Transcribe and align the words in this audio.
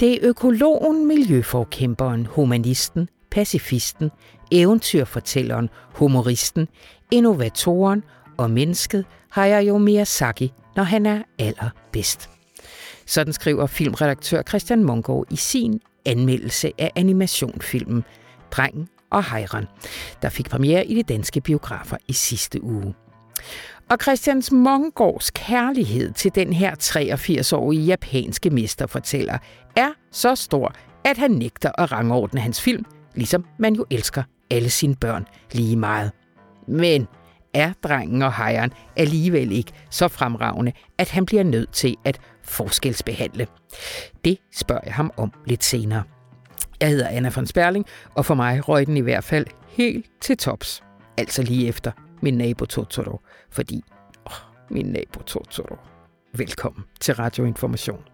Det 0.00 0.12
er 0.12 0.18
økologen, 0.22 1.06
miljøforkæmperen, 1.06 2.26
humanisten, 2.26 3.08
pacifisten, 3.30 4.10
eventyrfortælleren, 4.52 5.68
humoristen, 5.94 6.68
innovatoren 7.10 8.02
og 8.36 8.50
mennesket 8.50 9.04
Hayao 9.30 9.78
Miyazaki, 9.78 10.52
når 10.76 10.82
han 10.82 11.06
er 11.06 11.22
allerbedst. 11.38 12.30
Sådan 13.06 13.32
skriver 13.32 13.66
filmredaktør 13.66 14.42
Christian 14.42 14.84
Mongård 14.84 15.26
i 15.30 15.36
sin 15.36 15.80
anmeldelse 16.06 16.72
af 16.78 16.92
animationfilmen 16.96 18.04
Drengen 18.50 18.88
og 19.10 19.24
Hejren, 19.24 19.66
der 20.22 20.28
fik 20.28 20.50
premiere 20.50 20.86
i 20.86 20.94
de 20.94 21.02
danske 21.02 21.40
biografer 21.40 21.96
i 22.08 22.12
sidste 22.12 22.64
uge. 22.64 22.94
Og 23.90 23.98
Christians 24.02 24.52
Mongårds 24.52 25.30
kærlighed 25.30 26.12
til 26.12 26.34
den 26.34 26.52
her 26.52 26.74
83-årige 26.82 27.84
japanske 27.84 28.50
mesterfortæller 28.50 29.38
er 29.76 29.88
så 30.12 30.34
stor, 30.34 30.74
at 31.04 31.18
han 31.18 31.30
nægter 31.30 31.70
at 31.78 31.92
rangordne 31.92 32.40
hans 32.40 32.60
film, 32.60 32.84
ligesom 33.14 33.44
man 33.58 33.74
jo 33.74 33.84
elsker 33.90 34.22
alle 34.50 34.70
sine 34.70 34.96
børn 34.96 35.26
lige 35.52 35.76
meget. 35.76 36.12
Men 36.68 37.06
er 37.54 37.72
drengen 37.82 38.22
og 38.22 38.34
hejeren 38.34 38.72
alligevel 38.96 39.52
ikke 39.52 39.72
så 39.90 40.08
fremragende, 40.08 40.72
at 40.98 41.10
han 41.10 41.26
bliver 41.26 41.42
nødt 41.42 41.72
til 41.72 41.96
at 42.04 42.20
forskelsbehandle? 42.44 43.46
Det 44.24 44.38
spørger 44.54 44.82
jeg 44.84 44.94
ham 44.94 45.12
om 45.16 45.32
lidt 45.46 45.64
senere. 45.64 46.02
Jeg 46.80 46.88
hedder 46.88 47.08
Anna 47.08 47.30
von 47.36 47.46
Sperling, 47.46 47.86
og 48.14 48.24
for 48.26 48.34
mig 48.34 48.68
røg 48.68 48.86
den 48.86 48.96
i 48.96 49.00
hvert 49.00 49.24
fald 49.24 49.46
helt 49.68 50.06
til 50.20 50.36
tops. 50.36 50.82
Altså 51.16 51.42
lige 51.42 51.68
efter 51.68 51.92
min 52.22 52.34
nabo 52.34 52.64
Totoro, 52.64 53.20
fordi 53.50 53.82
åh, 54.26 54.32
min 54.70 54.86
nabo 54.86 55.22
Totoro. 55.22 55.76
Velkommen 56.34 56.84
til 57.00 57.14
Radioinformation. 57.14 58.04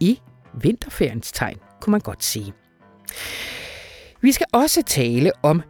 I 0.00 0.20
vinterferiens 0.54 1.32
tegn, 1.32 1.58
kunne 1.80 1.90
man 1.90 2.00
godt 2.00 2.24
sige. 2.24 2.52
Vi 4.20 4.32
skal 4.32 4.46
også 4.52 4.82
tale 4.86 5.32
om 5.42 5.62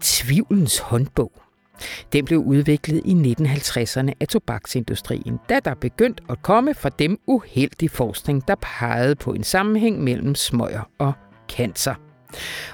tvivlens 0.00 0.78
håndbog. 0.78 1.32
Den 2.12 2.24
blev 2.24 2.38
udviklet 2.38 3.02
i 3.04 3.34
1950'erne 3.38 4.12
af 4.20 4.28
tobaksindustrien, 4.28 5.38
da 5.48 5.60
der 5.60 5.74
begyndte 5.74 6.22
at 6.30 6.42
komme 6.42 6.74
fra 6.74 6.88
dem 6.88 7.18
uheldig 7.26 7.90
forskning, 7.90 8.48
der 8.48 8.54
pegede 8.54 9.14
på 9.16 9.32
en 9.32 9.44
sammenhæng 9.44 10.04
mellem 10.04 10.34
smøger 10.34 10.90
og 10.98 11.12
cancer. 11.48 11.94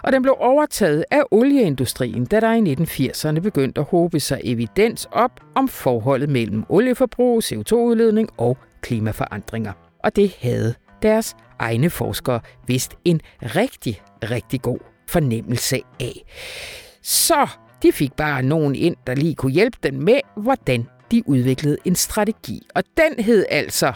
Og 0.03 0.12
den 0.12 0.23
blev 0.23 0.34
overtaget 0.39 1.05
af 1.11 1.23
olieindustrien, 1.31 2.25
da 2.25 2.41
der 2.41 2.53
i 2.53 2.75
1980'erne 2.75 3.41
begyndte 3.41 3.81
at 3.81 3.87
håbe 3.87 4.20
sig 4.20 4.41
evidens 4.45 5.09
op 5.12 5.41
om 5.55 5.69
forholdet 5.69 6.28
mellem 6.28 6.64
olieforbrug, 6.69 7.42
CO2-udledning 7.45 8.29
og 8.36 8.56
klimaforandringer. 8.83 9.73
Og 10.05 10.17
det 10.17 10.36
havde 10.41 10.75
deres 11.03 11.36
egne 11.59 11.91
forskere 11.91 12.41
vist 12.67 12.95
en 13.05 13.20
rigtig, 13.42 14.03
rigtig 14.23 14.62
god 14.62 14.79
fornemmelse 15.09 15.81
af. 16.01 16.25
Så 17.03 17.48
de 17.83 17.92
fik 17.92 18.12
bare 18.12 18.42
nogen 18.42 18.75
ind, 18.75 18.97
der 19.06 19.14
lige 19.14 19.34
kunne 19.34 19.53
hjælpe 19.53 19.79
dem 19.83 19.95
med, 19.95 20.20
hvordan 20.36 20.86
de 21.11 21.23
udviklede 21.29 21.77
en 21.84 21.95
strategi. 21.95 22.67
Og 22.75 22.83
den 22.97 23.25
hed 23.25 23.45
altså 23.51 23.92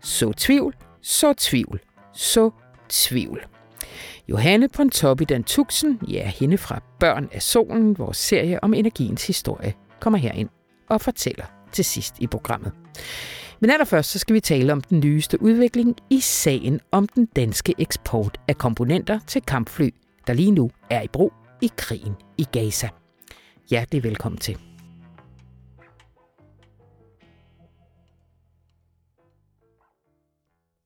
Så 0.00 0.32
tvivl, 0.32 0.74
så 1.02 1.32
tvivl, 1.32 1.80
så 2.12 2.50
tvivl. 2.88 3.46
Johanne 4.28 4.68
Pontoppidan 4.68 5.44
Tuxen, 5.44 6.00
ja, 6.08 6.32
hende 6.40 6.58
fra 6.58 6.82
Børn 7.00 7.28
af 7.32 7.42
Solen, 7.42 7.98
vores 7.98 8.16
serie 8.16 8.64
om 8.64 8.74
energiens 8.74 9.26
historie, 9.26 9.74
kommer 10.00 10.18
herind 10.18 10.48
og 10.90 11.00
fortæller 11.00 11.44
til 11.72 11.84
sidst 11.84 12.14
i 12.18 12.26
programmet. 12.26 12.72
Men 13.60 13.70
allerførst 13.70 14.10
så 14.10 14.18
skal 14.18 14.34
vi 14.34 14.40
tale 14.40 14.72
om 14.72 14.80
den 14.80 15.00
nyeste 15.00 15.42
udvikling 15.42 15.96
i 16.10 16.20
sagen 16.20 16.80
om 16.92 17.08
den 17.08 17.26
danske 17.26 17.74
eksport 17.78 18.40
af 18.48 18.58
komponenter 18.58 19.18
til 19.26 19.42
kampfly, 19.42 19.90
der 20.26 20.32
lige 20.32 20.50
nu 20.50 20.70
er 20.90 21.02
i 21.02 21.08
brug 21.08 21.32
i 21.62 21.70
krigen 21.76 22.14
i 22.38 22.46
Gaza. 22.52 22.88
Hjertelig 23.70 24.04
velkommen 24.04 24.38
til. 24.38 24.67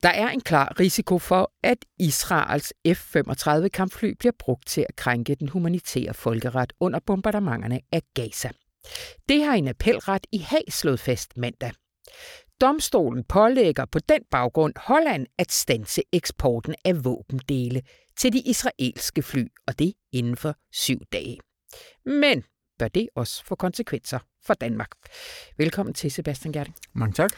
Der 0.02 0.08
er 0.08 0.28
en 0.28 0.40
klar 0.40 0.80
risiko 0.80 1.18
for, 1.18 1.52
at 1.62 1.84
Israels 1.98 2.72
F-35 2.88 3.68
kampfly 3.68 4.14
bliver 4.18 4.32
brugt 4.38 4.66
til 4.66 4.86
at 4.88 4.96
krænke 4.96 5.34
den 5.34 5.48
humanitære 5.48 6.14
folkeret 6.14 6.72
under 6.80 7.00
bombardementerne 7.06 7.80
af 7.92 8.02
Gaza. 8.14 8.50
Det 9.28 9.44
har 9.44 9.54
en 9.54 9.68
appelret 9.68 10.26
i 10.32 10.38
Haag 10.38 10.64
slået 10.72 11.00
fast 11.00 11.36
mandag. 11.36 11.72
Domstolen 12.60 13.24
pålægger 13.24 13.84
på 13.84 13.98
den 13.98 14.20
baggrund 14.30 14.74
Holland 14.76 15.26
at 15.38 15.52
stanse 15.52 16.02
eksporten 16.12 16.74
af 16.84 17.04
våbendele 17.04 17.82
til 18.16 18.32
de 18.32 18.40
israelske 18.40 19.22
fly, 19.22 19.44
og 19.66 19.78
det 19.78 19.92
inden 20.12 20.36
for 20.36 20.54
syv 20.72 20.98
dage. 21.12 21.38
Men 22.04 22.44
bør 22.82 22.88
det 22.88 23.08
også 23.14 23.44
få 23.44 23.54
konsekvenser 23.54 24.18
for 24.46 24.54
Danmark. 24.54 24.90
Velkommen 25.56 25.94
til, 25.94 26.10
Sebastian 26.10 26.52
Gerding. 26.52 26.74
Mange 26.92 27.12
tak. 27.12 27.30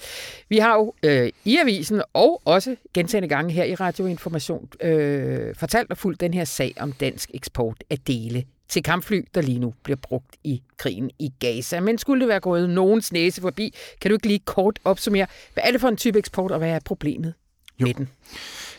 Vi 0.48 0.58
har 0.58 0.74
jo 0.74 0.94
øh, 1.02 1.32
i 1.44 1.56
avisen 1.56 2.02
og 2.12 2.42
også 2.44 2.76
gentagende 2.94 3.28
gange 3.28 3.52
her 3.52 3.64
i 3.64 3.74
Radioinformation 3.74 4.68
øh, 4.80 5.54
fortalt 5.54 5.90
og 5.90 5.98
fuldt 5.98 6.20
den 6.20 6.34
her 6.34 6.44
sag 6.44 6.74
om 6.80 6.92
dansk 6.92 7.30
eksport 7.34 7.84
af 7.90 7.98
dele 7.98 8.44
til 8.68 8.82
kampfly, 8.82 9.24
der 9.34 9.42
lige 9.42 9.58
nu 9.58 9.74
bliver 9.82 9.96
brugt 10.02 10.36
i 10.44 10.62
krigen 10.76 11.10
i 11.18 11.32
Gaza. 11.40 11.80
Men 11.80 11.98
skulle 11.98 12.20
det 12.20 12.28
være 12.28 12.40
gået 12.40 12.70
nogens 12.70 13.12
næse 13.12 13.40
forbi, 13.40 13.74
kan 14.00 14.08
du 14.10 14.14
ikke 14.14 14.26
lige 14.26 14.42
kort 14.44 14.78
opsummere, 14.84 15.26
hvad 15.54 15.64
er 15.66 15.70
det 15.70 15.80
for 15.80 15.88
en 15.88 15.96
type 15.96 16.18
eksport, 16.18 16.50
og 16.50 16.58
hvad 16.58 16.70
er 16.70 16.80
problemet 16.84 17.34
jo. 17.80 17.86
med 17.86 17.94
den? 17.94 18.08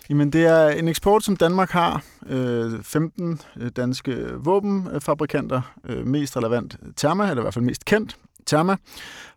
Jamen, 0.10 0.30
det 0.30 0.46
er 0.46 0.68
en 0.68 0.88
eksport, 0.88 1.24
som 1.24 1.36
Danmark 1.36 1.70
har. 1.70 2.04
Øh, 2.28 2.84
15 2.84 3.42
øh, 3.58 3.72
danske 3.76 4.34
våbenfabrikanter, 4.34 5.62
øh, 5.86 6.08
mest 6.08 6.38
relevant 6.38 6.78
Therma, 6.98 7.30
eller 7.30 7.42
i 7.42 7.44
hvert 7.44 7.54
fald 7.54 7.66
mest 7.66 7.86
kendt 7.86 8.18
Therma, 8.48 8.76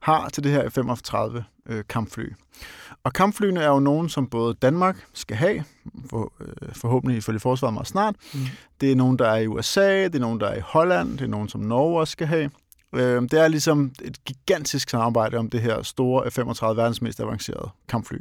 har 0.01 0.29
til 0.29 0.45
det 0.45 0.53
her 0.53 0.69
F-35 0.69 1.43
øh, 1.73 1.85
kampfly. 1.89 2.33
Og 3.05 3.13
kampflyene 3.13 3.61
er 3.61 3.69
jo 3.69 3.81
nogen, 3.81 4.09
som 4.09 4.27
både 4.27 4.55
Danmark 4.55 5.07
skal 5.15 5.37
have, 5.37 5.65
for, 6.11 6.33
øh, 6.41 6.75
forhåbentlig 6.75 7.19
ifølge 7.19 7.41
forsvaret 7.41 7.75
meget 7.75 7.89
snart. 7.89 8.15
Mm. 8.35 8.41
Det 8.81 8.93
er 8.93 8.97
nogen, 8.97 9.19
der 9.19 9.29
er 9.29 9.37
i 9.37 9.47
USA, 9.47 10.05
det 10.05 10.15
er 10.15 10.19
nogen, 10.19 10.41
der 10.41 10.47
er 10.47 10.57
i 10.57 10.63
Holland, 10.65 11.13
det 11.13 11.21
er 11.21 11.29
nogen, 11.29 11.49
som 11.49 11.61
Norge 11.61 12.01
også 12.01 12.13
skal 12.13 12.27
have. 12.27 12.51
Øh, 12.95 13.23
det 13.23 13.33
er 13.33 13.49
ligesom 13.49 13.93
et 14.05 14.25
gigantisk 14.25 14.91
samarbejde 14.91 15.37
om 15.37 15.51
det 15.51 15.61
her 15.61 15.83
store 15.83 16.27
F-35 16.27 16.67
verdens 16.67 17.03
mest 17.03 17.21
avancerede 17.21 17.69
kampfly. 17.89 18.19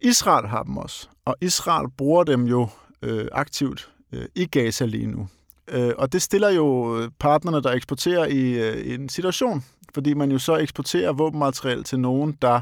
Israel 0.00 0.46
har 0.46 0.62
dem 0.62 0.76
også, 0.76 1.08
og 1.24 1.36
Israel 1.40 1.88
bruger 1.96 2.24
dem 2.24 2.44
jo 2.44 2.68
øh, 3.02 3.28
aktivt 3.32 3.90
øh, 4.12 4.24
i 4.34 4.46
Gaza 4.46 4.84
lige 4.84 5.06
nu. 5.06 5.28
Øh, 5.68 5.92
og 5.98 6.12
det 6.12 6.22
stiller 6.22 6.50
jo 6.50 7.00
partnerne, 7.18 7.62
der 7.62 7.70
eksporterer 7.70 8.26
i, 8.26 8.68
øh, 8.68 8.76
i 8.76 8.94
en 8.94 9.08
situation, 9.08 9.64
fordi 9.94 10.14
man 10.14 10.32
jo 10.32 10.38
så 10.38 10.56
eksporterer 10.56 11.12
våbenmateriel 11.12 11.84
til 11.84 12.00
nogen, 12.00 12.38
der 12.42 12.60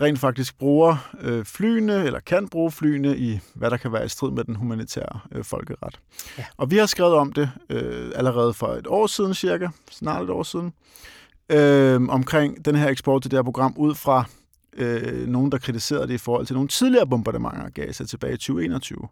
rent 0.00 0.18
faktisk 0.18 0.58
bruger 0.58 1.10
øh, 1.20 1.44
flyene, 1.44 2.04
eller 2.04 2.20
kan 2.20 2.48
bruge 2.48 2.70
flyene 2.70 3.16
i, 3.16 3.40
hvad 3.54 3.70
der 3.70 3.76
kan 3.76 3.92
være 3.92 4.04
i 4.04 4.08
strid 4.08 4.30
med 4.30 4.44
den 4.44 4.56
humanitære 4.56 5.20
øh, 5.32 5.44
folkeret. 5.44 6.00
Ja. 6.38 6.44
Og 6.56 6.70
vi 6.70 6.76
har 6.76 6.86
skrevet 6.86 7.14
om 7.14 7.32
det 7.32 7.50
øh, 7.68 8.12
allerede 8.14 8.54
for 8.54 8.66
et 8.66 8.86
år 8.86 9.06
siden 9.06 9.34
cirka, 9.34 9.68
snart 9.90 10.22
et 10.22 10.30
år 10.30 10.42
siden, 10.42 10.72
øh, 11.48 12.00
omkring 12.08 12.64
den 12.64 12.74
her 12.74 12.88
eksport 12.88 13.22
til 13.22 13.30
det 13.30 13.36
her 13.36 13.42
program, 13.42 13.74
ud 13.76 13.94
fra 13.94 14.24
øh, 14.76 15.28
nogen, 15.28 15.52
der 15.52 15.58
kritiserede 15.58 16.08
det 16.08 16.14
i 16.14 16.18
forhold 16.18 16.46
til 16.46 16.54
nogle 16.54 16.68
tidligere 16.68 17.06
bombardementer 17.06 17.62
af 17.62 17.74
Gaza 17.74 18.04
tilbage 18.04 18.34
i 18.34 18.36
2021. 18.36 19.08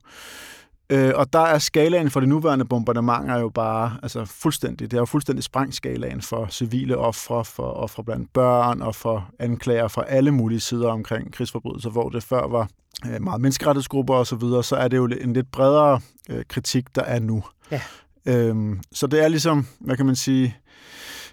Øh, 0.90 1.12
og 1.14 1.32
der 1.32 1.38
er 1.38 1.58
skalaen 1.58 2.10
for 2.10 2.20
de 2.20 2.26
nuværende 2.26 2.64
bombardementer 2.64 3.38
jo 3.38 3.48
bare 3.48 3.96
altså 4.02 4.24
fuldstændig, 4.24 4.90
det 4.90 4.96
er 4.96 5.00
jo 5.00 5.04
fuldstændig 5.04 5.44
sprængt 5.44 5.74
skalaen 5.74 6.22
for 6.22 6.46
civile 6.50 6.96
ofre, 6.96 7.44
for 7.44 7.62
ofre 7.62 8.04
blandt 8.04 8.32
børn 8.32 8.82
og 8.82 8.94
for 8.94 9.30
anklager 9.38 9.88
fra 9.88 10.04
alle 10.08 10.30
mulige 10.30 10.60
sider 10.60 10.88
omkring 10.88 11.32
krigsforbrydelser, 11.32 11.90
hvor 11.90 12.08
det 12.08 12.22
før 12.22 12.46
var 12.48 12.68
øh, 13.06 13.22
meget 13.22 13.40
menneskerettighedsgrupper 13.40 14.14
og 14.14 14.26
så 14.26 14.36
videre, 14.36 14.64
så 14.64 14.76
er 14.76 14.88
det 14.88 14.96
jo 14.96 15.06
en 15.06 15.32
lidt 15.32 15.52
bredere 15.52 16.00
øh, 16.30 16.44
kritik, 16.48 16.94
der 16.94 17.02
er 17.02 17.20
nu. 17.20 17.44
Ja. 17.70 17.80
Øhm, 18.26 18.80
så 18.92 19.06
det 19.06 19.24
er 19.24 19.28
ligesom, 19.28 19.66
hvad 19.80 19.96
kan 19.96 20.06
man 20.06 20.16
sige, 20.16 20.56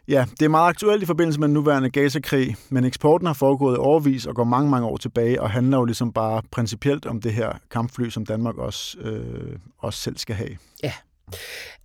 Ja, 0.08 0.26
det 0.40 0.46
er 0.46 0.50
meget 0.50 0.70
aktuelt 0.70 1.04
i 1.04 1.06
forbindelse 1.06 1.40
med 1.40 1.48
den 1.48 1.54
nuværende 1.54 1.90
Gaza-krig, 1.90 2.56
men 2.70 2.84
eksporten 2.84 3.28
har 3.28 3.34
foregået 3.34 3.78
overvis 3.78 4.26
og 4.26 4.36
går 4.36 4.44
mange, 4.44 4.70
mange 4.70 4.88
år 4.88 4.98
tilbage, 4.98 5.42
og 5.42 5.52
handler 5.52 5.78
jo 5.78 5.86
ligesom 5.86 6.14
bare 6.14 6.42
principielt 6.52 7.06
om 7.06 7.22
det 7.22 7.34
her 7.34 7.52
kampfly, 7.72 8.10
som 8.10 8.26
Danmark 8.26 8.58
også, 8.58 8.98
øh, 9.00 9.56
også 9.78 10.00
selv 10.00 10.18
skal 10.18 10.36
have. 10.36 10.58
Ja. 10.84 10.94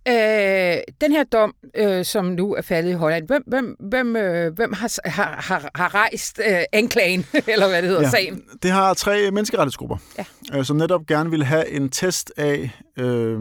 Øh, 0.07 0.81
den 1.01 1.11
her 1.11 1.23
dom, 1.23 1.53
øh, 1.75 2.05
som 2.05 2.25
nu 2.25 2.53
er 2.55 2.61
faldet 2.61 2.89
i 2.89 2.93
Holland, 2.93 3.27
hvem, 3.27 3.43
hvem, 3.47 3.75
hvem, 3.79 4.15
øh, 4.15 4.53
hvem 4.53 4.73
har, 4.73 5.09
har, 5.09 5.41
har, 5.41 5.71
har 5.75 5.95
rejst 5.95 6.41
øh, 6.49 6.59
anklagen, 6.73 7.25
eller 7.53 7.67
hvad 7.67 7.81
det 7.81 7.89
hedder, 7.89 8.03
ja, 8.03 8.09
sagen? 8.09 8.43
Det 8.63 8.71
har 8.71 8.93
tre 8.93 9.31
menneskerettighedsgrupper, 9.31 9.97
ja. 10.17 10.25
øh, 10.57 10.65
som 10.65 10.77
netop 10.77 11.05
gerne 11.05 11.29
vil 11.29 11.43
have 11.43 11.69
en 11.69 11.89
test 11.89 12.33
af, 12.37 12.71
øh, 12.97 13.39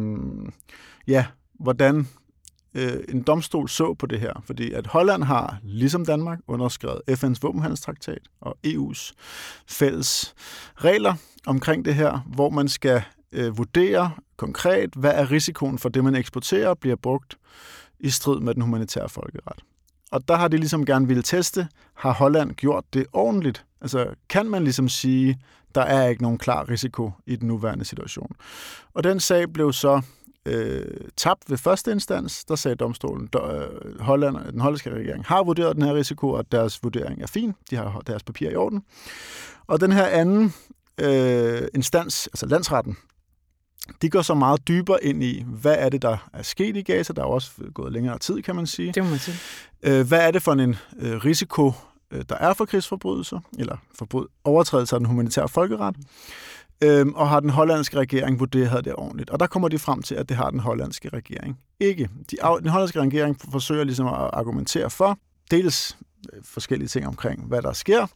ja, 1.07 1.25
hvordan 1.61 2.09
øh, 2.75 2.93
en 3.09 3.23
domstol 3.23 3.69
så 3.69 3.95
på 3.95 4.07
det 4.07 4.21
her, 4.21 4.43
fordi 4.45 4.73
at 4.73 4.87
Holland 4.87 5.25
har, 5.25 5.59
ligesom 5.63 6.07
Danmark, 6.07 6.39
underskrevet 6.47 7.01
FN's 7.11 7.39
våbenhandelstraktat 7.43 8.23
og 8.41 8.59
EU's 8.67 9.13
fælles 9.69 10.35
regler 10.77 11.15
omkring 11.47 11.85
det 11.85 11.95
her, 11.95 12.19
hvor 12.35 12.51
man 12.51 12.69
skal 12.69 13.03
øh, 13.33 13.59
vurdere 13.59 14.11
konkret, 14.37 14.91
hvad 14.97 15.13
er 15.15 15.31
risikoen 15.31 15.79
for 15.79 15.89
det, 15.89 16.05
man 16.05 16.15
eksporterer, 16.15 16.75
bliver 16.75 16.97
brugt 16.97 17.39
i 18.01 18.11
strid 18.11 18.41
med 18.41 18.55
den 18.55 18.63
humanitære 18.63 19.09
folkeret. 19.09 19.59
Og 20.11 20.29
der 20.29 20.37
har 20.37 20.49
de 20.49 20.57
ligesom 20.57 20.87
gerne 20.87 21.07
ville 21.07 21.23
teste, 21.23 21.69
har 21.95 22.13
Holland 22.13 22.53
gjort 22.53 22.85
det 22.93 23.07
ordentligt? 23.13 23.65
Altså, 23.81 24.07
kan 24.29 24.47
man 24.47 24.65
ligesom 24.65 24.89
sige, 24.89 25.39
der 25.75 25.81
er 25.83 26.09
ikke 26.09 26.23
nogen 26.23 26.39
klar 26.39 26.69
risiko 26.69 27.11
i 27.27 27.37
den 27.37 27.49
nuværende 27.49 27.85
situation? 27.85 28.33
Og 28.95 29.05
den 29.05 29.21
sag 29.21 29.53
blev 29.53 29.73
så 29.73 30.03
øh, 30.47 30.85
tabt 31.17 31.51
ved 31.51 31.59
første 31.59 31.93
instans. 31.93 32.45
Der 32.45 32.57
sagde 32.57 32.77
domstolen, 32.77 33.29
at 33.35 33.41
øh, 33.55 34.01
Holland, 34.01 34.37
den 34.53 34.61
hollandske 34.61 34.91
regering 34.91 35.25
har 35.25 35.43
vurderet 35.43 35.77
den 35.77 35.85
her 35.85 35.95
risiko, 35.95 36.31
og 36.31 36.53
deres 36.53 36.83
vurdering 36.83 37.23
er 37.23 37.27
fin. 37.27 37.55
De 37.71 37.77
har 37.77 38.03
deres 38.07 38.23
papir 38.23 38.51
i 38.51 38.57
orden. 38.57 38.83
Og 39.67 39.81
den 39.81 39.93
her 39.93 40.07
anden 40.07 40.55
øh, 41.01 41.63
instans, 41.75 42.27
altså 42.27 42.47
landsretten, 42.47 42.97
de 44.03 44.11
går 44.11 44.23
så 44.23 44.35
meget 44.35 44.69
dybere 44.69 45.05
ind 45.05 45.23
i, 45.23 45.45
hvad 45.47 45.77
er 45.79 45.89
det, 45.89 46.03
der 46.03 46.29
er 46.33 46.43
sket 46.43 46.77
i 46.77 46.83
Gaza. 46.83 47.13
Der 47.13 47.23
er 47.23 47.27
også 47.27 47.51
gået 47.75 47.93
længere 47.93 48.19
tid, 48.19 48.43
kan 48.43 48.57
man 48.57 48.67
sige. 48.67 48.93
Det 48.93 49.05
må 49.05 49.11
man 49.11 49.19
sige. 49.19 49.37
Øh, 49.83 50.09
hvad 50.09 50.27
er 50.27 50.31
det 50.31 50.43
for 50.43 50.53
en 50.53 50.77
øh, 50.99 51.17
risiko, 51.25 51.73
øh, 52.11 52.25
der 52.29 52.35
er 52.35 52.55
for 52.55 52.65
krigsforbrydelser, 52.65 53.41
eller 53.59 53.77
for 53.95 54.29
overtrædelse 54.45 54.97
af 54.97 55.01
den 55.01 55.07
humanitære 55.07 55.49
folkeret? 55.49 55.97
Øhm, 56.83 57.15
og 57.15 57.29
har 57.29 57.41
den 57.41 57.51
hollandske 57.51 57.99
regering 57.99 58.41
vurderet 58.41 58.85
det 58.85 58.95
ordentligt. 58.97 59.31
Og 59.31 59.41
der 59.41 59.47
kommer 59.47 59.69
de 59.69 59.79
frem 59.79 60.03
til, 60.03 60.15
at 60.15 60.29
det 60.29 60.37
har 60.37 60.51
den 60.51 60.61
hollandske 60.61 61.09
regering 61.09 61.59
ikke. 61.81 62.09
De, 62.31 62.37
den 62.61 62.69
hollandske 62.69 63.01
regering 63.01 63.41
forsøger 63.51 63.85
ligesom 63.85 64.07
at 64.07 64.15
argumentere 64.15 64.91
for, 64.91 65.19
dels 65.51 65.97
øh, 66.33 66.41
forskellige 66.45 66.89
ting 66.89 67.07
omkring, 67.07 67.45
hvad 67.47 67.63
der 67.63 67.73
sker, 67.73 68.07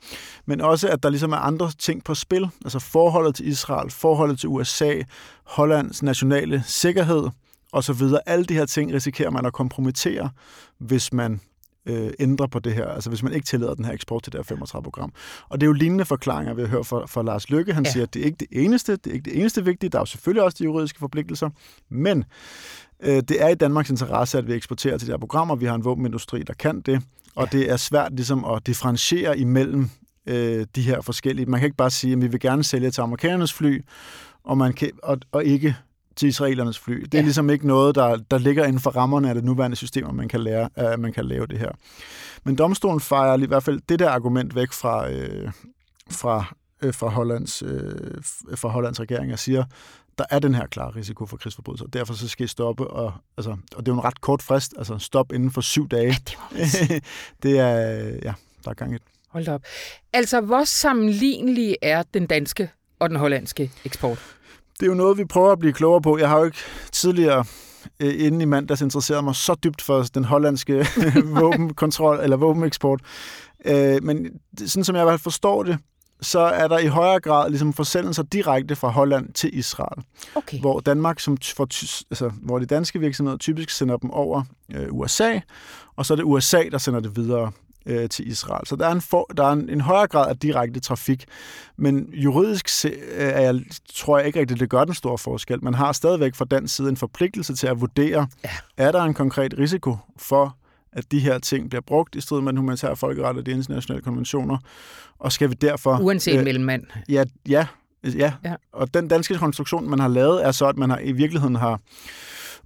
men 0.47 0.61
også, 0.61 0.89
at 0.89 1.03
der 1.03 1.11
ligesom 1.11 1.33
er 1.33 1.37
andre 1.37 1.71
ting 1.79 2.05
på 2.05 2.15
spil, 2.15 2.49
altså 2.65 2.79
forholdet 2.79 3.35
til 3.35 3.49
Israel, 3.49 3.91
forholdet 3.91 4.39
til 4.39 4.49
USA, 4.49 5.03
Hollands 5.45 6.03
nationale 6.03 6.63
sikkerhed 6.67 7.29
osv. 7.73 8.03
Alle 8.27 8.45
de 8.45 8.55
her 8.55 8.67
ting 8.67 8.93
risikerer 8.93 9.31
man 9.31 9.47
at 9.47 9.53
kompromittere, 9.53 10.31
hvis 10.79 11.13
man 11.13 11.41
øh, 11.87 12.11
ændrer 12.19 12.47
på 12.47 12.59
det 12.59 12.75
her, 12.75 12.87
altså 12.87 13.11
hvis 13.11 13.23
man 13.23 13.33
ikke 13.33 13.47
tillader 13.47 13.75
den 13.75 13.85
her 13.85 13.93
eksport 13.93 14.23
til 14.23 14.33
det 14.33 14.47
her 14.49 14.57
35-program. 14.57 15.13
Og 15.49 15.61
det 15.61 15.67
er 15.67 15.69
jo 15.69 15.73
lignende 15.73 16.05
forklaringer, 16.05 16.55
vi 16.55 16.61
har 16.63 16.69
hørt 16.69 16.87
fra, 16.87 17.07
fra 17.07 17.23
Lars 17.23 17.51
Lykke. 17.51 17.73
Han 17.75 17.85
ja. 17.85 17.91
siger, 17.91 18.03
at 18.03 18.15
det 18.15 18.23
er 18.23 18.27
ikke 18.27 18.37
det 18.39 18.49
eneste, 18.51 18.93
det 18.93 19.07
er 19.07 19.15
ikke 19.15 19.25
det 19.25 19.41
eneste 19.41 19.65
vigtige, 19.65 19.91
der 19.91 19.99
er 19.99 20.03
jo 20.03 20.07
selvfølgelig 20.07 20.43
også 20.43 20.57
de 20.59 20.65
juridiske 20.65 20.99
forpligtelser, 20.99 21.51
men 21.89 22.25
øh, 23.03 23.23
det 23.29 23.43
er 23.43 23.49
i 23.49 23.55
Danmarks 23.55 23.91
interesse, 23.91 24.39
at 24.39 24.47
vi 24.47 24.53
eksporterer 24.53 24.99
til 24.99 25.09
de 25.09 25.13
her 25.13 25.19
programmer. 25.19 25.57
Vi 25.57 25.67
har 25.67 25.75
en 25.75 25.85
våbenindustri, 25.85 26.43
der 26.43 26.55
kan 26.55 26.81
det, 26.81 27.03
og 27.35 27.49
ja. 27.53 27.59
det 27.59 27.71
er 27.71 27.77
svært 27.77 28.13
ligesom 28.13 28.45
at 28.45 28.67
differentiere 28.67 29.39
imellem 29.39 29.91
øh, 30.27 30.67
de 30.77 30.83
her 30.83 31.01
forskellige. 31.01 31.47
Man 31.47 31.61
kan 31.61 31.67
ikke 31.67 31.77
bare 31.77 31.91
sige, 31.91 32.13
at 32.13 32.23
vi 32.23 32.27
vil 32.27 32.41
gerne 32.41 32.65
sælge 32.65 32.91
til 32.91 33.01
amerikanernes 33.01 33.53
fly, 33.53 33.85
og, 34.45 34.59
man 34.59 34.73
kan, 34.73 34.91
og, 35.03 35.19
og 35.33 35.45
ikke 35.45 35.77
til 36.17 36.29
israelernes 36.29 36.79
fly. 36.79 36.95
Det 36.95 37.15
er 37.15 37.19
ja. 37.19 37.23
ligesom 37.23 37.51
ikke 37.51 37.67
noget, 37.67 37.95
der, 37.95 38.17
der 38.17 38.39
ligger 38.39 38.65
inden 38.65 38.81
for 38.81 38.91
rammerne 38.91 39.29
af 39.29 39.35
det 39.35 39.45
nuværende 39.45 39.77
system, 39.77 40.07
at 40.07 40.15
man 40.15 40.29
kan, 40.29 40.41
lære, 40.41 40.69
at 40.75 41.01
man 41.01 41.13
kan 41.13 41.25
lave 41.25 41.47
det 41.47 41.59
her. 41.59 41.71
Men 42.45 42.57
domstolen 42.57 43.01
fejrer 43.01 43.43
i 43.43 43.47
hvert 43.47 43.63
fald 43.63 43.81
det 43.89 43.99
der 43.99 44.11
argument 44.11 44.55
væk 44.55 44.73
fra, 44.73 45.11
øh, 45.11 45.53
fra, 46.11 46.55
øh, 46.83 46.95
fra, 46.95 47.09
Hollands, 47.09 47.63
øh, 47.63 48.23
fra 48.57 48.69
Hollands 48.69 49.01
regering 49.01 49.33
og 49.33 49.39
siger, 49.39 49.65
der 50.19 50.25
er 50.31 50.39
den 50.39 50.55
her 50.55 50.67
klare 50.67 50.91
risiko 50.91 51.27
for 51.27 51.37
krigsforbrydelser. 51.37 51.87
Derfor 51.87 52.15
så 52.15 52.29
skal 52.29 52.45
I 52.45 52.49
stoppe, 52.49 52.87
og, 52.87 53.13
altså, 53.37 53.51
og 53.51 53.87
det 53.87 53.89
er 53.89 53.93
jo 53.93 53.99
en 53.99 54.05
ret 54.05 54.21
kort 54.21 54.43
frist, 54.43 54.75
altså 54.79 54.99
stop 54.99 55.33
inden 55.33 55.51
for 55.51 55.61
syv 55.61 55.89
dage. 55.89 56.17
Ja, 56.57 56.65
det, 56.65 57.05
det 57.43 57.59
er, 57.59 57.79
ja, 58.23 58.35
der 58.65 58.71
er 58.71 58.75
gang 58.75 58.95
et. 58.95 59.03
Hold 59.29 59.49
op. 59.49 59.63
Altså, 60.13 60.41
hvor 60.41 60.65
sammenlignelig 60.65 61.77
er 61.83 62.03
den 62.15 62.27
danske 62.27 62.71
og 62.99 63.11
den 63.11 63.17
hollandske 63.19 63.73
eksport? 63.85 64.37
Det 64.81 64.87
er 64.87 64.91
jo 64.91 64.95
noget, 64.95 65.19
vi 65.19 65.25
prøver 65.25 65.53
at 65.53 65.59
blive 65.59 65.73
klogere 65.73 66.03
på. 66.03 66.19
Jeg 66.19 66.29
har 66.29 66.39
jo 66.39 66.45
ikke 66.45 66.59
tidligere 66.93 67.45
øh, 68.01 68.15
inden 68.27 68.41
i 68.41 68.45
mandags 68.45 68.81
interesseret 68.81 69.25
mig 69.25 69.35
så 69.35 69.55
dybt 69.65 69.83
for 69.83 70.03
den 70.03 70.25
hollandske 70.25 70.87
våbenkontrol 71.41 72.21
eller 72.23 72.37
våbeneksport. 72.37 73.01
Øh, 73.65 74.03
men 74.03 74.27
sådan 74.67 74.85
som 74.85 74.97
jeg 74.97 75.21
forstår 75.21 75.63
det, 75.63 75.79
så 76.21 76.39
er 76.39 76.69
der 76.69 76.79
i 76.79 76.87
højere 76.87 77.21
grad 77.21 77.51
ligesom 77.51 77.73
forsendelser 77.73 78.23
direkte 78.23 78.77
fra 78.77 78.89
Holland 78.89 79.33
til 79.33 79.59
Israel. 79.59 80.05
Okay. 80.35 80.61
Hvor 80.61 80.81
Danmark, 80.81 81.21
som 81.21 81.37
for, 81.57 81.65
altså, 82.11 82.31
hvor 82.43 82.59
de 82.59 82.67
danske 82.67 83.01
virksomheder 83.01 83.39
typisk 83.39 83.71
sender 83.71 83.97
dem 83.97 84.11
over 84.11 84.43
øh, 84.75 84.87
USA, 84.91 85.41
og 85.97 86.07
så 86.07 86.15
er 86.15 86.17
det 86.17 86.25
USA, 86.25 86.63
der 86.71 86.79
sender 86.79 87.01
det 87.01 87.17
videre 87.17 87.53
øh, 87.87 88.09
til 88.09 88.29
Israel. 88.29 88.67
Så 88.67 88.77
der 88.77 88.87
er, 88.87 88.93
en, 88.93 89.01
for, 89.01 89.31
der 89.37 89.45
er 89.45 89.53
en, 89.53 89.71
en 89.71 89.81
højere 89.81 90.07
grad 90.07 90.29
af 90.29 90.37
direkte 90.39 90.81
trafik. 90.81 91.25
Men 91.77 92.09
juridisk 92.13 92.69
se, 92.69 92.89
øh, 92.89 92.99
er 93.17 93.41
jeg, 93.41 93.61
tror 93.95 94.19
jeg 94.19 94.27
ikke 94.27 94.41
rigtigt, 94.41 94.61
det 94.61 94.71
gør 94.71 94.85
den 94.85 94.95
store 94.95 95.19
forskel. 95.19 95.65
Man 95.65 95.75
har 95.75 95.93
stadigvæk 95.93 96.35
fra 96.35 96.45
den 96.51 96.69
side 96.69 96.89
en 96.89 96.97
forpligtelse 96.97 97.55
til 97.55 97.67
at 97.67 97.81
vurdere, 97.81 98.27
ja. 98.45 98.51
er 98.77 98.93
der 98.93 99.03
en 99.03 99.15
konkret 99.15 99.55
risiko 99.59 99.97
for 100.17 100.57
at 100.93 101.13
de 101.13 101.21
her 101.21 101.39
ting 101.39 101.71
bliver 101.71 101.83
brugt 101.83 102.15
i 102.15 102.21
strid 102.21 102.41
med 102.41 102.53
den 102.53 102.57
humanitære 102.59 102.97
folkeret 102.97 103.37
og 103.37 103.47
de 103.47 103.51
internationale 103.51 104.03
konventioner, 104.03 104.59
og 105.19 105.33
skal 105.33 105.51
vi 105.51 105.55
derfor... 105.55 105.99
Uanset 105.99 106.39
øh, 106.39 106.45
mellemmand. 106.45 106.83
Ja, 107.09 107.25
ja, 107.49 107.67
ja, 108.05 108.33
ja. 108.45 108.55
Og 108.73 108.95
den 108.95 109.09
danske 109.09 109.39
konstruktion, 109.39 109.91
man 109.91 109.99
har 109.99 110.09
lavet, 110.09 110.47
er 110.47 110.53
så, 110.53 110.67
at 110.67 110.77
man 110.77 110.91
har 110.91 110.99
i 110.99 111.13
virkeligheden 111.13 111.57
har 111.57 111.81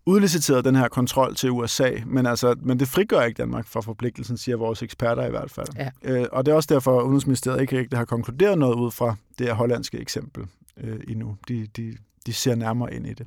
udliciteret 0.07 0.65
den 0.65 0.77
her 0.77 0.89
kontrol 0.89 1.35
til 1.35 1.51
USA, 1.51 1.91
men, 2.07 2.27
altså, 2.27 2.55
men 2.63 2.81
det 2.81 2.89
frigør 2.89 3.23
ikke 3.23 3.39
Danmark 3.39 3.67
fra 3.67 3.81
forpligtelsen, 3.81 4.37
siger 4.37 4.57
vores 4.57 4.83
eksperter 4.83 5.27
i 5.27 5.31
hvert 5.31 5.51
fald. 5.51 5.69
Ja. 5.77 5.91
Øh, 6.03 6.27
og 6.33 6.47
det 6.47 6.53
er 6.53 6.57
også 6.57 6.75
derfor, 6.75 6.99
at 6.99 7.05
Udenrigsministeriet 7.05 7.61
ikke 7.61 7.79
rigtig 7.79 7.99
har 7.99 8.05
konkluderet 8.05 8.59
noget 8.59 8.75
ud 8.75 8.91
fra 8.91 9.17
det 9.39 9.47
her 9.47 9.55
hollandske 9.55 9.99
eksempel 9.99 10.45
øh, 10.77 11.01
endnu. 11.09 11.37
De, 11.49 11.67
de, 11.77 11.97
de 12.27 12.33
ser 12.33 12.55
nærmere 12.55 12.95
ind 12.95 13.07
i 13.07 13.15
det. 13.15 13.27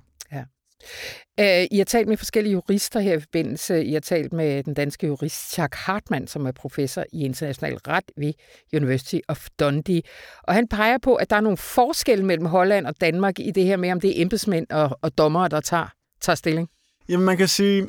Uh, 1.39 1.63
I 1.71 1.77
har 1.77 1.85
talt 1.85 2.07
med 2.07 2.17
forskellige 2.17 2.53
jurister 2.53 2.99
her 2.99 3.13
i 3.13 3.19
forbindelse. 3.19 3.85
I 3.85 3.93
har 3.93 3.99
talt 3.99 4.33
med 4.33 4.63
den 4.63 4.73
danske 4.73 5.07
jurist 5.07 5.51
Chuck 5.53 5.75
Hartmann, 5.75 6.27
som 6.27 6.45
er 6.45 6.51
professor 6.51 7.03
i 7.13 7.25
international 7.25 7.77
ret 7.87 8.11
ved 8.17 8.33
University 8.73 9.19
of 9.27 9.47
Dundee. 9.59 10.01
Og 10.43 10.53
han 10.53 10.67
peger 10.67 10.97
på, 10.97 11.15
at 11.15 11.29
der 11.29 11.35
er 11.35 11.41
nogle 11.41 11.57
forskelle 11.57 12.25
mellem 12.25 12.45
Holland 12.45 12.87
og 12.87 13.01
Danmark 13.01 13.39
i 13.39 13.51
det 13.51 13.65
her 13.65 13.77
med, 13.77 13.91
om 13.91 14.01
det 14.01 14.17
er 14.17 14.21
embedsmænd 14.21 14.67
og, 14.69 14.99
og 15.01 15.17
dommere, 15.17 15.47
der 15.47 15.61
tager, 15.61 15.93
tager 16.23 16.35
stilling. 16.35 16.69
Jamen 17.09 17.25
man 17.25 17.37
kan 17.37 17.47
sige, 17.47 17.87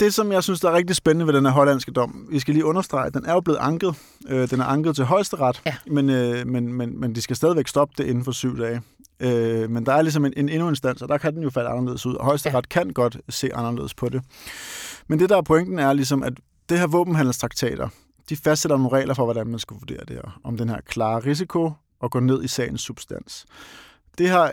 det 0.00 0.14
som 0.14 0.32
jeg 0.32 0.42
synes, 0.42 0.60
der 0.60 0.70
er 0.70 0.74
rigtig 0.74 0.96
spændende 0.96 1.26
ved 1.26 1.34
den 1.34 1.44
her 1.44 1.52
hollandske 1.52 1.92
dom, 1.92 2.26
vi 2.30 2.38
skal 2.38 2.54
lige 2.54 2.64
understrege, 2.64 3.06
at 3.06 3.14
den 3.14 3.26
er 3.26 3.32
jo 3.32 3.40
blevet 3.40 3.58
anket. 3.58 3.94
Øh, 4.28 4.50
den 4.50 4.60
er 4.60 4.64
anket 4.64 4.96
til 4.96 5.04
højesteret, 5.04 5.62
ja. 5.66 5.76
men, 5.86 6.10
øh, 6.10 6.46
men, 6.46 6.72
men, 6.72 7.00
men 7.00 7.14
de 7.14 7.22
skal 7.22 7.36
stadigvæk 7.36 7.68
stoppe 7.68 7.94
det 7.98 8.06
inden 8.06 8.24
for 8.24 8.32
syv 8.32 8.58
dage. 8.58 8.82
Øh, 9.20 9.70
men 9.70 9.86
der 9.86 9.92
er 9.92 10.02
ligesom 10.02 10.24
en, 10.24 10.32
en 10.36 10.48
endnu 10.48 10.68
instans, 10.68 11.02
og 11.02 11.08
der 11.08 11.18
kan 11.18 11.34
den 11.34 11.42
jo 11.42 11.50
falde 11.50 11.68
anderledes 11.68 12.06
ud, 12.06 12.14
og 12.14 12.24
højesteret 12.24 12.54
ja. 12.54 12.80
kan 12.80 12.90
godt 12.90 13.16
se 13.28 13.54
anderledes 13.54 13.94
på 13.94 14.08
det. 14.08 14.22
Men 15.08 15.18
det, 15.18 15.28
der 15.28 15.36
er 15.36 15.42
pointen, 15.42 15.78
er 15.78 15.92
ligesom, 15.92 16.22
at 16.22 16.32
det 16.68 16.78
her 16.78 16.86
våbenhandelstraktater, 16.86 17.88
de 18.28 18.36
fastsætter 18.36 18.76
nogle 18.76 18.98
regler 18.98 19.14
for, 19.14 19.24
hvordan 19.24 19.46
man 19.46 19.58
skal 19.58 19.76
vurdere 19.80 20.04
det 20.08 20.16
her. 20.16 20.40
Om 20.44 20.56
den 20.56 20.68
her 20.68 20.80
klare 20.86 21.18
risiko 21.18 21.72
og 22.00 22.10
gå 22.10 22.20
ned 22.20 22.44
i 22.44 22.48
sagens 22.48 22.80
substans. 22.80 23.46
Det 24.18 24.28
her 24.30 24.50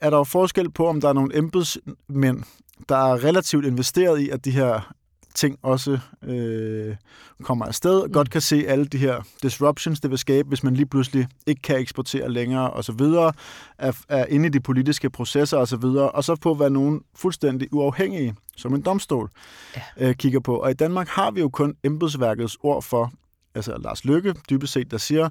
er 0.00 0.10
der 0.10 0.16
jo 0.16 0.24
forskel 0.24 0.70
på, 0.70 0.88
om 0.88 1.00
der 1.00 1.08
er 1.08 1.12
nogle 1.12 1.36
embedsmænd, 1.36 2.42
der 2.88 2.96
er 2.96 3.24
relativt 3.24 3.66
investeret 3.66 4.20
i, 4.20 4.28
at 4.28 4.44
de 4.44 4.50
her 4.50 4.92
ting 5.34 5.58
også 5.62 5.98
øh, 6.24 6.96
kommer 7.42 7.66
afsted, 7.66 8.06
mm. 8.06 8.12
godt 8.12 8.30
kan 8.30 8.40
se 8.40 8.64
alle 8.68 8.84
de 8.84 8.98
her 8.98 9.22
disruptions, 9.42 10.00
det 10.00 10.10
vil 10.10 10.18
skabe, 10.18 10.48
hvis 10.48 10.64
man 10.64 10.74
lige 10.74 10.86
pludselig 10.86 11.28
ikke 11.46 11.62
kan 11.62 11.78
eksportere 11.78 12.30
længere 12.30 12.70
og 12.70 12.84
så 12.84 12.92
videre, 12.92 13.32
er, 13.78 13.92
er 14.08 14.26
inde 14.26 14.46
i 14.46 14.48
de 14.48 14.60
politiske 14.60 15.10
processer 15.10 15.56
og 15.56 15.68
så 15.68 15.76
videre, 15.76 16.10
og 16.10 16.24
så 16.24 16.36
på, 16.36 16.54
hvad 16.54 16.70
nogen 16.70 17.00
fuldstændig 17.14 17.68
uafhængige, 17.72 18.34
som 18.56 18.74
en 18.74 18.82
domstol, 18.82 19.30
ja. 19.76 19.82
øh, 19.96 20.14
kigger 20.14 20.40
på. 20.40 20.56
Og 20.56 20.70
i 20.70 20.74
Danmark 20.74 21.08
har 21.08 21.30
vi 21.30 21.40
jo 21.40 21.48
kun 21.48 21.74
embedsværkets 21.84 22.58
ord 22.62 22.82
for, 22.82 23.12
altså 23.54 23.76
Lars 23.78 24.04
Lykke 24.04 24.34
dybest 24.50 24.72
set, 24.72 24.90
der 24.90 24.98
siger, 24.98 25.28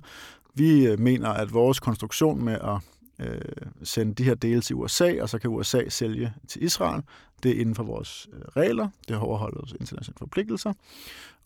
vi 0.53 0.85
øh, 0.85 0.99
mener, 0.99 1.29
at 1.29 1.53
vores 1.53 1.79
konstruktion 1.79 2.45
med 2.45 2.53
at 2.53 2.77
øh, 3.19 3.41
sende 3.83 4.13
de 4.13 4.23
her 4.23 4.35
dele 4.35 4.61
til 4.61 4.75
USA, 4.75 5.21
og 5.21 5.29
så 5.29 5.39
kan 5.39 5.49
USA 5.49 5.89
sælge 5.89 6.33
til 6.47 6.63
Israel. 6.63 7.01
Det 7.43 7.51
er 7.51 7.61
inden 7.61 7.75
for 7.75 7.83
vores 7.83 8.27
øh, 8.33 8.41
regler, 8.41 8.89
det 9.07 9.17
overholder 9.17 9.57
vores 9.59 9.73
internationale 9.79 10.17
forpligtelser, 10.17 10.73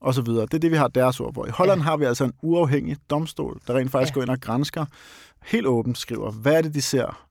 og 0.02 0.14
så 0.14 0.22
videre. 0.22 0.42
Det 0.42 0.54
er 0.54 0.60
det, 0.60 0.72
vi 0.72 0.76
har 0.76 0.88
deres 0.88 1.20
ord 1.20 1.34
på. 1.34 1.46
I 1.46 1.50
Holland 1.50 1.82
ja. 1.82 1.84
har 1.84 1.98
vi 1.98 2.06
altså 2.06 2.24
en 2.24 2.34
uafhængig 2.42 2.98
domstol, 3.10 3.62
der 3.68 3.74
rent 3.78 3.92
faktisk 3.92 4.12
ja. 4.12 4.14
går 4.14 4.22
ind 4.22 4.30
og 4.30 4.42
grænsker, 4.42 4.86
helt 5.44 5.68
åbent 5.68 5.98
skriver, 5.98 6.32
hvad 6.32 6.54
er 6.54 6.62
det, 6.62 6.74
de 6.74 6.82
ser 6.82 7.28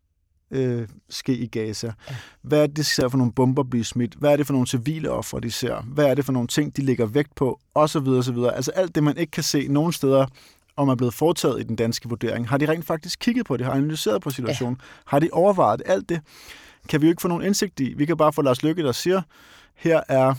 øh, 0.50 0.88
ske 1.10 1.36
i 1.36 1.46
Gaza? 1.46 1.92
Ja. 2.10 2.16
Hvad 2.42 2.62
er 2.62 2.66
det, 2.66 2.76
de 2.76 2.84
ser 2.84 3.08
for 3.08 3.18
nogle 3.18 3.32
bomber 3.32 3.62
blive 3.62 3.84
smidt? 3.84 4.14
Hvad 4.14 4.32
er 4.32 4.36
det 4.36 4.46
for 4.46 4.52
nogle 4.52 4.66
civile 4.66 5.10
ofre, 5.10 5.40
de 5.40 5.50
ser? 5.50 5.82
Hvad 5.82 6.06
er 6.06 6.14
det 6.14 6.24
for 6.24 6.32
nogle 6.32 6.48
ting, 6.48 6.76
de 6.76 6.82
lægger 6.82 7.06
vægt 7.06 7.34
på? 7.34 7.60
Og 7.74 7.88
så 7.88 8.00
videre, 8.00 8.22
så 8.22 8.32
videre. 8.32 8.56
Altså 8.56 8.70
alt 8.70 8.94
det, 8.94 9.02
man 9.02 9.16
ikke 9.16 9.30
kan 9.30 9.42
se 9.42 9.68
nogen 9.68 9.92
steder 9.92 10.26
om 10.76 10.88
er 10.88 10.94
blevet 10.94 11.14
foretaget 11.14 11.60
i 11.60 11.62
den 11.62 11.76
danske 11.76 12.08
vurdering. 12.08 12.48
Har 12.48 12.58
de 12.58 12.68
rent 12.68 12.84
faktisk 12.84 13.18
kigget 13.18 13.46
på 13.46 13.56
det? 13.56 13.66
Har 13.66 13.72
analyseret 13.72 14.22
på 14.22 14.30
situationen? 14.30 14.78
Ja. 14.80 14.86
Har 15.06 15.18
de 15.18 15.28
overvejet 15.32 15.82
alt 15.86 16.08
det? 16.08 16.20
Kan 16.88 17.00
vi 17.00 17.06
jo 17.06 17.10
ikke 17.10 17.22
få 17.22 17.28
nogen 17.28 17.44
indsigt 17.44 17.80
i. 17.80 17.94
Vi 17.96 18.06
kan 18.06 18.16
bare 18.16 18.32
få 18.32 18.42
Lars 18.42 18.62
Lykke, 18.62 18.82
der 18.82 18.92
siger, 18.92 19.22
her 19.74 20.00
er 20.08 20.34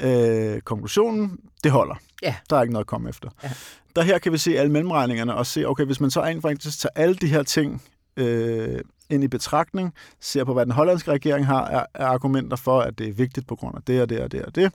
Øh, 0.00 0.60
konklusionen, 0.60 1.38
det 1.64 1.72
holder. 1.72 1.94
Ja. 2.22 2.34
Der 2.50 2.56
er 2.56 2.62
ikke 2.62 2.72
noget 2.72 2.84
at 2.84 2.88
komme 2.88 3.08
efter. 3.08 3.28
Ja. 3.42 3.50
Der 3.96 4.02
her 4.02 4.18
kan 4.18 4.32
vi 4.32 4.38
se 4.38 4.58
alle 4.58 4.72
mellemregningerne 4.72 5.34
og 5.34 5.46
se, 5.46 5.68
okay, 5.68 5.84
hvis 5.84 6.00
man 6.00 6.10
så 6.10 6.22
rent 6.22 6.42
faktisk 6.42 6.78
tager 6.78 6.90
alle 6.96 7.14
de 7.14 7.26
her 7.26 7.42
ting 7.42 7.82
øh, 8.16 8.80
ind 9.10 9.24
i 9.24 9.28
betragtning, 9.28 9.94
ser 10.20 10.44
på, 10.44 10.52
hvad 10.52 10.66
den 10.66 10.72
hollandske 10.72 11.10
regering 11.10 11.46
har 11.46 11.86
af 11.94 12.04
argumenter 12.04 12.56
for, 12.56 12.80
at 12.80 12.98
det 12.98 13.08
er 13.08 13.12
vigtigt 13.12 13.46
på 13.46 13.56
grund 13.56 13.76
af 13.76 13.82
det 13.82 14.02
og 14.02 14.08
det 14.08 14.20
og 14.20 14.32
det 14.32 14.42
og 14.42 14.54
det, 14.54 14.72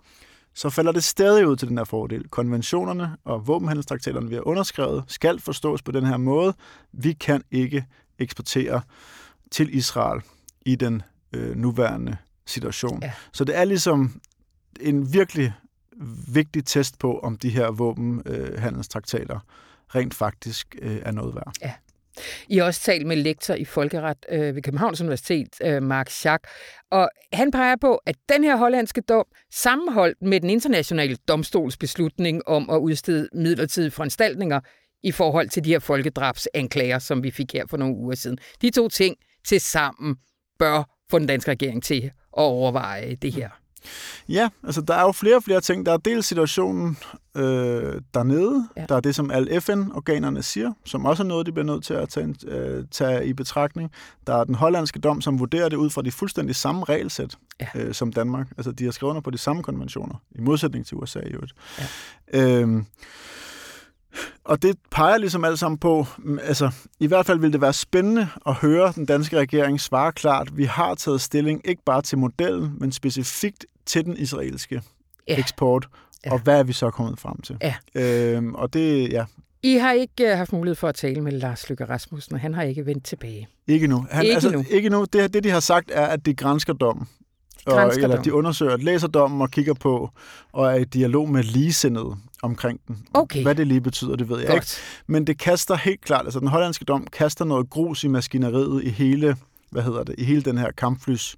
så 0.53 0.69
falder 0.69 0.91
det 0.91 1.03
stadig 1.03 1.47
ud 1.47 1.55
til 1.55 1.67
den 1.67 1.77
her 1.77 1.85
fordel. 1.85 2.27
Konventionerne 2.29 3.17
og 3.23 3.47
våbenhandelstraktaterne, 3.47 4.29
vi 4.29 4.35
har 4.35 4.47
underskrevet, 4.47 5.03
skal 5.07 5.39
forstås 5.39 5.81
på 5.81 5.91
den 5.91 6.05
her 6.05 6.17
måde. 6.17 6.53
Vi 6.91 7.13
kan 7.13 7.43
ikke 7.51 7.85
eksportere 8.19 8.81
til 9.51 9.75
Israel 9.75 10.21
i 10.65 10.75
den 10.75 11.01
øh, 11.33 11.55
nuværende 11.55 12.17
situation. 12.45 12.99
Ja. 13.01 13.11
Så 13.33 13.43
det 13.43 13.57
er 13.57 13.63
ligesom 13.63 14.21
en 14.79 15.13
virkelig 15.13 15.53
vigtig 16.27 16.65
test 16.65 16.99
på, 16.99 17.19
om 17.19 17.37
de 17.37 17.49
her 17.49 17.71
våbenhandelstraktater 17.71 19.39
rent 19.95 20.13
faktisk 20.13 20.75
øh, 20.81 20.99
er 21.01 21.11
noget 21.11 21.35
værd. 21.35 21.53
I 22.47 22.57
har 22.57 22.65
også 22.65 22.81
talt 22.81 23.07
med 23.07 23.15
lektor 23.15 23.53
i 23.53 23.65
folkeret 23.65 24.17
øh, 24.29 24.55
ved 24.55 24.61
Københavns 24.61 25.01
Universitet, 25.01 25.47
øh, 25.61 25.83
Mark 25.83 26.09
Schack, 26.09 26.47
og 26.91 27.09
han 27.33 27.51
peger 27.51 27.75
på, 27.81 27.95
at 28.05 28.15
den 28.29 28.43
her 28.43 28.55
hollandske 28.55 29.01
dom, 29.01 29.25
sammenholdt 29.53 30.21
med 30.21 30.39
den 30.39 30.49
internationale 30.49 31.15
domstols 31.15 31.77
beslutning 31.77 32.47
om 32.47 32.69
at 32.69 32.77
udstede 32.77 33.29
midlertidige 33.33 33.91
foranstaltninger 33.91 34.59
i 35.03 35.11
forhold 35.11 35.49
til 35.49 35.63
de 35.63 35.69
her 35.69 35.79
folkedrabsanklager, 35.79 36.99
som 36.99 37.23
vi 37.23 37.31
fik 37.31 37.53
her 37.53 37.67
for 37.67 37.77
nogle 37.77 37.95
uger 37.95 38.15
siden. 38.15 38.37
De 38.61 38.69
to 38.69 38.89
ting 38.89 39.15
til 39.45 39.61
sammen 39.61 40.15
bør 40.59 40.83
få 41.11 41.19
den 41.19 41.27
danske 41.27 41.51
regering 41.51 41.83
til 41.83 42.03
at 42.05 42.11
overveje 42.33 43.15
det 43.15 43.33
her. 43.33 43.62
Ja, 44.29 44.49
altså 44.63 44.81
der 44.81 44.93
er 44.93 45.01
jo 45.01 45.11
flere 45.11 45.35
og 45.35 45.43
flere 45.43 45.61
ting. 45.61 45.85
Der 45.85 45.91
er 45.93 45.97
dels 45.97 46.25
situationen 46.25 46.97
øh, 47.35 48.01
dernede. 48.13 48.67
Ja. 48.77 48.85
Der 48.89 48.95
er 48.95 48.99
det, 48.99 49.15
som 49.15 49.31
alle 49.31 49.61
FN-organerne 49.61 50.43
siger, 50.43 50.73
som 50.85 51.05
også 51.05 51.23
er 51.23 51.27
noget, 51.27 51.45
de 51.45 51.51
bliver 51.51 51.65
nødt 51.65 51.83
til 51.83 51.93
at 51.93 52.09
tage, 52.09 52.35
øh, 52.47 52.85
tage 52.91 53.25
i 53.25 53.33
betragtning. 53.33 53.91
Der 54.27 54.35
er 54.35 54.43
den 54.43 54.55
hollandske 54.55 54.99
dom, 54.99 55.21
som 55.21 55.39
vurderer 55.39 55.69
det 55.69 55.77
ud 55.77 55.89
fra 55.89 56.01
de 56.01 56.11
fuldstændig 56.11 56.55
samme 56.55 56.83
regelsæt 56.83 57.35
Ja. 57.61 57.67
øh, 57.75 57.93
som 57.93 58.13
Danmark. 58.13 58.47
Altså 58.57 58.71
de 58.71 58.83
har 58.83 58.91
skrevet 58.91 59.09
under 59.09 59.21
på 59.21 59.31
de 59.31 59.37
samme 59.37 59.63
konventioner, 59.63 60.15
i 60.31 60.41
modsætning 60.41 60.85
til 60.85 60.97
USA 60.97 61.19
i 61.19 61.29
øvrigt. 61.31 61.53
Ja. 61.79 61.85
Øhm, 62.39 62.85
og 64.43 64.61
det 64.61 64.77
peger 64.91 65.17
ligesom 65.17 65.45
alt 65.45 65.59
sammen 65.59 65.77
på, 65.77 66.07
mm, 66.17 66.39
altså 66.43 66.71
i 66.99 67.07
hvert 67.07 67.25
fald 67.25 67.39
vil 67.39 67.53
det 67.53 67.61
være 67.61 67.73
spændende 67.73 68.27
at 68.45 68.53
høre 68.53 68.93
den 68.95 69.05
danske 69.05 69.37
regering 69.39 69.81
svare 69.81 70.11
klart, 70.11 70.57
vi 70.57 70.63
har 70.63 70.95
taget 70.95 71.21
stilling 71.21 71.61
ikke 71.65 71.81
bare 71.85 72.01
til 72.01 72.17
modellen, 72.17 72.73
men 72.79 72.91
specifikt 72.91 73.65
til 73.85 74.05
den 74.05 74.17
israelske 74.17 74.81
Ja. 75.27 75.39
eksport, 75.39 75.87
Ja. 76.25 76.31
og 76.33 76.39
hvad 76.39 76.59
er 76.59 76.63
vi 76.63 76.73
så 76.73 76.89
kommet 76.89 77.19
frem 77.19 77.41
til? 77.41 77.57
Ja. 77.61 77.75
Øhm, 77.95 78.55
og 78.55 78.73
det, 78.73 79.11
ja, 79.11 79.25
I 79.63 79.73
har 79.73 79.91
ikke 79.91 80.23
uh, 80.31 80.37
haft 80.37 80.53
mulighed 80.53 80.75
for 80.75 80.87
at 80.87 80.95
tale 80.95 81.21
med 81.21 81.31
Lars 81.31 81.69
Løkke 81.69 81.85
Rasmussen, 81.85 82.33
og 82.35 82.39
han 82.41 82.53
har 82.53 82.63
ikke 82.63 82.85
vendt 82.85 83.05
tilbage. 83.05 83.47
ikke 83.67 83.87
nu. 83.87 84.05
Han, 84.11 84.23
Ikke 84.23 84.33
altså, 84.33 84.51
nu. 84.51 84.63
Ikke 84.69 84.89
nu. 84.89 85.05
Det, 85.13 85.33
det, 85.33 85.43
de 85.43 85.49
har 85.49 85.59
sagt, 85.59 85.91
er, 85.93 86.05
at 86.05 86.25
de 86.25 86.33
grænsker 86.33 86.73
dommen. 86.73 87.07
Og, 87.65 87.91
eller 87.97 88.21
de 88.21 88.33
undersøger, 88.33 88.77
læser 88.77 89.07
dommen 89.07 89.41
og 89.41 89.51
kigger 89.51 89.73
på, 89.73 90.09
og 90.51 90.65
er 90.71 90.75
i 90.75 90.83
dialog 90.83 91.29
med 91.29 91.43
ligesindede 91.43 92.15
omkring 92.41 92.79
den. 92.87 93.05
Okay. 93.13 93.43
Hvad 93.43 93.55
det 93.55 93.67
lige 93.67 93.81
betyder, 93.81 94.15
det 94.15 94.29
ved 94.29 94.35
jeg 94.37 94.43
ikke. 94.49 94.53
Godt. 94.53 94.79
Men 95.07 95.27
det 95.27 95.39
kaster 95.39 95.75
helt 95.75 96.01
klart, 96.01 96.25
altså 96.25 96.39
den 96.39 96.47
hollandske 96.47 96.85
dom 96.85 97.07
kaster 97.07 97.45
noget 97.45 97.69
grus 97.69 98.03
i 98.03 98.07
maskineriet 98.07 98.83
i 98.83 98.89
hele, 98.89 99.35
hvad 99.73 99.83
hedder 99.83 100.03
det, 100.03 100.15
i 100.17 100.23
hele 100.23 100.41
den 100.41 100.57
her 100.57 100.71
kampflys 100.77 101.35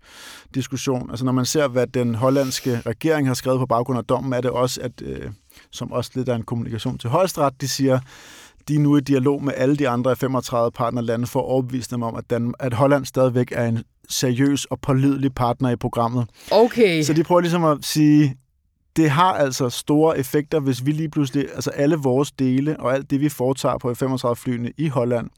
diskussion. 0.56 1.10
Altså 1.10 1.26
når 1.26 1.32
man 1.32 1.46
ser, 1.46 1.68
hvad 1.68 1.88
den 1.88 2.16
hollandske 2.16 2.82
regering 2.86 3.28
har 3.28 3.34
skrevet 3.34 3.60
på 3.60 3.66
baggrund 3.66 4.00
af 4.00 4.06
dommen, 4.06 4.34
er 4.34 4.42
det 4.42 4.52
også, 4.52 4.82
at, 4.82 4.92
øh, 5.02 5.32
som 5.72 5.92
også 5.92 6.12
lidt 6.16 6.30
er 6.30 6.36
en 6.36 6.44
kommunikation 6.44 6.98
til 6.98 7.10
højesteret, 7.10 7.62
de 7.62 7.68
siger, 7.68 8.00
de 8.68 8.76
er 8.76 8.80
nu 8.80 8.98
i 8.98 9.02
dialog 9.02 9.44
med 9.44 9.54
alle 9.58 9.76
de 9.76 9.90
andre 9.90 10.16
35 10.16 10.72
partnerlande 10.72 11.28
for 11.28 11.40
at 11.40 11.46
overbevise 11.46 11.90
dem 11.92 12.04
om, 12.04 12.16
at, 12.16 12.30
Dan- 12.30 12.54
at 12.60 12.74
Holland 12.74 13.06
stadigvæk 13.06 13.52
er 13.52 13.66
en 13.66 13.84
seriøs 14.10 14.66
og 14.66 14.80
pålidelig 14.80 15.36
partner 15.36 15.70
i 15.70 15.76
programmet. 15.76 16.26
Okay. 16.52 17.04
Så 17.04 17.14
de 17.14 17.24
prøver 17.24 17.42
ligesom 17.42 17.64
at 17.64 17.78
sige, 17.82 18.36
det 18.96 19.10
har 19.10 19.34
altså 19.34 19.70
store 19.70 20.20
effekter, 20.20 20.60
hvis 20.60 20.86
vi 20.86 20.92
lige 20.92 21.10
pludselig, 21.10 21.48
altså 21.56 21.70
alle 21.70 21.96
vores 21.96 22.32
dele 22.32 22.80
og 22.80 22.94
alt 22.94 23.10
det, 23.10 23.22
vi 23.22 23.30
foretager 23.30 23.78
på 23.78 23.94
F-35-flyene 23.94 24.72
i 24.78 24.88
Holland, 24.88 25.30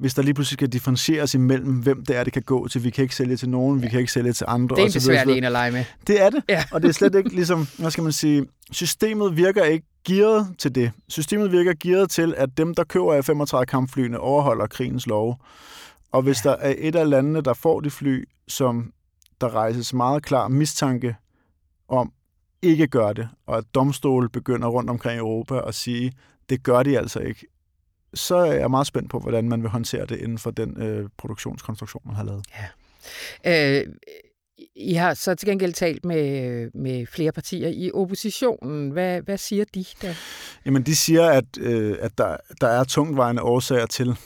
hvis 0.00 0.14
der 0.14 0.22
lige 0.22 0.34
pludselig 0.34 0.56
skal 0.56 0.68
differentieres 0.68 1.34
imellem, 1.34 1.74
hvem 1.74 2.04
det 2.04 2.16
er, 2.16 2.24
det 2.24 2.32
kan 2.32 2.42
gå 2.42 2.68
til. 2.68 2.84
Vi 2.84 2.90
kan 2.90 3.02
ikke 3.02 3.16
sælge 3.16 3.36
til 3.36 3.48
nogen, 3.48 3.82
vi 3.82 3.88
kan 3.88 4.00
ikke 4.00 4.12
sælge 4.12 4.32
til 4.32 4.44
andre. 4.48 4.76
det 4.76 4.82
er 4.82 4.86
en 4.86 4.92
besværlig 4.92 5.38
en 5.38 5.44
at 5.44 5.52
lege 5.52 5.72
med. 5.72 5.84
Det 6.06 6.22
er 6.22 6.30
det, 6.30 6.42
Ja. 6.48 6.64
og 6.72 6.82
det 6.82 6.88
er 6.88 6.92
slet 6.92 7.14
ikke 7.14 7.28
ligesom, 7.34 7.66
hvad 7.78 7.90
skal 7.90 8.02
man 8.04 8.12
sige, 8.12 8.46
systemet 8.70 9.36
virker 9.36 9.64
ikke 9.64 9.86
gearet 10.06 10.54
til 10.58 10.74
det. 10.74 10.92
Systemet 11.08 11.52
virker 11.52 11.74
gearet 11.80 12.10
til, 12.10 12.34
at 12.36 12.48
dem, 12.56 12.74
der 12.74 12.84
køber 12.84 13.22
F-35 13.22 13.64
kampflyene, 13.64 14.18
overholder 14.20 14.66
krigens 14.66 15.06
lov. 15.06 15.40
Og 16.12 16.22
hvis 16.22 16.44
ja. 16.44 16.50
der 16.50 16.56
er 16.56 16.74
et 16.78 16.96
af 16.96 17.10
landene, 17.10 17.40
der 17.40 17.54
får 17.54 17.80
de 17.80 17.90
fly, 17.90 18.28
som 18.48 18.92
der 19.40 19.54
rejses 19.54 19.94
meget 19.94 20.22
klar 20.22 20.48
mistanke 20.48 21.16
om 21.88 22.12
ikke 22.62 22.86
gør 22.86 23.12
det, 23.12 23.28
og 23.46 23.58
at 23.58 23.64
domstole 23.74 24.28
begynder 24.28 24.68
rundt 24.68 24.90
omkring 24.90 25.16
i 25.16 25.18
Europa 25.18 25.60
at 25.68 25.74
sige, 25.74 26.12
det 26.50 26.62
gør 26.62 26.82
de 26.82 26.98
altså 26.98 27.18
ikke, 27.18 27.46
så 28.14 28.36
er 28.36 28.52
jeg 28.52 28.70
meget 28.70 28.86
spændt 28.86 29.10
på, 29.10 29.18
hvordan 29.18 29.48
man 29.48 29.62
vil 29.62 29.70
håndtere 29.70 30.06
det 30.06 30.18
inden 30.20 30.38
for 30.38 30.50
den 30.50 30.82
øh, 30.82 31.08
produktionskonstruktion, 31.18 32.02
man 32.06 32.14
har 32.16 32.24
lavet. 32.24 32.46
Øh, 33.46 33.94
I 34.76 34.94
har 34.94 35.14
så 35.14 35.34
til 35.34 35.48
gengæld 35.48 35.72
talt 35.72 36.04
med, 36.04 36.70
med 36.74 37.06
flere 37.06 37.32
partier 37.32 37.68
i 37.68 37.90
oppositionen. 37.94 38.90
Hvad, 38.90 39.22
hvad 39.22 39.38
siger 39.38 39.64
de 39.74 39.84
der? 40.02 40.14
Jamen, 40.66 40.82
de 40.82 40.96
siger, 40.96 41.26
at, 41.30 41.44
øh, 41.60 41.96
at 42.00 42.18
der, 42.18 42.36
der 42.60 42.68
er 42.68 42.84
tungtvejende 42.84 43.42
årsager 43.42 43.86
til, 43.86 44.16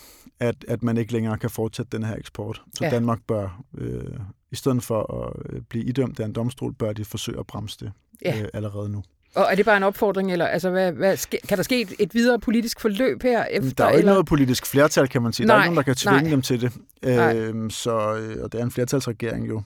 at, 0.40 0.64
at 0.68 0.82
man 0.82 0.96
ikke 0.96 1.12
længere 1.12 1.38
kan 1.38 1.50
fortsætte 1.50 1.96
den 1.96 2.06
her 2.06 2.16
eksport. 2.16 2.62
Så 2.74 2.84
Ja. 2.84 2.86
ja. 2.86 2.94
Danmark 2.94 3.18
bør, 3.28 3.62
øh, 3.78 4.04
i 4.52 4.56
stedet 4.56 4.82
for 4.82 5.24
at 5.24 5.32
øh, 5.52 5.60
blive 5.62 5.84
idømt 5.84 6.20
af 6.20 6.24
en 6.24 6.32
domstol, 6.32 6.72
bør 6.74 6.92
de 6.92 7.04
forsøge 7.04 7.38
at 7.38 7.46
bremse 7.46 7.78
det 7.80 7.92
Ja. 8.24 8.40
øh, 8.42 8.48
allerede 8.54 8.88
nu. 8.88 9.02
Og 9.34 9.46
er 9.50 9.54
det 9.54 9.64
bare 9.64 9.76
en 9.76 9.82
opfordring, 9.82 10.32
eller 10.32 10.46
altså, 10.46 10.70
hvad, 10.70 10.92
hvad, 10.92 11.40
kan 11.48 11.56
der 11.56 11.62
ske 11.62 11.80
et, 11.80 11.92
et 11.98 12.14
videre 12.14 12.38
politisk 12.38 12.80
forløb 12.80 13.22
her 13.22 13.44
efter? 13.44 13.70
Der 13.70 13.84
er 13.84 13.88
jo 13.88 13.92
ikke 13.92 13.98
eller? 13.98 14.12
noget 14.12 14.26
politisk 14.26 14.66
flertal, 14.66 15.08
kan 15.08 15.22
man 15.22 15.32
sige. 15.32 15.46
der 15.46 15.52
er 15.52 15.58
Nej, 15.58 15.64
ikke 15.64 15.74
nogen, 15.74 15.86
der 15.86 15.94
kan 15.94 15.94
tvinge 15.94 16.22
nej. 16.22 16.30
dem 16.30 16.42
til 16.42 16.60
det. 16.60 16.72
Nej. 17.02 17.36
Øhm, 17.36 17.70
så, 17.70 18.14
øh, 18.14 18.42
og 18.44 18.52
det 18.52 18.60
er 18.60 18.64
en 18.64 18.70
flertalsregering 18.70 19.48
jo. 19.48 19.62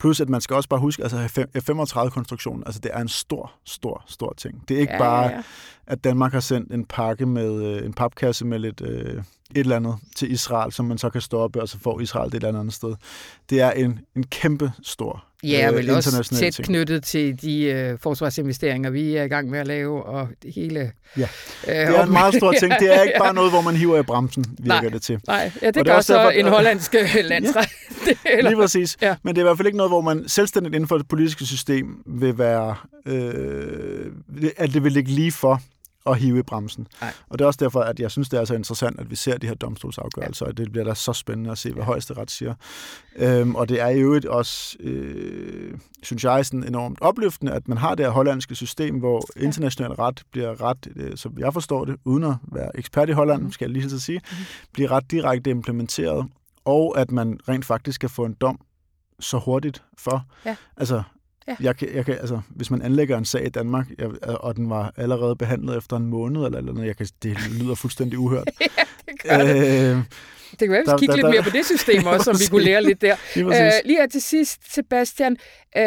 Plus, 0.00 0.20
at 0.20 0.28
man 0.28 0.40
skal 0.40 0.56
også 0.56 0.68
bare 0.68 0.80
huske, 0.80 1.02
altså 1.02 1.16
F-35-konstruktionen, 1.16 2.62
altså 2.66 2.80
det 2.80 2.90
er 2.94 3.00
en 3.00 3.08
stor, 3.08 3.52
stor, 3.64 4.04
stor 4.06 4.34
ting. 4.36 4.64
Det 4.68 4.76
er 4.76 4.80
ikke 4.80 4.92
Ja, 4.92 4.98
bare, 4.98 5.22
ja, 5.22 5.30
ja. 5.30 5.42
at 5.86 6.04
Danmark 6.04 6.32
har 6.32 6.40
sendt 6.40 6.74
en 6.74 6.84
pakke 6.84 7.26
med 7.26 7.64
øh, 7.64 7.86
en 7.86 7.92
papkasse 7.92 8.44
med 8.46 8.58
lidt 8.58 8.80
øh, 8.80 9.14
et 9.14 9.22
eller 9.50 9.76
andet 9.76 9.96
til 10.16 10.32
Israel, 10.32 10.72
som 10.72 10.84
man 10.84 10.98
så 10.98 11.10
kan 11.10 11.20
stoppe, 11.20 11.62
og 11.62 11.68
så 11.68 11.78
får 11.78 12.00
Israel 12.00 12.32
det 12.32 12.36
et 12.36 12.46
eller 12.46 12.60
andet 12.60 12.74
sted. 12.74 12.94
Det 13.50 13.60
er 13.60 13.70
en, 13.70 14.00
en 14.16 14.22
kæmpe 14.26 14.72
stor 14.82 15.24
Ja, 15.44 15.68
øh, 15.70 15.76
vel 15.76 15.90
også 15.90 16.28
tæt 16.34 16.52
ting. 16.52 16.66
knyttet 16.66 17.04
til 17.04 17.42
de 17.42 17.62
øh, 17.64 17.98
forsvarsinvesteringer, 18.02 18.90
vi 18.90 19.16
er 19.16 19.22
i 19.22 19.28
gang 19.28 19.50
med 19.50 19.58
at 19.58 19.66
lave, 19.66 20.02
og 20.06 20.28
det 20.42 20.52
hele... 20.54 20.92
Ja. 21.16 21.22
Øh, 21.68 21.74
Det 21.74 21.76
er 21.98 22.02
en 22.02 22.12
meget 22.12 22.34
stor 22.34 22.52
ting. 22.52 22.72
Det 22.80 22.94
er 22.96 23.02
ikke 23.02 23.14
bare 23.18 23.34
noget, 23.40 23.50
hvor 23.50 23.60
man 23.60 23.76
hiver 23.76 23.98
i 23.98 24.02
bremsen, 24.02 24.44
virker 24.58 24.80
Nej. 24.80 24.88
det 24.88 25.02
til. 25.02 25.18
Nej, 25.26 25.52
ja, 25.62 25.66
det, 25.66 25.66
Og 25.66 25.74
det 25.74 25.80
er 25.80 25.84
gør 25.84 25.94
også 25.94 26.06
så 26.06 26.14
derfor- 26.14 26.30
en 26.30 26.46
hollandsk 26.48 26.94
landsret. 27.24 27.68
Det- 28.06 28.16
eller- 28.24 28.50
Lige 28.50 28.60
præcis. 28.60 28.96
Ja. 29.02 29.14
Men 29.22 29.34
det 29.34 29.40
er 29.40 29.44
i 29.44 29.46
hvert 29.48 29.56
fald 29.56 29.66
ikke 29.66 29.76
noget, 29.78 29.90
hvor 29.90 30.00
man 30.00 30.28
selvstændigt 30.28 30.74
inden 30.74 30.88
for 30.88 30.96
det 30.98 31.08
politiske 31.08 31.44
system 31.46 31.86
vil 32.06 32.38
være, 32.38 32.74
øh, 33.06 34.06
at 34.56 34.74
det 34.74 34.84
vil 34.84 34.92
ligge 34.92 35.10
lige 35.10 35.32
for 35.32 35.60
at 36.06 36.18
hive 36.18 36.38
i 36.38 36.42
bremsen. 36.42 36.86
Nej. 37.00 37.12
Og 37.28 37.38
det 37.38 37.44
er 37.44 37.46
også 37.46 37.58
derfor, 37.62 37.80
at 37.80 38.00
jeg 38.00 38.10
synes, 38.10 38.28
det 38.28 38.40
er 38.40 38.44
så 38.44 38.54
interessant, 38.54 39.00
at 39.00 39.10
vi 39.10 39.16
ser 39.16 39.38
de 39.38 39.46
her 39.46 39.54
domstolsafgørelser, 39.54 40.46
ja. 40.46 40.50
og 40.50 40.56
det 40.56 40.72
bliver 40.72 40.84
da 40.84 40.94
så 40.94 41.12
spændende 41.12 41.50
at 41.50 41.58
se, 41.58 41.72
hvad 41.72 41.84
højesteret 41.84 42.30
siger. 42.30 42.54
Øhm, 43.16 43.54
og 43.54 43.68
det 43.68 43.80
er 43.80 43.88
i 43.88 44.00
øvrigt 44.00 44.26
også, 44.26 44.76
øh, 44.80 45.78
synes 46.02 46.24
jeg, 46.24 46.46
sådan 46.46 46.64
enormt 46.64 46.98
opløftende, 47.00 47.52
at 47.52 47.68
man 47.68 47.78
har 47.78 47.94
det 47.94 48.06
her 48.06 48.10
hollandske 48.12 48.54
system, 48.54 48.98
hvor 48.98 49.22
Ja. 49.36 49.44
international 49.44 49.92
ret 49.92 50.22
bliver 50.30 50.60
ret, 50.62 50.88
øh, 50.96 51.16
som 51.16 51.38
jeg 51.38 51.52
forstår 51.52 51.84
det, 51.84 51.96
uden 52.04 52.24
at 52.24 52.34
være 52.52 52.70
ekspert 52.78 53.08
i 53.08 53.12
Holland, 53.12 53.42
Mhm. 53.42 53.52
skal 53.52 53.64
jeg 53.66 53.72
lige 53.72 53.90
så 53.90 54.00
sige, 54.00 54.20
Mhm. 54.30 54.38
bliver 54.72 54.90
ret 54.90 55.10
direkte 55.10 55.50
implementeret, 55.50 56.26
og 56.64 56.98
at 57.00 57.10
man 57.10 57.38
rent 57.48 57.64
faktisk 57.64 58.00
kan 58.00 58.10
få 58.10 58.24
en 58.24 58.34
dom 58.40 58.58
så 59.20 59.38
hurtigt 59.38 59.82
for. 59.98 60.24
Ja. 60.46 60.56
Altså, 60.76 61.02
Ja. 61.48 61.56
Jeg 61.60 61.76
kan, 61.76 61.94
jeg 61.94 62.04
kan, 62.04 62.14
altså, 62.14 62.40
hvis 62.48 62.70
man 62.70 62.82
anlægger 62.82 63.18
en 63.18 63.24
sag 63.24 63.46
i 63.46 63.48
Danmark, 63.48 63.86
jeg, 63.98 64.10
og 64.40 64.56
den 64.56 64.70
var 64.70 64.92
allerede 64.96 65.36
behandlet 65.36 65.76
efter 65.76 65.96
en 65.96 66.06
måned, 66.06 66.44
eller, 66.44 66.58
eller 66.58 66.84
jeg 66.84 66.96
kan, 66.96 67.06
det 67.22 67.36
lyder 67.50 67.74
fuldstændig 67.74 68.18
uhørt. 68.18 68.50
det 69.22 69.96
øh, 69.96 70.02
det 70.52 70.58
kan 70.58 70.70
være, 70.70 70.80
vi 70.80 70.86
skal 70.86 70.98
kigge 70.98 71.16
lidt 71.16 71.28
mere 71.28 71.42
på 71.42 71.50
det 71.50 71.66
system 71.66 72.06
også, 72.12 72.24
som 72.24 72.34
vi 72.40 72.46
kunne 72.50 72.64
lære 72.64 72.82
lidt 72.82 73.00
der. 73.00 73.16
Lige, 73.34 73.46
uh, 73.46 73.52
lige 73.84 73.98
her 73.98 74.06
til 74.06 74.22
sidst, 74.22 74.74
Sebastian. 74.74 75.32
Uh, 75.76 75.82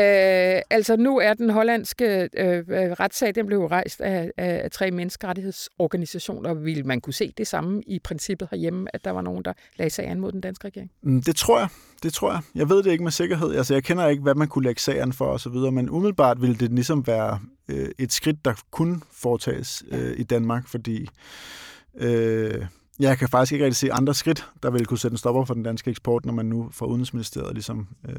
altså, 0.69 0.95
nu 1.00 1.19
er 1.19 1.34
den 1.34 1.50
hollandske 1.50 2.29
uh, 2.39 2.45
retssag, 3.00 3.36
den 3.36 3.45
blev 3.45 3.65
rejst 3.65 4.01
af, 4.01 4.31
af 4.38 4.72
tre 4.72 4.91
menneskerettighedsorganisationer. 4.91 6.53
Vil 6.53 6.86
man 6.86 7.01
kunne 7.01 7.13
se 7.13 7.34
det 7.38 7.48
samme 7.48 7.81
i 7.88 8.00
princippet 8.00 8.48
herhjemme, 8.51 8.88
at 8.93 9.05
der 9.05 9.12
var 9.12 9.22
nogen, 9.22 9.45
der 9.45 9.53
lagde 9.77 9.89
sag 9.89 10.07
an 10.07 10.19
mod 10.19 10.31
den 10.31 10.41
danske 10.41 10.67
regering? 10.67 10.91
Mm, 11.03 11.24
det 11.24 11.36
tror 11.36 11.60
jeg. 11.60 11.67
Det 12.03 12.13
tror 12.13 12.31
jeg. 12.31 12.41
Jeg 12.55 12.69
ved 12.69 12.84
det 12.84 12.91
ikke 12.91 13.03
med 13.03 13.12
sikkerhed. 13.12 13.55
Altså, 13.55 13.74
jeg 13.74 13.84
kender 13.84 14.07
ikke, 14.07 14.24
hvad 14.24 14.36
man 14.36 14.48
kunne 14.48 14.65
lægge 14.65 14.81
sagen 14.81 15.13
for 15.13 15.25
osv., 15.25 15.72
men 15.72 15.89
umiddelbart 15.89 16.41
ville 16.41 16.55
det 16.55 16.72
ligesom 16.72 17.07
være 17.07 17.39
øh, 17.67 17.89
et 18.00 18.13
skridt, 18.13 18.45
der 18.45 18.53
kunne 18.72 19.01
foretages 19.12 19.84
øh, 19.91 20.19
i 20.19 20.24
Danmark, 20.24 20.67
fordi 20.67 21.07
øh, 21.98 22.65
jeg 22.99 23.17
kan 23.17 23.29
faktisk 23.29 23.53
ikke 23.53 23.65
rigtig 23.65 23.77
se 23.77 23.93
andre 23.93 24.13
skridt, 24.13 24.45
der 24.63 24.71
vil 24.71 24.85
kunne 24.85 24.97
sætte 24.97 25.13
en 25.13 25.17
stopper 25.17 25.45
for 25.45 25.53
den 25.53 25.63
danske 25.63 25.91
eksport, 25.91 26.25
når 26.25 26.33
man 26.33 26.45
nu 26.45 26.69
fra 26.71 26.85
Udenrigsministeriet 26.85 27.53
ligesom 27.53 27.87
øh, 28.09 28.15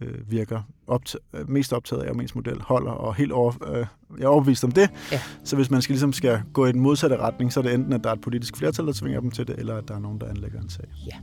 øh, 0.00 0.30
virker 0.30 0.62
opt- 0.90 1.14
mest 1.48 1.72
optaget 1.72 2.02
af 2.02 2.10
Armens 2.10 2.34
model, 2.34 2.60
holder 2.62 2.90
og 2.90 3.14
helt 3.14 3.32
over, 3.32 3.52
øh, 3.74 3.86
jeg 4.18 4.24
er 4.24 4.28
overbevist 4.28 4.64
om 4.64 4.72
det. 4.72 4.90
Ja. 5.12 5.20
Så 5.44 5.56
hvis 5.56 5.70
man 5.70 5.82
skal, 5.82 5.92
ligesom 5.92 6.12
skal 6.12 6.42
gå 6.52 6.66
i 6.66 6.72
den 6.72 6.80
modsatte 6.80 7.16
retning, 7.16 7.52
så 7.52 7.60
er 7.60 7.64
det 7.64 7.74
enten, 7.74 7.92
at 7.92 8.04
der 8.04 8.10
er 8.10 8.14
et 8.14 8.20
politisk 8.20 8.56
flertal, 8.56 8.86
der 8.86 8.92
tvinger 8.92 9.20
dem 9.20 9.30
til 9.30 9.46
det, 9.46 9.58
eller 9.58 9.76
at 9.76 9.88
der 9.88 9.94
er 9.94 10.00
nogen, 10.00 10.20
der 10.20 10.28
anlægger 10.28 10.60
en 10.60 10.70
sag. 10.70 10.84
Ja, 11.06 11.16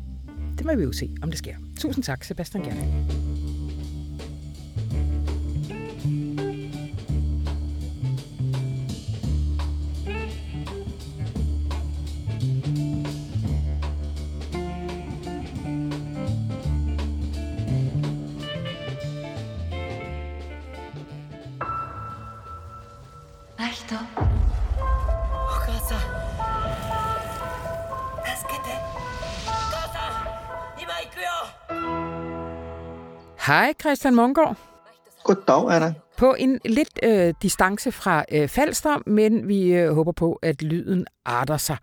det 0.58 0.66
må 0.66 0.76
vi 0.76 0.84
jo 0.84 0.92
se, 0.92 1.16
om 1.22 1.30
det 1.30 1.38
sker. 1.38 1.56
Tusind 1.80 2.04
tak, 2.04 2.24
Sebastian 2.24 2.64
Gerling. 2.64 3.06
Hej 33.50 33.74
Christian 33.82 34.16
Mongård. 34.16 34.58
Goddag, 35.24 35.72
Anna. 35.72 35.94
På 36.18 36.36
en 36.40 36.60
lidt 36.66 37.00
øh, 37.04 37.34
distance 37.42 37.92
fra 37.92 38.26
øh, 38.32 38.48
Falster, 38.48 39.10
men 39.10 39.48
vi 39.48 39.74
øh, 39.74 39.94
håber 39.94 40.12
på, 40.12 40.40
at 40.42 40.62
lyden 40.62 41.06
arter 41.26 41.58
sig. 41.58 41.78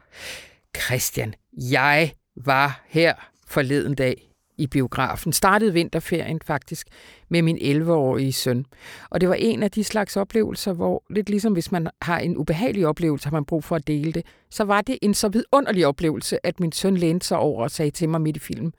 Christian, 0.76 1.35
jeg 1.56 2.12
var 2.44 2.85
her 2.88 3.14
forleden 3.46 3.94
dag 3.94 4.32
i 4.58 4.66
biografen. 4.66 5.32
Startede 5.32 5.73
vinterferien 5.73 6.40
faktisk 6.44 6.87
med 7.28 7.42
min 7.42 7.58
11-årige 7.58 8.32
søn. 8.32 8.66
Og 9.11 9.20
det 9.20 9.28
var 9.28 9.35
en 9.35 9.62
af 9.62 9.70
de 9.70 9.85
slags 9.85 10.16
oplevelser, 10.16 10.73
hvor 10.73 11.02
lidt 11.11 11.30
ligesom 11.30 11.52
hvis 11.52 11.73
man 11.73 11.88
har 12.02 12.18
en 12.18 12.37
ubehagelig 12.37 12.87
oplevelse, 12.87 13.26
har 13.26 13.32
man 13.32 13.44
brug 13.44 13.64
for 13.64 13.76
at 13.76 13.87
dele 13.87 14.12
det, 14.12 14.26
så 14.50 14.64
var 14.64 14.80
det 14.80 14.99
en 15.02 15.14
så 15.14 15.28
vidunderlig 15.28 15.87
oplevelse, 15.87 16.46
at 16.46 16.61
min 16.61 16.73
søn 16.73 16.96
lænede 16.96 17.25
sig 17.25 17.38
over 17.38 17.62
og 17.62 17.70
sagde 17.70 17.90
til 17.90 18.08
mig 18.08 18.20
midt 18.20 18.37
i 18.37 18.40
filmen, 18.40 18.73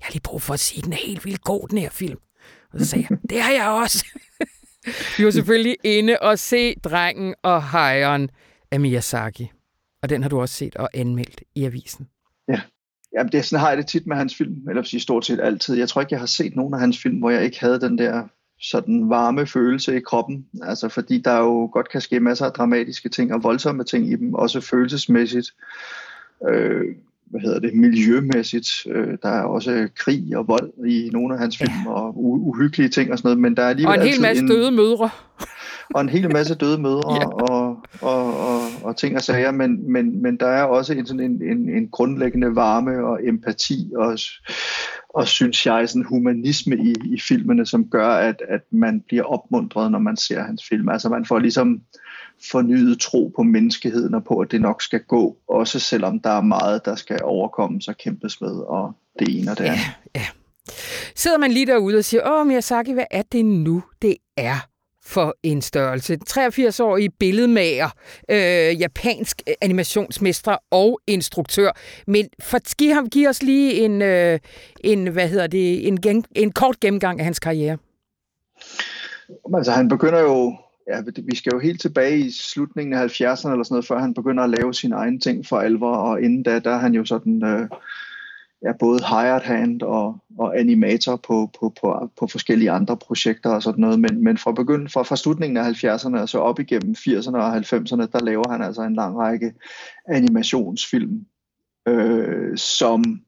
jeg 0.00 0.06
har 0.06 0.12
lige 0.12 0.22
brug 0.22 0.42
for 0.42 0.54
at 0.54 0.60
sige, 0.60 0.82
den 0.82 0.92
er 0.92 1.06
helt 1.06 1.24
vildt 1.24 1.44
god, 1.44 1.68
den 1.68 1.78
her 1.78 1.90
film. 1.90 2.18
Og 2.74 2.80
så 2.80 2.86
sagde 2.86 3.06
jeg, 3.10 3.18
det 3.30 3.40
har 3.40 3.52
jeg 3.52 3.68
også. 3.68 4.06
Vi 5.18 5.24
var 5.24 5.30
selvfølgelig 5.30 5.76
inde 5.84 6.18
og 6.18 6.38
se 6.38 6.74
Drengen 6.74 7.34
og 7.42 7.70
Hejren 7.70 8.30
af 8.70 8.80
Miyazaki. 8.80 9.50
Og 10.02 10.08
den 10.08 10.22
har 10.22 10.28
du 10.28 10.40
også 10.40 10.54
set 10.54 10.76
og 10.76 10.90
anmeldt 10.94 11.42
i 11.54 11.64
avisen. 11.64 12.08
Ja, 12.48 12.60
Jamen, 13.14 13.32
det, 13.32 13.44
sådan 13.44 13.60
har 13.60 13.68
jeg 13.68 13.78
det 13.78 13.86
tit 13.86 14.06
med 14.06 14.16
hans 14.16 14.36
film, 14.36 14.68
eller 14.68 14.82
sige 14.82 15.00
stort 15.00 15.26
set 15.26 15.40
altid. 15.40 15.76
Jeg 15.76 15.88
tror 15.88 16.00
ikke, 16.00 16.12
jeg 16.12 16.20
har 16.20 16.26
set 16.26 16.56
nogen 16.56 16.74
af 16.74 16.80
hans 16.80 17.02
film, 17.02 17.18
hvor 17.18 17.30
jeg 17.30 17.44
ikke 17.44 17.60
havde 17.60 17.80
den 17.80 17.98
der 17.98 18.28
sådan 18.60 19.10
varme 19.10 19.46
følelse 19.46 19.96
i 19.96 20.00
kroppen. 20.00 20.46
Altså 20.62 20.88
fordi 20.88 21.18
der 21.18 21.38
jo 21.38 21.70
godt 21.72 21.88
kan 21.88 22.00
ske 22.00 22.20
masser 22.20 22.46
af 22.46 22.52
dramatiske 22.52 23.08
ting 23.08 23.34
og 23.34 23.42
voldsomme 23.42 23.84
ting 23.84 24.12
i 24.12 24.16
dem, 24.16 24.34
også 24.34 24.60
følelsesmæssigt. 24.60 25.46
Øh, 26.48 26.96
hvad 27.34 27.42
hedder 27.42 27.60
det, 27.60 27.74
miljømæssigt. 27.74 28.68
Øh, 28.86 29.18
der 29.22 29.28
er 29.28 29.42
også 29.42 29.88
krig 29.96 30.36
og 30.36 30.48
vold 30.48 30.86
i 30.86 31.10
nogle 31.12 31.34
af 31.34 31.40
hans 31.40 31.58
film, 31.58 31.72
ja. 31.86 31.92
og 31.92 32.24
uhyggelige 32.24 32.88
ting 32.88 33.12
og 33.12 33.18
sådan 33.18 33.28
noget, 33.28 33.38
men 33.38 33.56
der 33.56 33.62
er 33.62 33.68
alligevel 33.68 33.98
Og 33.98 34.04
en 34.04 34.12
hel 34.12 34.20
masse 34.20 34.42
en, 34.42 34.48
døde 34.48 34.70
mødre. 34.70 35.10
og 35.94 36.00
en 36.00 36.08
hel 36.08 36.32
masse 36.32 36.54
døde 36.54 36.78
mødre 36.78 37.14
ja. 37.20 37.26
og, 37.26 37.78
og, 38.00 38.40
og, 38.48 38.60
og 38.82 38.96
ting 38.96 39.16
og 39.16 39.22
sager, 39.22 39.50
men, 39.50 39.92
men, 39.92 40.22
men 40.22 40.36
der 40.36 40.46
er 40.46 40.62
også 40.62 40.92
en, 40.92 41.06
sådan 41.06 41.20
en, 41.20 41.42
en, 41.42 41.68
en 41.68 41.88
grundlæggende 41.88 42.56
varme 42.56 43.06
og 43.06 43.28
empati 43.28 43.92
og, 43.96 44.18
og 45.08 45.28
synes 45.28 45.66
jeg, 45.66 45.88
sådan 45.88 46.04
humanisme 46.08 46.76
i, 46.76 46.94
i 47.04 47.20
filmene, 47.20 47.66
som 47.66 47.90
gør, 47.90 48.08
at, 48.08 48.42
at 48.48 48.60
man 48.70 49.02
bliver 49.08 49.24
opmuntret, 49.24 49.90
når 49.90 49.98
man 49.98 50.16
ser 50.16 50.42
hans 50.42 50.62
film. 50.68 50.88
Altså 50.88 51.08
man 51.08 51.24
får 51.24 51.38
ligesom 51.38 51.80
fornyet 52.50 53.00
tro 53.00 53.32
på 53.36 53.42
menneskeheden 53.42 54.14
og 54.14 54.24
på, 54.24 54.38
at 54.38 54.50
det 54.50 54.60
nok 54.60 54.82
skal 54.82 55.00
gå, 55.00 55.36
også 55.48 55.80
selvom 55.80 56.20
der 56.20 56.30
er 56.30 56.40
meget, 56.40 56.84
der 56.84 56.94
skal 56.94 57.20
overkommes 57.22 57.88
og 57.88 57.96
kæmpes 57.96 58.40
med, 58.40 58.50
og 58.50 58.92
det 59.18 59.40
ene 59.40 59.50
og 59.50 59.58
det 59.58 59.64
andet. 59.64 59.78
Ja, 60.14 60.20
ja. 60.20 60.26
Sidder 61.14 61.38
man 61.38 61.50
lige 61.50 61.66
derude 61.66 61.98
og 61.98 62.04
siger, 62.04 62.22
åh 62.26 62.46
Miyazaki, 62.46 62.92
hvad 62.92 63.04
er 63.10 63.22
det 63.22 63.44
nu, 63.44 63.82
det 64.02 64.16
er 64.36 64.68
for 65.04 65.36
en 65.42 65.62
størrelse. 65.62 66.18
83-årig 66.30 67.10
billedmager, 67.18 67.88
øh, 68.30 68.80
japansk 68.80 69.42
animationsmester 69.62 70.56
og 70.70 71.00
instruktør. 71.06 71.70
Men 72.06 72.28
for, 72.42 72.76
giv, 72.76 72.94
ham, 72.94 73.08
giv 73.08 73.28
os 73.28 73.42
lige 73.42 73.84
en, 73.84 74.02
øh, 74.02 74.38
en, 74.80 75.06
hvad 75.06 75.28
hedder 75.28 75.46
det, 75.46 75.88
en, 75.88 76.00
gen, 76.00 76.24
en 76.34 76.52
kort 76.52 76.80
gennemgang 76.80 77.20
af 77.20 77.24
hans 77.24 77.38
karriere. 77.38 77.78
Altså, 79.56 79.72
han 79.72 79.88
begynder 79.88 80.20
jo 80.20 80.56
ja, 80.88 81.02
vi 81.24 81.36
skal 81.36 81.50
jo 81.54 81.58
helt 81.58 81.80
tilbage 81.80 82.18
i 82.18 82.30
slutningen 82.30 82.92
af 82.92 83.06
70'erne 83.06 83.50
eller 83.50 83.64
sådan 83.64 83.66
noget, 83.70 83.86
før 83.86 83.98
han 83.98 84.14
begynder 84.14 84.44
at 84.44 84.50
lave 84.50 84.74
sine 84.74 84.96
egne 84.96 85.18
ting 85.18 85.46
for 85.46 85.58
alvor, 85.58 85.96
og 85.96 86.22
inden 86.22 86.42
da, 86.42 86.58
der 86.58 86.70
er 86.70 86.78
han 86.78 86.94
jo 86.94 87.04
sådan 87.04 87.44
øh, 87.44 87.68
ja, 88.64 88.72
både 88.78 89.00
hired 89.08 89.42
hand 89.42 89.82
og, 89.82 90.24
og 90.38 90.58
animator 90.58 91.16
på, 91.16 91.50
på, 91.60 91.72
på, 91.80 92.10
på 92.18 92.26
forskellige 92.26 92.70
andre 92.70 92.96
projekter 92.96 93.50
og 93.50 93.62
sådan 93.62 93.80
noget, 93.80 94.00
men, 94.00 94.24
men 94.24 94.38
fra, 94.38 94.52
begynd, 94.52 94.88
fra, 94.88 95.02
fra 95.02 95.16
slutningen 95.16 95.56
af 95.56 95.84
70'erne 95.84 96.20
og 96.20 96.28
så 96.28 96.38
op 96.38 96.60
igennem 96.60 96.94
80'erne 96.98 97.36
og 97.36 97.56
90'erne, 97.56 98.06
der 98.12 98.24
laver 98.24 98.50
han 98.50 98.62
altså 98.62 98.82
en 98.82 98.94
lang 98.94 99.18
række 99.18 99.54
animationsfilm, 100.08 101.26
øh, 101.88 102.56
som 102.56 103.20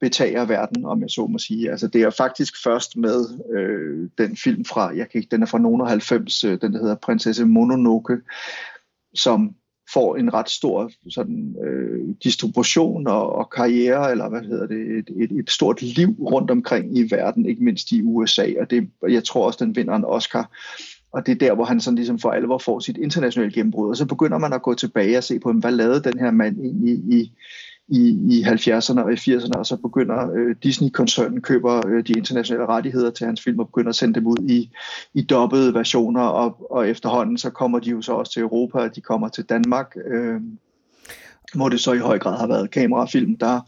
betager 0.00 0.44
verden, 0.44 0.84
om 0.84 1.00
jeg 1.00 1.10
så 1.10 1.26
må 1.26 1.38
sige. 1.38 1.70
Altså 1.70 1.88
det 1.88 2.02
er 2.02 2.10
faktisk 2.10 2.62
først 2.62 2.96
med 2.96 3.24
øh, 3.54 4.08
den 4.18 4.36
film 4.36 4.64
fra, 4.64 4.96
jeg 4.96 5.08
kan 5.10 5.18
ikke, 5.18 5.30
den 5.30 5.42
er 5.42 5.46
fra 5.46 5.58
nogen 5.58 5.86
90, 5.86 6.44
øh, 6.44 6.60
den 6.60 6.72
der 6.72 6.78
hedder 6.80 6.94
Prinsesse 6.94 7.44
Mononoke, 7.44 8.16
som 9.14 9.54
får 9.94 10.16
en 10.16 10.34
ret 10.34 10.50
stor 10.50 10.90
sådan, 11.10 11.56
øh, 11.64 12.14
distribution 12.24 13.06
og, 13.06 13.32
og 13.32 13.50
karriere, 13.50 14.10
eller 14.10 14.28
hvad 14.28 14.40
hedder 14.42 14.66
det, 14.66 14.98
et, 14.98 15.10
et, 15.16 15.32
et 15.32 15.50
stort 15.50 15.82
liv 15.82 16.08
rundt 16.08 16.50
omkring 16.50 16.98
i 16.98 17.10
verden, 17.10 17.46
ikke 17.46 17.64
mindst 17.64 17.92
i 17.92 18.02
USA, 18.02 18.46
og 18.60 18.70
det, 18.70 18.90
jeg 19.08 19.24
tror 19.24 19.46
også, 19.46 19.64
den 19.64 19.76
vinder 19.76 19.94
en 19.94 20.04
Oscar. 20.04 20.50
Og 21.12 21.26
det 21.26 21.32
er 21.32 21.48
der, 21.48 21.54
hvor 21.54 21.64
han 21.64 21.80
sådan 21.80 21.96
ligesom 21.96 22.18
for 22.18 22.30
alvor 22.30 22.58
får 22.58 22.80
sit 22.80 22.96
internationale 22.96 23.52
gennembrud, 23.52 23.90
og 23.90 23.96
så 23.96 24.06
begynder 24.06 24.38
man 24.38 24.52
at 24.52 24.62
gå 24.62 24.74
tilbage 24.74 25.18
og 25.18 25.24
se 25.24 25.38
på, 25.38 25.52
hvad 25.52 25.72
lavede 25.72 26.02
den 26.02 26.18
her 26.18 26.30
mand 26.30 26.60
egentlig 26.60 26.94
i, 26.94 27.20
i, 27.20 27.32
i 27.90 28.18
i 28.38 28.42
70'erne 28.42 29.00
og 29.00 29.12
i 29.12 29.16
80'erne, 29.16 29.58
og 29.58 29.66
så 29.66 29.76
begynder 29.76 30.32
øh, 30.34 30.56
Disney-koncernen 30.62 31.40
køber 31.40 31.86
øh, 31.86 32.06
de 32.06 32.12
internationale 32.12 32.66
rettigheder 32.66 33.10
til 33.10 33.26
hans 33.26 33.42
film 33.42 33.58
og 33.58 33.66
begynder 33.66 33.88
at 33.88 33.96
sende 33.96 34.14
dem 34.14 34.26
ud 34.26 34.36
i, 34.48 34.70
i 35.14 35.22
dobbede 35.22 35.74
versioner, 35.74 36.22
og, 36.22 36.70
og 36.70 36.88
efterhånden 36.88 37.38
så 37.38 37.50
kommer 37.50 37.78
de 37.78 37.90
jo 37.90 38.02
så 38.02 38.12
også 38.12 38.32
til 38.32 38.42
Europa, 38.42 38.78
og 38.78 38.96
de 38.96 39.00
kommer 39.00 39.28
til 39.28 39.44
Danmark, 39.44 39.96
øh, 40.06 40.40
hvor 41.54 41.68
det 41.68 41.80
så 41.80 41.92
i 41.92 41.98
høj 41.98 42.18
grad 42.18 42.38
har 42.38 42.46
været 42.46 42.70
kamerafilm, 42.70 43.36
der, 43.36 43.60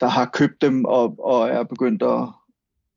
der 0.00 0.08
har 0.08 0.30
købt 0.32 0.62
dem 0.62 0.84
og, 0.84 1.14
og 1.18 1.48
er 1.48 1.62
begyndt 1.62 2.02
at, 2.02 2.28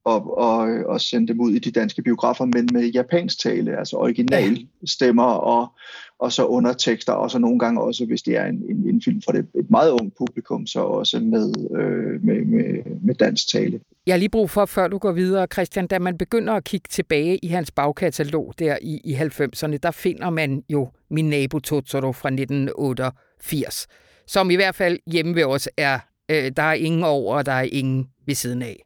og, 0.04 0.38
og, 0.38 0.60
og 0.86 1.02
sende 1.02 1.28
dem 1.28 1.42
ud 1.42 1.52
i 1.52 1.60
de 1.60 1.72
danske 1.72 2.02
biografer, 2.02 2.46
men 2.46 2.70
med 2.74 2.86
japansk 2.86 3.40
tale, 3.40 3.78
altså 3.78 3.98
original 3.98 4.68
stemmer 4.86 5.24
og, 5.24 5.72
og 6.20 6.32
så 6.32 6.46
undertekster, 6.46 7.14
og 7.14 7.32
så 7.32 7.40
nogle 7.40 7.60
gange 7.60 7.82
også, 7.82 8.06
hvis 8.06 8.22
det 8.22 8.38
er 8.38 8.46
en, 8.46 8.64
en, 8.70 8.90
en 8.90 9.02
film 9.02 9.22
for 9.22 9.32
det, 9.32 9.48
et 9.56 9.70
meget 9.70 9.92
ung 9.92 10.14
publikum, 10.18 10.68
så 10.68 10.80
også 10.80 11.20
med, 11.20 11.54
øh, 11.80 12.24
med, 12.24 12.46
med, 12.46 12.84
med 13.02 13.16
dansk 13.16 13.48
tale. 13.48 13.80
Jeg 14.06 14.14
har 14.14 14.20
lige 14.20 14.30
brug 14.30 14.50
for, 14.50 14.66
før 14.66 14.88
du 14.88 14.98
går 14.98 15.12
videre, 15.12 15.48
Christian, 15.54 15.88
da 15.88 16.00
man 16.00 16.18
begynder 16.18 16.54
at 16.54 16.64
kigge 16.64 16.88
tilbage 16.90 17.38
i 17.38 17.48
hans 17.48 17.72
bagkatalog 17.72 18.54
der 18.60 18.78
i, 18.82 19.02
i 19.04 19.14
90'erne, 19.14 19.78
der 19.78 19.92
finder 19.92 20.30
man 20.30 20.64
jo 20.70 20.90
Min 21.10 21.30
nabo 21.30 21.60
Totoro 21.60 22.12
fra 22.12 22.30
1988, 22.30 23.88
som 24.28 24.52
i 24.52 24.56
hvert 24.56 24.76
fald 24.76 25.00
hjemme 25.12 25.36
ved 25.36 25.44
os 25.44 25.70
er, 25.78 26.00
øh, 26.32 26.52
der 26.58 26.64
er 26.64 26.74
ingen 26.74 27.04
over, 27.04 27.36
og 27.36 27.46
der 27.46 27.52
er 27.52 27.68
ingen 27.72 28.10
ved 28.26 28.36
siden 28.36 28.62
af. 28.62 28.86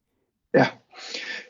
Ja, 0.53 0.67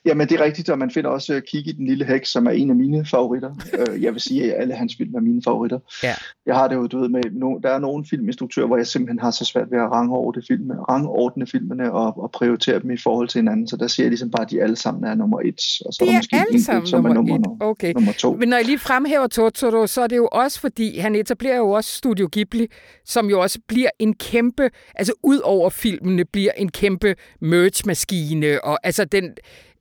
Jamen, 0.06 0.28
det 0.28 0.40
er 0.40 0.44
rigtigt, 0.44 0.70
og 0.70 0.80
man 0.80 0.92
finder 0.92 1.10
også 1.10 1.42
Kig 1.48 1.68
i 1.68 1.72
den 1.72 1.88
lille 1.88 2.06
heks, 2.06 2.30
som 2.30 2.46
er 2.46 2.52
en 2.52 2.70
af 2.70 2.76
mine 2.76 3.06
favoritter. 3.06 3.56
Øh, 3.74 4.04
jeg 4.04 4.14
vil 4.14 4.22
sige, 4.22 4.54
at 4.54 4.62
alle 4.62 4.74
hans 4.74 4.96
film 4.98 5.16
er 5.16 5.20
mine 5.20 5.42
favoritter. 5.44 5.80
Ja. 6.04 6.14
Jeg 6.46 6.56
har 6.56 6.68
det 6.68 6.76
jo, 6.76 6.88
du 6.88 7.00
ved, 7.00 7.10
med, 7.10 7.22
no, 7.32 7.58
der 7.64 7.70
er 7.70 7.80
nogle 7.80 8.06
filminstruktører, 8.10 8.68
hvor 8.68 8.78
jeg 8.78 8.88
simpelthen 8.88 9.20
har 9.20 9.32
så 9.32 9.46
svært 9.46 9.72
ved 9.72 9.80
at 9.80 9.92
rangordne, 9.92 10.44
filmene, 10.48 10.74
rangordne 10.74 11.48
filmene 11.48 11.92
og, 11.92 12.24
og 12.24 12.32
prioritere 12.32 12.80
dem 12.80 12.92
i 12.92 12.98
forhold 12.98 13.28
til 13.28 13.40
hinanden, 13.40 13.68
så 13.68 13.78
der 13.78 13.88
siger 13.88 14.06
jeg 14.06 14.10
ligesom 14.10 14.32
bare, 14.32 14.42
at 14.42 14.52
de 14.52 14.62
alle 14.62 14.76
sammen 14.76 15.04
er 15.04 15.16
nummer 15.16 15.40
et, 15.40 15.62
og 15.86 15.94
så 15.94 15.98
de 16.02 16.06
er 16.06 16.12
der 16.12 16.20
måske 16.20 16.36
alle 16.36 16.54
en 16.54 16.62
sammen 16.62 16.88
som 16.88 17.06
er 17.06 17.14
nummer 17.14 17.38
nummer, 17.38 17.56
et. 17.56 17.70
Okay. 17.70 17.94
nummer 17.94 18.12
to. 18.12 18.34
Men 18.34 18.50
når 18.50 18.58
jeg 18.58 18.66
lige 18.66 18.80
fremhæver 18.80 19.28
Totoro, 19.28 19.88
så 19.88 20.02
er 20.02 20.08
det 20.08 20.18
jo 20.18 20.30
også 20.32 20.60
fordi, 20.60 20.98
han 20.98 21.16
etablerer 21.16 21.58
jo 21.58 21.70
også 21.70 21.92
Studio 21.92 22.30
Ghibli, 22.32 22.68
som 23.06 23.30
jo 23.30 23.40
også 23.40 23.60
bliver 23.68 23.90
en 24.00 24.14
kæmpe, 24.14 24.70
altså 24.96 25.14
ud 25.24 25.40
over 25.44 25.70
filmene, 25.70 26.26
bliver 26.26 26.52
en 26.58 26.72
kæmpe 26.72 27.16
merch-maskine, 27.42 28.64
og 28.64 28.80
altså 28.84 29.06
den 29.06 29.34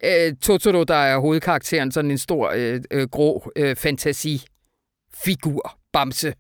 øh, 0.05 0.33
Totoro, 0.43 0.85
der 0.85 0.95
er 0.95 1.19
hovedkarakteren, 1.19 1.93
sådan 1.93 2.11
en 2.11 2.19
stor 2.19 2.53
øh, 2.57 2.81
øh, 2.91 3.09
grå 3.09 3.53
øh, 3.57 3.77
fantasifigur, 3.77 5.79
bamse. 5.93 6.35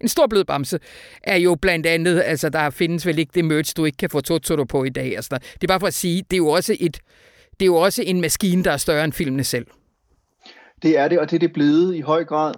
En 0.00 0.08
stor 0.08 0.26
blød 0.26 0.44
bamse 0.44 0.78
er 1.22 1.36
jo 1.36 1.54
blandt 1.54 1.86
andet, 1.86 2.22
altså 2.24 2.48
der 2.48 2.70
findes 2.70 3.06
vel 3.06 3.18
ikke 3.18 3.32
det 3.34 3.44
merch, 3.44 3.76
du 3.76 3.84
ikke 3.84 3.96
kan 3.96 4.10
få 4.10 4.20
Totoro 4.20 4.64
på 4.64 4.84
i 4.84 4.88
dag. 4.88 5.16
Altså, 5.16 5.38
det 5.38 5.62
er 5.62 5.66
bare 5.66 5.80
for 5.80 5.86
at 5.86 5.94
sige, 5.94 6.22
det 6.30 6.32
er 6.32 6.38
jo 6.38 6.48
også 6.48 6.76
et, 6.80 7.00
det 7.50 7.62
er 7.62 7.66
jo 7.66 7.76
også 7.76 8.02
en 8.02 8.20
maskine, 8.20 8.64
der 8.64 8.70
er 8.70 8.76
større 8.76 9.04
end 9.04 9.12
filmene 9.12 9.44
selv. 9.44 9.66
Det 10.82 10.98
er 10.98 11.08
det, 11.08 11.18
og 11.18 11.30
det 11.30 11.36
er 11.36 11.40
det 11.40 11.52
blevet 11.52 11.94
i 11.94 12.00
høj 12.00 12.24
grad. 12.24 12.54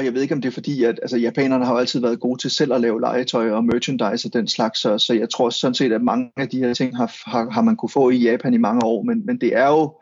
Og 0.00 0.06
jeg 0.06 0.14
ved 0.14 0.22
ikke, 0.22 0.34
om 0.34 0.40
det 0.40 0.48
er 0.48 0.52
fordi, 0.52 0.84
at 0.84 0.98
altså, 1.02 1.16
japanerne 1.16 1.64
har 1.64 1.72
jo 1.72 1.78
altid 1.78 2.00
været 2.00 2.20
gode 2.20 2.40
til 2.40 2.50
selv 2.50 2.72
at 2.72 2.80
lave 2.80 3.00
legetøj 3.00 3.50
og 3.50 3.64
merchandise 3.64 4.28
og 4.28 4.32
den 4.32 4.48
slags, 4.48 4.80
så, 4.80 4.98
så 4.98 5.14
jeg 5.14 5.30
tror 5.30 5.50
sådan 5.50 5.74
set, 5.74 5.92
at 5.92 6.02
mange 6.02 6.32
af 6.36 6.48
de 6.48 6.58
her 6.58 6.74
ting 6.74 6.96
har, 6.96 7.30
har, 7.30 7.50
har 7.50 7.62
man 7.62 7.76
kunne 7.76 7.88
få 7.88 8.10
i 8.10 8.16
Japan 8.16 8.54
i 8.54 8.56
mange 8.56 8.84
år, 8.84 9.02
men, 9.02 9.26
men 9.26 9.40
det 9.40 9.56
er 9.56 9.68
jo, 9.68 10.00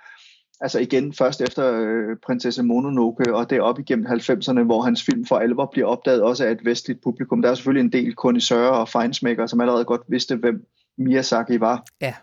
altså 0.60 0.78
igen 0.78 1.12
først 1.12 1.40
efter 1.40 1.72
øh, 1.74 2.16
Prinsesse 2.26 2.62
Mononoke, 2.62 3.34
og 3.34 3.50
det 3.50 3.60
op 3.60 3.78
igennem 3.78 4.06
90'erne, 4.06 4.62
hvor 4.62 4.82
hans 4.82 5.02
film 5.02 5.26
for 5.26 5.36
alvor 5.36 5.68
bliver 5.72 5.86
opdaget 5.86 6.22
også 6.22 6.44
af 6.44 6.50
et 6.50 6.64
vestligt 6.64 7.02
publikum. 7.02 7.42
Der 7.42 7.50
er 7.50 7.54
selvfølgelig 7.54 7.84
en 7.84 7.92
del 7.92 8.14
kondisører 8.14 8.70
og 8.70 8.88
fejnsmækker, 8.88 9.46
som 9.46 9.60
allerede 9.60 9.84
godt 9.84 10.02
vidste, 10.08 10.36
hvem 10.36 10.64
Miyazaki 10.98 11.60
var. 11.60 11.84
Ja. 12.02 12.14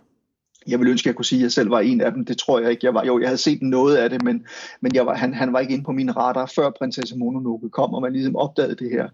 Jeg 0.67 0.79
vil 0.79 0.87
ønske, 0.87 1.05
at 1.07 1.07
jeg 1.07 1.15
kunne 1.15 1.25
sige, 1.25 1.39
at 1.39 1.43
jeg 1.43 1.51
selv 1.51 1.69
var 1.69 1.79
en 1.79 2.01
af 2.01 2.11
dem. 2.11 2.25
Det 2.25 2.37
tror 2.37 2.59
jeg 2.59 2.71
ikke, 2.71 2.85
jeg 2.85 2.93
var. 2.93 3.05
Jo, 3.05 3.19
jeg 3.19 3.27
havde 3.27 3.37
set 3.37 3.61
noget 3.61 3.95
af 3.95 4.09
det, 4.09 4.23
men, 4.23 4.45
men 4.81 4.95
jeg 4.95 5.05
var, 5.05 5.15
han, 5.15 5.33
han 5.33 5.53
var 5.53 5.59
ikke 5.59 5.73
inde 5.73 5.83
på 5.83 5.91
min 5.91 6.17
radar, 6.17 6.51
før 6.55 6.69
Prinsesse 6.69 7.17
Mononoke 7.17 7.69
kom, 7.69 7.93
og 7.93 8.01
man 8.01 8.13
ligesom 8.13 8.35
opdagede 8.35 8.75
det 8.75 8.91
her 8.91 9.09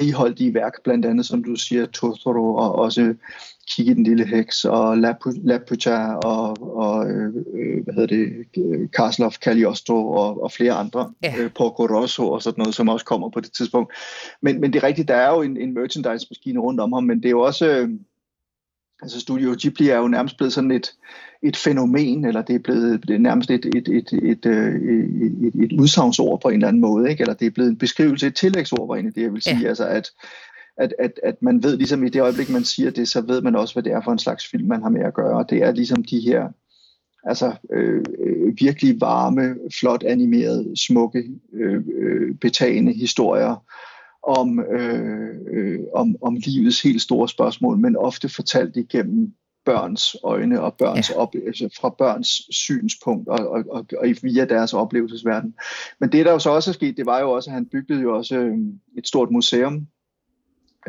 righoldige 0.00 0.54
værk, 0.54 0.72
blandt 0.84 1.06
andet, 1.06 1.26
som 1.26 1.44
du 1.44 1.54
siger, 1.56 1.86
Totoro, 1.86 2.54
og 2.54 2.74
også 2.74 3.14
Kig 3.70 3.86
i 3.88 3.94
den 3.94 4.04
lille 4.04 4.26
heks, 4.26 4.64
og 4.64 4.98
Laputa, 5.44 6.14
og, 6.14 6.76
og 6.76 7.10
øh, 7.10 7.32
hvad 7.84 7.94
hedder 7.94 8.06
det, 8.06 8.28
Castle 8.96 9.26
of 9.26 9.36
Cagliostro, 9.36 10.10
og, 10.10 10.42
og 10.42 10.52
flere 10.52 10.72
andre, 10.72 11.12
Ja. 11.22 11.34
øh, 11.38 11.50
Porco 11.58 11.86
Rosso 11.86 12.30
og 12.30 12.42
sådan 12.42 12.60
noget, 12.62 12.74
som 12.74 12.88
også 12.88 13.06
kommer 13.06 13.30
på 13.30 13.40
det 13.40 13.52
tidspunkt. 13.52 13.92
Men, 14.42 14.60
men 14.60 14.72
det 14.72 14.82
er 14.82 14.86
rigtigt, 14.86 15.08
der 15.08 15.14
er 15.14 15.30
jo 15.34 15.42
en, 15.42 15.56
en 15.56 15.74
merchandise-maskine 15.74 16.60
rundt 16.60 16.80
om 16.80 16.92
ham, 16.92 17.04
men 17.04 17.16
det 17.18 17.26
er 17.26 17.30
jo 17.30 17.40
også... 17.40 17.68
Øh, 17.68 17.88
Altså 19.02 19.20
Studio 19.20 19.54
Ghibli 19.60 19.88
er 19.88 19.98
jo 19.98 20.08
nærmest 20.08 20.36
blevet 20.36 20.52
sådan 20.52 20.70
et, 20.70 20.92
et 21.42 21.56
fænomen, 21.56 22.24
eller 22.24 22.42
det 22.42 22.54
er 22.54 22.58
blevet 22.58 23.08
det 23.08 23.14
er 23.14 23.18
nærmest 23.18 23.50
et, 23.50 23.64
et, 23.64 23.88
et, 23.88 24.12
et, 24.12 24.46
øh, 24.46 24.74
et, 24.74 25.54
et, 25.54 25.64
et 25.64 25.80
udsagnsord 25.80 26.40
på 26.40 26.48
en 26.48 26.54
eller 26.54 26.68
anden 26.68 26.80
måde, 26.80 27.10
ikke? 27.10 27.20
eller 27.20 27.34
det 27.34 27.46
er 27.46 27.50
blevet 27.50 27.70
en 27.70 27.78
beskrivelse, 27.78 28.26
et 28.26 28.34
tillægsord 28.34 28.88
var 28.88 28.94
egentlig 28.94 29.14
det, 29.14 29.22
jeg 29.22 29.32
vil 29.32 29.42
sige. 29.42 29.60
Ja. 29.60 29.68
Altså 29.68 29.86
at, 29.86 30.10
at, 30.76 30.94
at, 30.98 31.20
at 31.22 31.42
man 31.42 31.62
ved 31.62 31.76
ligesom 31.76 32.04
i 32.04 32.08
det 32.08 32.22
øjeblik, 32.22 32.50
man 32.50 32.64
siger 32.64 32.90
det, 32.90 33.08
så 33.08 33.20
ved 33.20 33.42
man 33.42 33.56
også, 33.56 33.74
hvad 33.74 33.82
det 33.82 33.92
er 33.92 34.00
for 34.04 34.12
en 34.12 34.18
slags 34.18 34.46
film, 34.46 34.68
man 34.68 34.82
har 34.82 34.90
med 34.90 35.04
at 35.04 35.14
gøre. 35.14 35.38
Og 35.38 35.50
det 35.50 35.62
er 35.62 35.72
ligesom 35.72 36.04
de 36.04 36.20
her 36.20 36.48
altså 37.24 37.52
øh, 37.72 38.04
øh, 38.18 38.54
virkelig 38.60 39.00
varme, 39.00 39.54
flot 39.80 40.02
animerede, 40.02 40.72
smukke, 40.86 41.24
øh, 41.52 41.82
øh, 41.94 42.34
betagende 42.34 42.92
historier, 42.92 43.64
om, 44.22 44.60
øh, 44.60 45.36
øh, 45.52 45.80
om, 45.94 46.16
om 46.22 46.36
livets 46.46 46.82
helt 46.82 47.02
store 47.02 47.28
spørgsmål, 47.28 47.78
men 47.78 47.96
ofte 47.96 48.28
fortalt 48.28 48.76
igennem 48.76 49.34
børns 49.64 50.16
øjne 50.24 50.60
og 50.60 50.74
børns 50.74 51.10
Ja. 51.10 51.14
ja. 51.14 51.20
op, 51.20 51.34
altså 51.46 51.68
fra 51.80 51.94
børns 51.98 52.28
synspunkt 52.50 53.28
og, 53.28 53.48
og, 53.48 53.64
og, 53.70 53.86
og 53.98 54.06
via 54.22 54.44
deres 54.44 54.74
oplevelsesverden. 54.74 55.54
Men 56.00 56.12
det 56.12 56.26
der 56.26 56.32
jo 56.32 56.38
så 56.38 56.50
også 56.50 56.70
er 56.70 56.72
sket, 56.72 56.96
det 56.96 57.06
var 57.06 57.20
jo 57.20 57.30
også, 57.30 57.50
at 57.50 57.54
han 57.54 57.66
byggede 57.66 58.02
jo 58.02 58.16
også 58.16 58.36
øh, 58.38 58.58
et 58.98 59.06
stort 59.06 59.30
museum, 59.30 59.86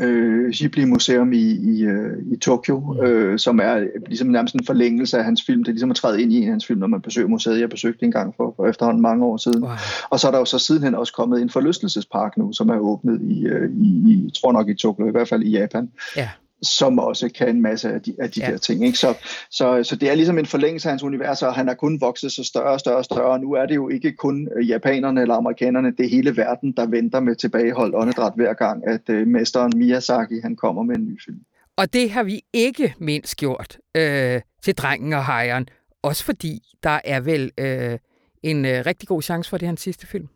øh, 0.02 0.52
Ghibli 0.52 0.86
Museum 0.86 1.34
i, 1.34 1.52
i, 1.52 1.84
øh, 1.84 2.18
i 2.32 2.36
Tokyo, 2.38 3.04
øh, 3.04 3.40
som 3.40 3.60
er 3.60 3.88
ligesom 4.08 4.28
nærmest 4.28 4.56
en 4.56 4.66
forlængelse 4.66 5.18
af 5.18 5.24
hans 5.24 5.44
film. 5.46 5.64
Det 5.64 5.70
er 5.70 5.74
ligesom 5.74 5.90
at 5.90 5.96
træde 5.96 6.22
ind 6.22 6.34
i 6.34 6.38
en 6.38 6.44
af 6.44 6.50
hans 6.50 6.66
film, 6.66 6.80
når 6.80 6.88
man 6.88 7.02
besøger 7.02 7.28
museet. 7.28 7.60
Jeg 7.60 7.70
besøgte 7.70 8.06
en 8.06 8.12
gang 8.12 8.34
for, 8.38 8.54
for 8.56 8.68
efterhånden 8.68 9.02
mange 9.02 9.26
år 9.26 9.38
siden. 9.38 9.64
Wow. 9.64 9.72
Og 10.10 10.20
så 10.20 10.28
er 10.28 10.32
der 10.32 10.40
jo 10.40 10.46
så 10.46 10.60
sidenhen 10.60 10.96
også 10.96 11.14
kommet 11.14 11.42
en 11.42 11.50
forlystelsespark 11.50 12.38
nu, 12.38 12.54
som 12.54 12.70
er 12.70 12.78
åbnet 12.78 13.22
i, 13.22 13.46
øh, 13.46 13.70
i, 13.82 13.88
i 13.88 14.32
tror 14.42 14.52
nok 14.52 14.70
i 14.70 14.74
Tokyo, 14.74 15.08
i 15.08 15.12
hvert 15.12 15.30
fald 15.30 15.44
i 15.44 15.50
Japan, 15.50 15.90
Ja. 16.16 16.30
Som 16.64 17.00
også 17.00 17.30
kan 17.30 17.50
en 17.50 17.62
masse 17.62 17.90
af 17.94 18.02
de, 18.02 18.16
af 18.20 18.32
de 18.32 18.40
Ja. 18.40 18.52
der 18.52 18.58
ting. 18.58 18.86
Ikke? 18.86 18.98
Så, 18.98 19.14
så, 19.52 19.84
så 19.84 19.96
det 19.96 20.10
er 20.10 20.16
ligesom 20.16 20.38
en 20.38 20.46
forlængelse 20.46 20.88
af 20.88 20.92
hans 20.92 21.04
univers, 21.04 21.44
og 21.44 21.54
han 21.54 21.70
er 21.70 21.74
kun 21.74 22.02
vokset 22.02 22.32
så 22.32 22.44
større 22.44 22.72
og 22.74 22.80
større 22.80 22.98
og 22.98 23.06
større. 23.06 23.32
Og 23.32 23.40
nu 23.40 23.54
er 23.54 23.66
det 23.66 23.76
jo 23.76 23.90
ikke 23.90 24.12
kun 24.12 24.50
øh, 24.56 24.70
japanerne 24.70 25.22
eller 25.22 25.36
amerikanerne, 25.36 25.92
det 25.92 26.06
er 26.06 26.10
hele 26.10 26.38
verden, 26.38 26.72
der 26.72 26.86
venter 26.86 27.20
med 27.20 27.36
tilbageholdt 27.36 27.96
åndedræt 27.96 28.34
hver 28.36 28.54
gang, 28.54 28.88
at 28.88 29.10
øh, 29.10 29.28
mesteren 29.28 29.72
Miyazaki 29.76 30.40
han 30.40 30.56
kommer 30.56 30.84
med 30.84 30.96
en 30.96 31.06
ny 31.06 31.22
film. 31.26 31.40
Og 31.78 31.94
det 31.94 32.12
har 32.12 32.24
vi 32.24 32.42
ikke 32.54 32.96
mindst 33.00 33.38
gjort 33.38 33.78
øh, 33.98 34.42
til 34.64 34.76
drengen 34.76 35.14
og 35.14 35.26
hejeren. 35.26 35.68
Også 36.02 36.24
fordi 36.24 36.60
der 36.84 37.00
er 37.06 37.20
vel 37.20 37.52
øh, 37.58 37.98
en 38.44 38.66
øh, 38.66 38.84
rigtig 38.86 39.08
god 39.08 39.22
chance 39.22 39.50
for, 39.50 39.58
det 39.58 39.68
hans 39.68 39.82
sidste 39.82 40.08
film. 40.08 40.28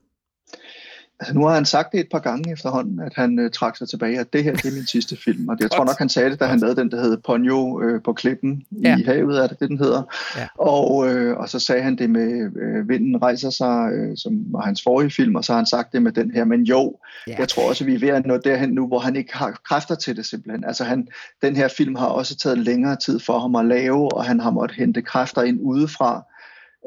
Altså, 1.19 1.33
nu 1.33 1.45
har 1.45 1.53
han 1.53 1.65
sagt 1.65 1.91
det 1.91 1.99
et 1.99 2.07
par 2.11 2.19
gange 2.19 2.51
efterhånden, 2.53 2.99
at 2.99 3.13
han 3.15 3.39
øh, 3.39 3.51
trak 3.51 3.77
sig 3.77 3.89
tilbage, 3.89 4.19
at 4.19 4.33
det 4.33 4.43
her 4.43 4.53
det 4.53 4.65
er 4.65 4.75
min 4.75 4.87
sidste 4.87 5.17
film. 5.25 5.49
Og 5.49 5.57
det, 5.57 5.63
jeg 5.63 5.71
tror 5.71 5.85
nok, 5.85 5.97
han 5.99 6.09
sagde 6.09 6.29
det, 6.29 6.39
da 6.39 6.45
han 6.45 6.59
lavede 6.59 6.81
den, 6.81 6.91
der 6.91 7.01
hed 7.01 7.17
Ponyo 7.17 7.81
øh, 7.81 8.01
på 8.01 8.13
klippen 8.13 8.63
Ja. 8.83 8.97
i 8.97 9.03
havet, 9.03 9.43
er 9.43 9.47
det 9.47 9.59
det, 9.59 9.69
den 9.69 9.77
hedder. 9.77 10.03
Ja. 10.37 10.47
Og, 10.57 11.07
øh, 11.09 11.37
og 11.37 11.49
så 11.49 11.59
sagde 11.59 11.81
han 11.81 11.95
det 11.95 12.09
med 12.09 12.51
øh, 12.61 12.89
Vinden 12.89 13.21
rejser 13.21 13.49
sig, 13.49 13.89
øh, 13.93 14.17
som 14.17 14.33
var 14.51 14.61
hans 14.61 14.83
forrige 14.83 15.11
film, 15.11 15.35
og 15.35 15.45
så 15.45 15.51
har 15.51 15.57
han 15.57 15.65
sagt 15.65 15.93
det 15.93 16.01
med 16.01 16.11
den 16.11 16.31
her. 16.31 16.45
Men 16.45 16.63
jo, 16.63 16.95
ja. 17.27 17.35
jeg 17.39 17.49
tror 17.49 17.69
også, 17.69 17.85
vi 17.85 17.95
er 17.95 17.99
ved 17.99 18.09
at 18.09 18.25
nå 18.25 18.37
derhen 18.37 18.69
nu, 18.69 18.87
hvor 18.87 18.99
han 18.99 19.15
ikke 19.15 19.37
har 19.37 19.59
kræfter 19.69 19.95
til 19.95 20.15
det 20.15 20.25
simpelthen. 20.25 20.63
Altså 20.63 20.83
han, 20.83 21.07
den 21.41 21.55
her 21.55 21.67
film 21.67 21.95
har 21.95 22.07
også 22.07 22.37
taget 22.37 22.57
længere 22.57 22.95
tid 22.95 23.19
for 23.19 23.39
ham 23.39 23.55
at 23.55 23.65
lave, 23.65 24.13
og 24.13 24.23
han 24.23 24.39
har 24.39 24.51
måttet 24.51 24.77
hente 24.77 25.01
kræfter 25.01 25.41
ind 25.41 25.59
udefra, 25.61 26.23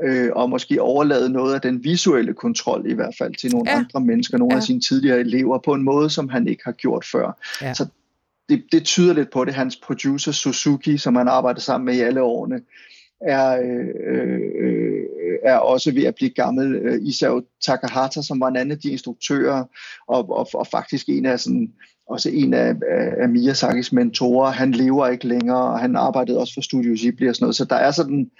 øh, 0.04 0.30
og 0.32 0.50
måske 0.50 0.82
overlade 0.82 1.30
noget 1.30 1.54
af 1.54 1.60
den 1.60 1.84
visuelle 1.84 2.34
kontrol 2.34 2.90
i 2.90 2.94
hvert 2.94 3.14
fald 3.18 3.34
til 3.34 3.50
nogle 3.52 3.70
Ja. 3.70 3.76
andre 3.76 4.00
mennesker, 4.00 4.38
nogle 4.38 4.54
Ja. 4.54 4.56
af 4.56 4.62
sine 4.62 4.80
tidligere 4.80 5.20
elever, 5.20 5.58
på 5.58 5.72
en 5.72 5.82
måde, 5.82 6.10
som 6.10 6.28
han 6.28 6.48
ikke 6.48 6.62
har 6.64 6.72
gjort 6.72 7.04
før. 7.12 7.38
Ja. 7.62 7.74
Så 7.74 7.86
det, 8.48 8.62
det 8.72 8.84
tyder 8.84 9.14
lidt 9.14 9.30
på 9.30 9.44
det. 9.44 9.54
Hans 9.54 9.76
producer 9.76 10.32
Suzuki, 10.32 10.96
som 10.98 11.16
han 11.16 11.28
arbejder 11.28 11.60
sammen 11.60 11.86
med 11.86 11.94
i 11.94 12.00
alle 12.00 12.22
årene, 12.22 12.60
er, 13.20 13.60
øh, 13.62 13.88
øh, 14.62 15.02
er 15.44 15.56
også 15.56 15.92
ved 15.92 16.04
at 16.04 16.14
blive 16.14 16.30
gammel. 16.30 16.74
Øh, 16.74 16.98
Isao 17.02 17.42
Takahata, 17.66 18.22
som 18.22 18.40
var 18.40 18.48
en 18.48 18.56
anden 18.56 18.72
af 18.72 18.78
de 18.78 18.90
instruktører, 18.90 19.64
og, 20.08 20.30
og, 20.30 20.48
og 20.54 20.66
faktisk 20.66 21.08
en 21.08 21.26
af 21.26 21.40
sådan, 21.40 21.72
også 22.08 22.30
en 22.32 22.54
af, 22.54 22.68
af, 22.90 23.14
af 23.22 23.28
Miyazakis 23.28 23.92
mentorer, 23.92 24.50
han 24.50 24.72
lever 24.72 25.06
ikke 25.08 25.26
længere, 25.28 25.62
og 25.62 25.78
han 25.80 25.96
arbejdede 25.96 26.38
også 26.38 26.54
for 26.54 26.60
Studio 26.60 26.94
Ghibli 26.98 27.28
og 27.28 27.34
sådan 27.34 27.44
noget. 27.44 27.56
Så 27.56 27.64
der 27.64 27.76
er 27.76 27.90
sådan, 27.90 28.30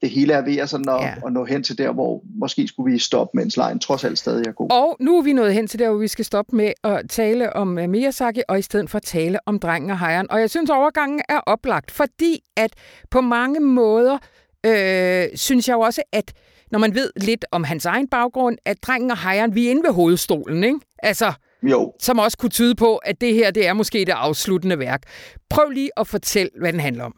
det 0.00 0.10
hele 0.10 0.32
er 0.32 0.42
ved 0.44 0.56
at, 0.56 0.68
sådan 0.70 0.88
at, 0.88 0.94
Ja. 1.00 1.14
at 1.26 1.32
nå 1.32 1.44
hen 1.44 1.62
til 1.62 1.78
der, 1.78 1.92
hvor 1.92 2.22
måske 2.40 2.68
skulle 2.68 2.92
vi 2.92 2.98
stoppe, 2.98 3.36
mens 3.36 3.56
lejen 3.56 3.78
trods 3.78 4.04
alt 4.04 4.18
stadig 4.18 4.46
er 4.46 4.52
god. 4.52 4.72
Og 4.72 4.96
nu 5.00 5.18
er 5.18 5.22
vi 5.22 5.32
nået 5.32 5.54
hen 5.54 5.66
til 5.66 5.78
der, 5.78 5.88
hvor 5.90 5.98
vi 5.98 6.08
skal 6.08 6.24
stoppe 6.24 6.56
med 6.56 6.72
at 6.84 7.02
tale 7.10 7.56
om 7.56 7.78
øh, 7.78 7.88
Miyazaki, 7.88 8.40
og 8.48 8.58
i 8.58 8.62
stedet 8.62 8.90
for 8.90 8.98
tale 8.98 9.38
om 9.46 9.58
drengen 9.58 9.90
og 9.90 9.98
hejeren. 9.98 10.30
Og 10.30 10.40
jeg 10.40 10.50
synes, 10.50 10.70
overgangen 10.70 11.20
er 11.28 11.38
oplagt, 11.40 11.90
fordi 11.90 12.40
at 12.56 12.70
på 13.10 13.20
mange 13.20 13.60
måder, 13.60 14.18
øh, 14.66 15.24
synes 15.34 15.68
jeg 15.68 15.74
jo 15.74 15.80
også, 15.80 16.02
at 16.12 16.32
når 16.70 16.78
man 16.78 16.94
ved 16.94 17.10
lidt 17.16 17.44
om 17.52 17.64
hans 17.64 17.86
egen 17.86 18.08
baggrund, 18.08 18.58
at 18.64 18.76
drengen 18.82 19.10
og 19.10 19.18
hejeren, 19.18 19.54
vi 19.54 19.66
er 19.66 19.70
inde 19.70 19.82
ved 19.84 19.92
hovedstolen, 19.92 20.64
ikke? 20.64 20.78
Altså, 21.02 21.32
Jo, 21.62 21.92
som 22.00 22.18
også 22.18 22.38
kunne 22.38 22.50
tyde 22.50 22.74
på, 22.74 22.96
at 22.96 23.20
det 23.20 23.34
her, 23.34 23.50
det 23.50 23.66
er 23.68 23.72
måske 23.72 23.98
det 23.98 24.08
afsluttende 24.08 24.78
værk. 24.78 25.02
Prøv 25.50 25.70
lige 25.70 25.90
at 25.96 26.06
fortælle, 26.06 26.50
hvad 26.60 26.72
den 26.72 26.80
handler 26.80 27.04
om. 27.04 27.14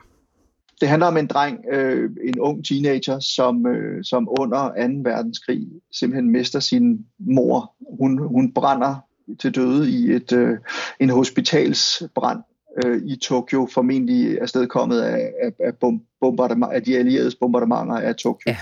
Det 0.80 0.88
handler 0.88 1.06
om 1.06 1.16
en 1.16 1.26
dreng, 1.26 1.64
øh, 1.72 2.10
en 2.24 2.40
ung 2.40 2.64
teenager, 2.64 3.20
som, 3.20 3.66
øh, 3.66 4.04
som 4.04 4.28
under 4.40 4.68
2. 4.68 5.10
verdenskrig 5.10 5.68
simpelthen 5.92 6.30
mister 6.30 6.60
sin 6.60 7.06
mor. 7.18 7.74
Hun, 7.98 8.18
hun 8.18 8.52
brænder 8.52 8.96
til 9.38 9.54
døde 9.54 9.90
i 9.90 10.10
et, 10.10 10.32
øh, 10.32 10.58
en 11.00 11.10
hospitalsbrand 11.10 12.38
øh, 12.84 13.02
i 13.06 13.16
Tokyo, 13.16 13.68
formentlig 13.74 14.40
afstedkommet 14.40 15.00
af, 15.00 15.32
af, 15.42 15.52
af, 15.60 15.74
bom, 15.80 16.02
bombardement, 16.20 16.72
af 16.72 16.82
de 16.82 16.98
allieredes 16.98 17.34
bombardementer 17.34 17.96
af 17.96 18.16
Tokyo. 18.16 18.52
Ja. 18.52 18.56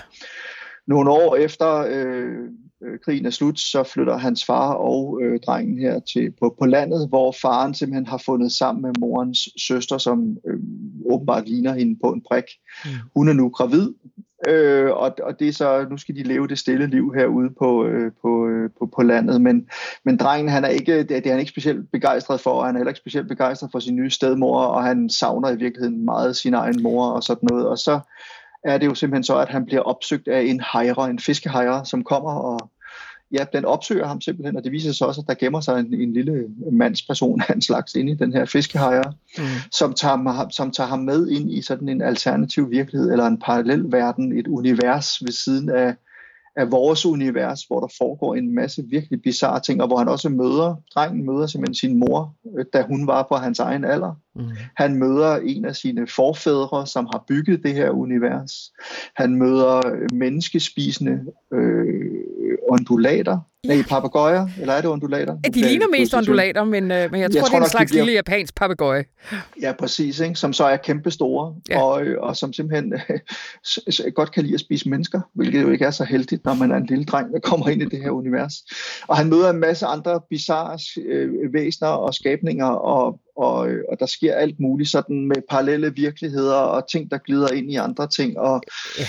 Nogle 0.89 1.11
år 1.11 1.37
efter 1.37 1.87
øh, 1.91 2.39
øh, 2.83 2.99
krigen 3.05 3.27
er 3.27 3.31
slut, 3.31 3.61
så 3.61 3.83
flytter 3.83 4.17
hans 4.17 4.45
far 4.45 4.73
og 4.73 5.21
øh, 5.23 5.41
drengen 5.47 5.79
her 5.79 6.01
til 6.01 6.33
på, 6.41 6.57
på 6.59 6.67
landet, 6.67 7.09
hvor 7.09 7.33
faren 7.43 7.75
simpelthen 7.75 8.07
har 8.07 8.23
fundet 8.27 8.53
sammen 8.53 8.83
med 8.83 8.93
morens 8.99 9.49
søster, 9.69 9.99
som 9.99 10.37
øh, 10.47 10.59
åbenbart 11.11 11.49
ligner 11.49 11.73
hende 11.73 11.99
på 12.05 12.13
en 12.13 12.23
prik. 12.29 12.45
Mm. 12.85 12.91
Hun 13.17 13.29
er 13.29 13.33
nu 13.33 13.49
gravid, 13.49 13.89
Øh, 14.49 14.91
og, 14.91 15.17
og 15.23 15.39
det 15.39 15.49
er 15.49 15.53
så, 15.53 15.87
nu 15.91 15.97
skal 15.97 16.17
de 16.17 16.23
leve 16.23 16.49
det 16.49 16.59
stille 16.59 16.87
liv 16.87 17.13
herude 17.15 17.51
på, 17.59 17.87
øh, 17.87 18.13
på, 18.23 18.49
øh, 18.49 18.71
på, 18.79 18.91
på 18.97 19.03
landet. 19.03 19.41
Men, 19.41 19.69
men 20.05 20.17
drengen, 20.17 20.49
han 20.49 20.65
er 20.65 20.69
ikke, 20.69 20.99
det, 20.99 21.09
det 21.09 21.27
er 21.27 21.31
han 21.31 21.39
ikke 21.39 21.51
specielt 21.51 21.93
begejstret 21.93 22.41
for, 22.41 22.51
og 22.51 22.67
han 22.67 22.75
er 22.75 22.79
heller 22.79 22.91
ikke 22.91 23.01
specielt 23.01 23.29
begejstret 23.29 23.71
for 23.73 23.79
sin 23.79 23.97
nye 23.97 24.11
stedmor, 24.11 24.61
og 24.61 24.85
han 24.85 25.11
savner 25.11 25.51
i 25.51 25.57
virkeligheden 25.57 26.05
meget 26.05 26.37
sin 26.37 26.55
egen 26.55 26.83
mor 26.83 27.11
og 27.11 27.23
sådan 27.23 27.49
noget. 27.51 27.69
Og 27.69 27.79
så 27.79 28.01
er 28.71 28.79
det 28.79 28.87
jo 28.87 28.95
simpelthen 28.95 29.25
så, 29.25 29.37
at 29.37 29.49
han 29.49 29.67
bliver 29.67 29.83
opsøgt 29.83 30.29
af 30.29 30.43
en 30.43 30.61
hejrer, 30.73 31.05
en 31.05 31.19
fiskehejrer, 31.19 31.85
som 31.85 32.05
kommer 32.05 32.33
og 32.33 32.71
ja, 33.33 33.45
den 33.53 33.65
opsøger 33.65 34.07
ham 34.07 34.21
simpelthen, 34.21 34.57
og 34.57 34.65
det 34.65 34.73
viser 34.73 34.93
sig 34.93 35.07
også, 35.07 35.21
at 35.21 35.29
der 35.29 35.35
gemmer 35.35 35.61
sig 35.61 35.81
en, 35.81 35.95
en 35.95 36.13
lille 36.13 36.45
mandsperson 36.73 37.43
af 37.49 37.55
en 37.55 37.63
slags 37.63 37.95
inde 37.95 38.13
i 38.13 38.15
den 38.15 38.33
her 38.33 38.45
fiskehajer, 38.45 39.13
mm. 39.39 39.45
som, 39.73 39.95
tager, 39.95 40.49
som 40.51 40.71
tager 40.71 40.89
ham 40.89 40.99
med 40.99 41.29
ind 41.29 41.53
i 41.53 41.63
sådan 41.63 41.89
en 41.89 42.03
alternativ 42.03 42.71
virkelighed, 42.71 43.11
eller 43.11 43.27
en 43.27 43.39
parallel 43.39 43.93
verden, 43.93 44.39
et 44.39 44.47
univers 44.47 45.23
ved 45.25 45.33
siden 45.33 45.69
af, 45.69 45.95
af 46.59 46.73
vores 46.73 47.07
univers, 47.07 47.63
hvor 47.63 47.81
der 47.81 47.95
foregår 47.99 48.35
en 48.35 48.55
masse 48.55 48.83
virkelig 48.91 49.23
bizarre 49.23 49.61
ting, 49.61 49.83
og 49.83 49.87
hvor 49.87 49.97
han 49.97 50.09
også 50.09 50.29
møder, 50.29 50.75
drengen 50.95 51.27
møder 51.27 51.47
simpelthen 51.47 51.75
sin 51.75 51.99
mor, 51.99 52.35
øh, 52.59 52.65
da 52.73 52.83
hun 52.83 53.07
var 53.07 53.27
på 53.29 53.35
hans 53.35 53.59
egen 53.59 53.85
alder. 53.85 54.15
Mm. 54.35 54.45
Han 54.77 54.95
møder 54.95 55.37
en 55.37 55.65
af 55.65 55.77
sine 55.77 56.07
forfædre, 56.07 56.87
som 56.87 57.07
har 57.07 57.25
bygget 57.29 57.63
det 57.63 57.75
her 57.75 57.91
univers. 57.91 58.53
Han 59.17 59.35
møder 59.35 59.81
menneskespisende 60.13 61.21
øh, 61.53 62.18
undulater, 62.69 63.39
Ja. 63.65 63.75
Nej, 63.75 63.83
papegøjer, 63.89 64.49
eller 64.61 64.75
er 64.75 64.81
det 64.81 64.89
undulater? 64.89 65.37
De 65.55 65.61
ligner 65.61 65.87
mest 65.99 66.15
undulater, 66.15 66.65
men, 66.65 66.91
øh, 66.91 67.11
men 67.13 67.21
jeg 67.21 67.31
tror, 67.31 67.39
jeg 67.39 67.47
det 67.47 67.55
er 67.55 67.61
en 67.61 67.71
slags 67.71 67.93
bliver... 67.93 68.05
lille 68.05 68.17
japansk 68.17 68.55
papegøje. 68.55 69.05
Ja, 69.63 69.73
præcis, 69.73 70.21
ikke? 70.21 70.35
som 70.35 70.53
så 70.53 70.65
er 70.65 70.77
kæmpe 70.77 71.11
store, 71.11 71.55
ja. 71.71 71.83
og, 71.83 72.03
og 72.21 72.37
som 72.37 72.53
simpelthen 72.53 72.93
øh, 74.07 74.13
godt 74.15 74.33
kan 74.33 74.43
lide 74.43 74.55
at 74.55 74.61
spise 74.61 74.89
mennesker, 74.89 75.21
hvilket 75.35 75.63
jo 75.63 75.71
ikke 75.71 75.85
er 75.85 75.91
så 75.91 76.05
heldigt, 76.05 76.45
når 76.45 76.55
man 76.55 76.71
er 76.71 76.77
en 76.77 76.87
lille 76.87 77.05
dreng, 77.05 77.33
der 77.33 77.41
kommer 77.41 77.69
ind 77.69 77.83
i 77.83 77.85
det 77.85 78.03
her 78.03 78.11
univers. 78.11 78.55
Og 79.07 79.17
han 79.17 79.29
møder 79.29 79.51
en 79.51 79.61
masse 79.61 79.87
andre 79.87 80.21
bizarre 80.31 80.79
øh, 81.07 81.53
væsener 81.53 81.89
og 81.89 82.15
skabninger, 82.15 82.67
og, 82.67 83.21
og, 83.37 83.69
og 83.89 84.01
der 84.01 84.07
sker 84.07 84.35
alt 84.35 84.61
muligt 84.61 84.91
sådan 84.91 85.29
med 85.29 85.37
parallelle 85.51 85.95
virkeligheder 85.95 86.57
og 86.57 86.91
ting, 86.91 87.11
der 87.11 87.19
glider 87.19 87.53
ind 87.53 87.73
i 87.73 87.77
andre 87.77 88.07
ting, 88.07 88.39
og 88.39 88.63
ja 88.99 89.07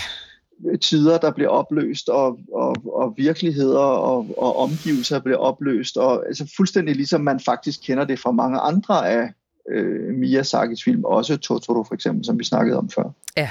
tider, 0.81 1.17
der 1.17 1.31
bliver 1.31 1.49
opløst, 1.49 2.09
og, 2.09 2.39
og, 2.53 2.75
og 2.93 3.13
virkeligheder 3.17 3.79
og, 3.79 4.27
og 4.37 4.57
omgivelser 4.57 5.19
bliver 5.19 5.37
opløst, 5.37 5.97
og 5.97 6.27
altså 6.27 6.53
fuldstændig 6.57 6.95
ligesom 6.95 7.21
man 7.21 7.39
faktisk 7.39 7.79
kender 7.85 8.05
det 8.05 8.19
fra 8.19 8.31
mange 8.31 8.59
andre 8.59 9.09
af 9.09 9.29
øh, 9.71 10.15
Miyazakis 10.15 10.83
film, 10.83 11.03
også 11.03 11.37
Totoro 11.37 11.83
for 11.83 11.93
eksempel, 11.93 12.25
som 12.25 12.39
vi 12.39 12.43
snakkede 12.43 12.77
om 12.77 12.89
før. 12.89 13.03
Ja, 13.37 13.49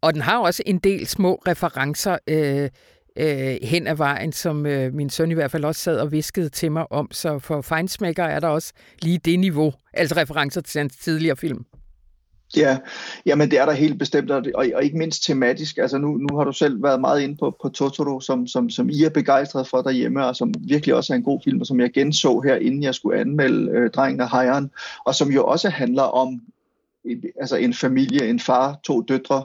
og 0.00 0.14
den 0.14 0.22
har 0.22 0.38
også 0.38 0.62
en 0.66 0.78
del 0.78 1.06
små 1.06 1.42
referencer 1.48 2.18
øh, 2.28 2.68
øh, 3.16 3.56
hen 3.62 3.86
ad 3.86 3.94
vejen, 3.94 4.32
som 4.32 4.66
øh, 4.66 4.94
min 4.94 5.10
søn 5.10 5.30
i 5.30 5.34
hvert 5.34 5.50
fald 5.50 5.64
også 5.64 5.80
sad 5.80 5.98
og 5.98 6.12
viskede 6.12 6.48
til 6.48 6.72
mig 6.72 6.92
om, 6.92 7.08
så 7.12 7.38
for 7.38 7.60
fejnsmækker 7.60 8.24
er 8.24 8.40
der 8.40 8.48
også 8.48 8.72
lige 9.02 9.18
det 9.18 9.38
niveau, 9.38 9.72
altså 9.92 10.16
referencer 10.16 10.60
til 10.60 10.78
hans 10.78 10.96
tidligere 10.96 11.36
film. 11.36 11.64
Ja, 12.56 12.78
jamen 13.26 13.50
det 13.50 13.58
er 13.58 13.66
der 13.66 13.72
helt 13.72 13.98
bestemt, 13.98 14.30
og, 14.30 14.44
og 14.54 14.84
ikke 14.84 14.98
mindst 14.98 15.24
tematisk. 15.24 15.78
Altså 15.78 15.98
nu, 15.98 16.16
nu 16.16 16.36
har 16.36 16.44
du 16.44 16.52
selv 16.52 16.82
været 16.82 17.00
meget 17.00 17.20
inde 17.20 17.36
på, 17.36 17.56
på 17.62 17.68
Totoro, 17.68 18.20
som, 18.20 18.46
som, 18.46 18.70
som 18.70 18.90
I 18.90 19.02
er 19.02 19.10
begejstret 19.10 19.68
for 19.68 19.82
derhjemme, 19.82 20.26
og 20.26 20.36
som 20.36 20.54
virkelig 20.60 20.94
også 20.94 21.12
er 21.12 21.16
en 21.16 21.22
god 21.22 21.40
film, 21.44 21.60
og 21.60 21.66
som 21.66 21.80
jeg 21.80 21.92
genså 21.92 22.40
her, 22.40 22.56
inden 22.56 22.82
jeg 22.82 22.94
skulle 22.94 23.20
anmelde 23.20 23.70
øh, 23.70 23.90
Drengen 23.90 24.20
og 24.20 24.30
Hejeren, 24.30 24.70
og 25.04 25.14
som 25.14 25.30
jo 25.30 25.44
også 25.44 25.68
handler 25.68 26.02
om 26.02 26.40
altså 27.40 27.56
en 27.56 27.74
familie, 27.74 28.28
en 28.28 28.40
far, 28.40 28.78
to 28.84 29.00
døtre, 29.00 29.44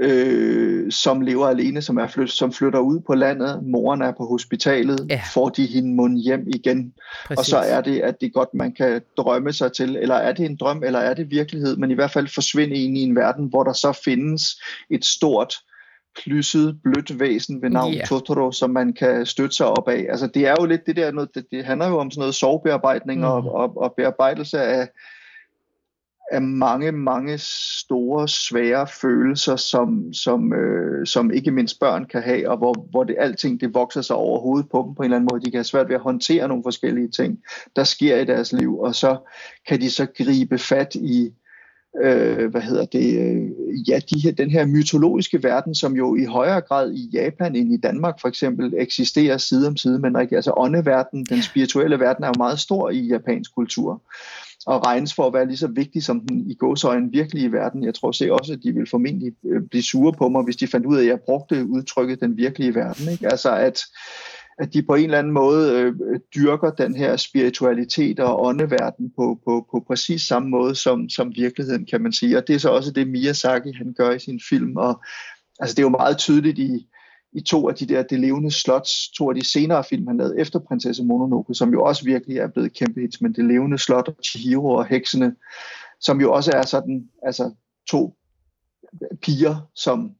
øh, 0.00 0.92
som 0.92 1.20
lever 1.20 1.46
alene, 1.46 1.82
som, 1.82 1.96
er 1.96 2.06
flyt, 2.06 2.30
som 2.30 2.52
flytter 2.52 2.78
ud 2.78 3.00
på 3.00 3.14
landet. 3.14 3.62
Moren 3.62 4.02
er 4.02 4.12
på 4.12 4.26
hospitalet. 4.26 5.06
Ja. 5.10 5.20
Får 5.34 5.48
de 5.48 5.66
hende 5.66 5.94
mund 5.94 6.18
hjem 6.18 6.46
igen? 6.54 6.92
Præcis. 7.26 7.38
Og 7.38 7.44
så 7.44 7.56
er 7.56 7.80
det, 7.80 8.00
at 8.00 8.20
det 8.20 8.26
er 8.26 8.30
godt, 8.30 8.54
man 8.54 8.72
kan 8.72 9.00
drømme 9.16 9.52
sig 9.52 9.72
til. 9.72 9.96
Eller 9.96 10.14
er 10.14 10.32
det 10.32 10.44
en 10.46 10.56
drøm, 10.56 10.82
eller 10.84 10.98
er 10.98 11.14
det 11.14 11.30
virkelighed? 11.30 11.76
Men 11.76 11.90
i 11.90 11.94
hvert 11.94 12.10
fald 12.10 12.28
forsvinde 12.28 12.74
ind 12.74 12.98
i 12.98 13.02
en 13.02 13.16
verden, 13.16 13.46
hvor 13.46 13.64
der 13.64 13.72
så 13.72 14.00
findes 14.04 14.62
et 14.90 15.04
stort 15.04 15.54
klydset, 16.16 16.78
blødt 16.84 17.20
væsen 17.20 17.62
ved 17.62 17.70
navn 17.70 17.94
yeah. 17.94 18.06
Totoro, 18.06 18.52
som 18.52 18.70
man 18.70 18.92
kan 18.92 19.26
støtte 19.26 19.56
sig 19.56 19.66
op 19.66 19.88
af. 19.88 20.06
Altså 20.08 20.26
det 20.26 20.46
er 20.46 20.54
jo 20.60 20.66
lidt 20.66 20.86
det 20.86 20.96
der, 20.96 21.12
noget, 21.12 21.34
det, 21.34 21.46
det 21.50 21.64
handler 21.64 21.88
jo 21.88 21.98
om 21.98 22.10
sådan 22.10 22.20
noget 22.20 22.34
sovebearbejdning 22.34 23.20
mm. 23.20 23.26
og, 23.26 23.54
og, 23.54 23.76
og 23.76 23.94
bearbejdelse 23.96 24.60
af, 24.60 24.88
af 26.30 26.42
mange, 26.42 26.92
mange 26.92 27.38
store, 27.38 28.28
svære 28.28 28.86
følelser, 28.86 29.56
som, 29.56 30.12
som, 30.12 30.52
øh, 30.52 31.06
som 31.06 31.30
ikke 31.30 31.50
mindst 31.50 31.80
børn 31.80 32.04
kan 32.04 32.22
have, 32.22 32.50
og 32.50 32.56
hvor, 32.58 32.86
hvor 32.90 33.04
det 33.04 33.16
alting 33.18 33.60
det 33.60 33.74
vokser 33.74 34.02
sig 34.02 34.16
over 34.16 34.40
hovedet 34.40 34.68
på 34.70 34.84
dem 34.86 34.94
på 34.94 35.02
en 35.02 35.04
eller 35.04 35.16
anden 35.16 35.28
måde. 35.32 35.44
De 35.44 35.50
kan 35.50 35.58
have 35.58 35.64
svært 35.64 35.88
ved 35.88 35.94
at 35.94 36.00
håndtere 36.00 36.48
nogle 36.48 36.62
forskellige 36.62 37.08
ting, 37.08 37.38
der 37.76 37.84
sker 37.84 38.16
i 38.16 38.24
deres 38.24 38.52
liv, 38.52 38.78
og 38.78 38.94
så 38.94 39.16
kan 39.68 39.80
de 39.80 39.90
så 39.90 40.06
gribe 40.06 40.58
fat 40.58 40.94
i, 40.94 41.30
øh, 42.02 42.50
hvad 42.50 42.60
hedder 42.60 42.84
det, 42.84 43.20
øh, 43.20 43.50
ja, 43.88 44.00
de 44.10 44.20
her, 44.20 44.32
den 44.32 44.50
her 44.50 44.66
mytologiske 44.66 45.42
verden, 45.42 45.74
som 45.74 45.96
jo 45.96 46.16
i 46.16 46.24
højere 46.24 46.60
grad 46.60 46.92
i 46.92 47.10
Japan 47.12 47.56
end 47.56 47.74
i 47.74 47.76
Danmark 47.76 48.20
for 48.20 48.28
eksempel 48.28 48.74
eksisterer 48.78 49.36
side 49.36 49.68
om 49.68 49.76
side, 49.76 49.98
men 49.98 50.16
altså 50.16 50.52
åndeverden, 50.56 51.24
den 51.24 51.42
spirituelle 51.42 52.00
verden 52.00 52.24
er 52.24 52.28
jo 52.28 52.34
meget 52.38 52.58
stor 52.58 52.90
i 52.90 53.00
japansk 53.00 53.54
kultur 53.54 54.02
og 54.66 54.86
regnes 54.86 55.14
for 55.14 55.26
at 55.26 55.32
være 55.32 55.46
lige 55.46 55.56
så 55.56 55.66
vigtig 55.66 56.02
som 56.02 56.20
den 56.20 56.50
i 56.50 56.54
gåsøjne 56.54 57.10
virkelige 57.10 57.52
verden. 57.52 57.84
Jeg 57.84 57.94
tror 57.94 58.12
se 58.12 58.32
også, 58.32 58.52
at 58.52 58.58
de 58.62 58.72
vil 58.72 58.86
formentlig 58.90 59.32
øh, 59.46 59.62
blive 59.62 59.82
sure 59.82 60.12
på 60.12 60.28
mig, 60.28 60.44
hvis 60.44 60.56
de 60.56 60.66
fandt 60.66 60.86
ud 60.86 60.96
af, 60.96 61.00
at 61.00 61.06
jeg 61.06 61.20
brugte 61.20 61.66
udtrykket 61.66 62.20
den 62.20 62.36
virkelige 62.36 62.74
verden. 62.74 63.12
Ikke? 63.12 63.26
Altså 63.30 63.56
at, 63.56 63.80
at 64.58 64.74
de 64.74 64.82
på 64.82 64.94
en 64.94 65.04
eller 65.04 65.18
anden 65.18 65.32
måde 65.32 65.80
øh, 65.80 65.94
dyrker 66.34 66.70
den 66.70 66.94
her 66.94 67.16
spiritualitet 67.16 68.20
og 68.20 68.44
åndeverden 68.44 69.12
på, 69.16 69.40
på, 69.44 69.66
på 69.70 69.84
præcis 69.86 70.22
samme 70.22 70.48
måde 70.48 70.74
som, 70.74 71.08
som 71.08 71.32
virkeligheden, 71.36 71.86
kan 71.86 72.02
man 72.02 72.12
sige. 72.12 72.36
Og 72.36 72.46
det 72.46 72.54
er 72.54 72.58
så 72.58 72.70
også 72.70 72.92
det, 72.92 73.08
Miyazaki 73.08 73.72
han 73.72 73.94
gør 73.96 74.10
i 74.10 74.18
sin 74.18 74.40
film. 74.48 74.76
Og, 74.76 75.02
altså 75.60 75.74
det 75.74 75.78
er 75.78 75.86
jo 75.86 75.98
meget 75.98 76.18
tydeligt 76.18 76.58
i, 76.58 76.86
i 77.32 77.40
to 77.40 77.68
af 77.68 77.74
de 77.74 77.86
der 77.86 78.02
Det 78.02 78.20
levende 78.20 78.50
slots, 78.50 79.08
to 79.08 79.28
af 79.28 79.34
de 79.34 79.44
senere 79.44 79.84
film, 79.84 80.06
han 80.06 80.16
lavede 80.16 80.38
efter 80.38 80.58
Prinsesse 80.58 81.04
Mononoke, 81.04 81.54
som 81.54 81.72
jo 81.72 81.84
også 81.84 82.04
virkelig 82.04 82.38
er 82.38 82.48
blevet 82.48 82.72
kæmpe 82.72 83.00
hits, 83.00 83.20
men 83.20 83.32
Det 83.32 83.44
levende 83.44 83.78
slot 83.78 84.08
og 84.08 84.16
Chihiro 84.24 84.70
og 84.70 84.86
Heksene, 84.86 85.36
som 86.00 86.20
jo 86.20 86.32
også 86.32 86.52
er 86.54 86.62
sådan, 86.62 87.08
altså 87.22 87.54
to 87.88 88.16
piger, 89.22 89.70
som 89.74 90.14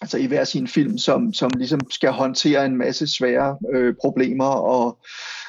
altså 0.00 0.18
i 0.18 0.26
hver 0.26 0.44
sin 0.44 0.68
film, 0.68 0.98
som, 0.98 1.32
som 1.32 1.50
ligesom 1.56 1.80
skal 1.90 2.10
håndtere 2.10 2.66
en 2.66 2.76
masse 2.76 3.06
svære 3.06 3.58
øh, 3.74 3.94
problemer 4.00 4.44
og 4.44 4.98
øh, 5.00 5.43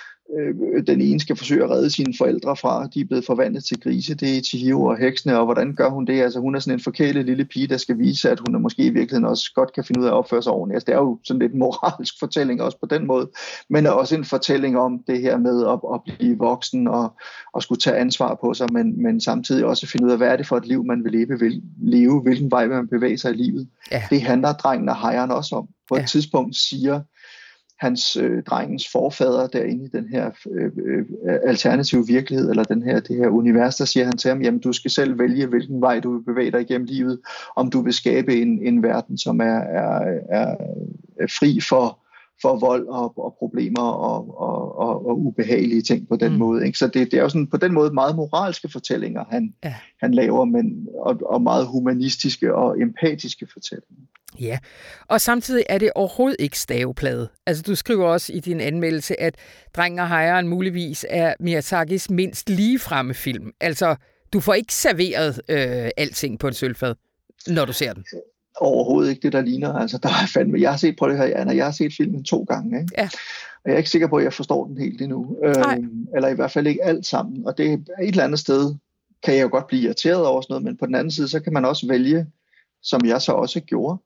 den 0.87 1.01
ene 1.01 1.19
skal 1.19 1.35
forsøge 1.35 1.63
at 1.63 1.69
redde 1.69 1.89
sine 1.89 2.13
forældre 2.17 2.55
fra, 2.55 2.87
de 2.93 3.01
er 3.01 3.05
blevet 3.05 3.25
forvandlet 3.25 3.63
til 3.63 3.79
grise, 3.79 4.15
det 4.15 4.37
er 4.37 4.41
Chihiro 4.41 4.85
og 4.85 4.97
heksene, 4.97 5.39
og 5.39 5.45
hvordan 5.45 5.75
gør 5.75 5.89
hun 5.89 6.05
det? 6.05 6.21
Altså 6.21 6.39
hun 6.39 6.55
er 6.55 6.59
sådan 6.59 6.79
en 6.79 6.83
forkælet 6.83 7.25
lille 7.25 7.45
pige, 7.45 7.67
der 7.67 7.77
skal 7.77 7.99
vise, 7.99 8.29
at 8.31 8.39
hun 8.39 8.55
er 8.55 8.59
måske 8.59 8.85
i 8.85 8.89
virkeligheden 8.89 9.25
også 9.25 9.51
godt 9.55 9.73
kan 9.73 9.83
finde 9.83 9.99
ud 9.99 10.05
af 10.05 10.09
at 10.09 10.13
opføre 10.13 10.43
sig 10.43 10.51
ordentligt. 10.51 10.75
Altså 10.75 10.85
det 10.85 10.93
er 10.93 10.97
jo 10.97 11.19
sådan 11.23 11.39
lidt 11.39 11.55
moralsk 11.55 12.19
fortælling 12.19 12.61
også 12.61 12.79
på 12.79 12.85
den 12.85 13.07
måde, 13.07 13.29
men 13.69 13.87
også 13.87 14.15
en 14.15 14.25
fortælling 14.25 14.77
om 14.77 15.03
det 15.07 15.21
her 15.21 15.37
med 15.37 15.67
at, 15.67 15.79
at 15.93 16.17
blive 16.17 16.37
voksen 16.37 16.87
og, 16.87 17.13
og 17.53 17.61
skulle 17.61 17.79
tage 17.79 17.97
ansvar 17.97 18.37
på 18.41 18.53
sig, 18.53 18.67
men, 18.73 19.03
men 19.03 19.21
samtidig 19.21 19.65
også 19.65 19.87
finde 19.87 20.05
ud 20.05 20.11
af, 20.11 20.17
hvad 20.17 20.27
er 20.27 20.35
det 20.35 20.47
for 20.47 20.57
et 20.57 20.65
liv, 20.65 20.85
man 20.85 21.03
vil 21.03 21.11
leve, 21.11 21.39
vil 21.39 21.61
leve 21.81 22.21
hvilken 22.21 22.51
vej 22.51 22.67
man 22.67 22.87
bevæger 22.87 23.17
sig 23.17 23.33
i 23.33 23.37
livet. 23.37 23.67
Ja. 23.91 24.03
Det 24.09 24.21
handler 24.21 24.53
drengen 24.53 24.89
og 24.89 25.01
hejeren 25.01 25.31
også 25.31 25.55
om. 25.55 25.67
På 25.89 25.95
et 25.95 25.99
ja. 25.99 26.05
tidspunkt 26.05 26.55
siger 26.55 27.01
hans 27.79 28.15
øh, 28.15 28.43
drengens 28.43 28.87
forfader 28.91 29.47
derinde 29.47 29.85
i 29.85 29.87
den 29.87 30.07
her 30.07 30.31
øh, 30.51 30.71
øh, 30.85 31.05
alternative 31.43 32.07
virkelighed, 32.07 32.49
eller 32.49 32.63
den 32.63 32.83
her, 32.83 32.99
det 32.99 33.15
her 33.15 33.27
univers, 33.27 33.75
der 33.75 33.85
siger 33.85 34.05
han 34.05 34.17
til 34.17 34.29
ham, 34.29 34.41
jamen 34.41 34.59
du 34.59 34.73
skal 34.73 34.91
selv 34.91 35.19
vælge, 35.19 35.47
hvilken 35.47 35.81
vej 35.81 35.99
du 35.99 36.13
vil 36.13 36.23
bevæge 36.23 36.51
dig 36.51 36.61
igennem 36.61 36.87
livet, 36.87 37.19
om 37.55 37.69
du 37.69 37.81
vil 37.81 37.93
skabe 37.93 38.41
en, 38.41 38.67
en 38.67 38.83
verden, 38.83 39.17
som 39.17 39.39
er, 39.39 39.59
er, 39.79 40.15
er, 40.29 40.55
fri 41.39 41.59
for, 41.69 41.99
for 42.41 42.59
vold 42.59 42.87
og, 42.87 43.17
og 43.17 43.35
problemer 43.39 43.81
og, 43.81 44.39
og, 44.39 44.77
og, 44.77 45.07
og 45.07 45.19
ubehagelige 45.25 45.81
ting 45.81 46.07
på 46.07 46.15
den 46.15 46.31
mm. 46.31 46.37
måde. 46.37 46.65
Ikke? 46.65 46.77
Så 46.77 46.87
det, 46.87 47.11
det 47.11 47.13
er 47.13 47.21
jo 47.21 47.29
sådan 47.29 47.47
på 47.47 47.57
den 47.57 47.73
måde 47.73 47.93
meget 47.93 48.15
moralske 48.15 48.69
fortællinger, 48.69 49.23
han, 49.29 49.53
ja. 49.63 49.75
han 50.01 50.13
laver, 50.13 50.45
men, 50.45 50.87
og, 50.99 51.19
og 51.25 51.41
meget 51.41 51.67
humanistiske 51.67 52.55
og 52.55 52.81
empatiske 52.81 53.47
fortællinger. 53.53 54.05
Ja, 54.39 54.57
og 55.07 55.21
samtidig 55.21 55.63
er 55.69 55.77
det 55.77 55.91
overhovedet 55.95 56.35
ikke 56.39 56.59
staveplade. 56.59 57.29
Altså, 57.45 57.63
du 57.63 57.75
skriver 57.75 58.07
også 58.07 58.33
i 58.33 58.39
din 58.39 58.61
anmeldelse, 58.61 59.21
at 59.21 59.35
Drengen 59.75 59.99
og 59.99 60.07
Hejren 60.07 60.47
muligvis 60.47 61.05
er 61.09 61.33
Miyazakis 61.39 62.09
mindst 62.09 62.49
ligefremme 62.49 63.13
film. 63.13 63.51
Altså, 63.61 63.95
du 64.33 64.39
får 64.39 64.53
ikke 64.53 64.73
serveret 64.73 65.41
øh, 65.49 65.89
alting 65.97 66.39
på 66.39 66.47
en 66.47 66.53
sølvfad, 66.53 66.95
når 67.47 67.65
du 67.65 67.73
ser 67.73 67.93
den. 67.93 68.05
Overhovedet 68.57 69.09
ikke 69.09 69.21
det, 69.21 69.33
der 69.33 69.41
ligner. 69.41 69.73
Altså, 69.73 69.97
der 69.97 70.09
er 70.09 70.27
fandme, 70.33 70.61
jeg 70.61 70.69
har 70.69 70.77
set, 70.77 70.95
på 70.99 71.09
det 71.09 71.17
her, 71.17 71.37
Anna, 71.37 71.55
jeg 71.55 71.65
har 71.65 71.71
set 71.71 71.93
filmen 71.97 72.23
to 72.23 72.43
gange. 72.43 72.79
Ikke? 72.79 72.93
Ja. 72.97 73.09
Og 73.63 73.69
jeg 73.69 73.73
er 73.73 73.77
ikke 73.77 73.89
sikker 73.89 74.07
på, 74.07 74.15
at 74.15 74.23
jeg 74.23 74.33
forstår 74.33 74.67
den 74.67 74.77
helt 74.77 75.01
endnu. 75.01 75.37
Øh, 75.43 75.55
eller 76.15 76.27
i 76.27 76.35
hvert 76.35 76.51
fald 76.51 76.67
ikke 76.67 76.83
alt 76.83 77.05
sammen. 77.05 77.47
Og 77.47 77.57
det 77.57 77.71
er 77.71 77.73
et 77.73 78.07
eller 78.07 78.23
andet 78.23 78.39
sted, 78.39 78.75
kan 79.23 79.35
jeg 79.35 79.43
jo 79.43 79.49
godt 79.51 79.67
blive 79.67 79.81
irriteret 79.81 80.25
over 80.25 80.41
sådan 80.41 80.53
noget, 80.53 80.63
men 80.63 80.77
på 80.77 80.85
den 80.85 80.95
anden 80.95 81.11
side, 81.11 81.27
så 81.27 81.39
kan 81.39 81.53
man 81.53 81.65
også 81.65 81.87
vælge, 81.87 82.25
som 82.83 83.05
jeg 83.05 83.21
så 83.21 83.31
også 83.31 83.59
gjorde, 83.59 83.97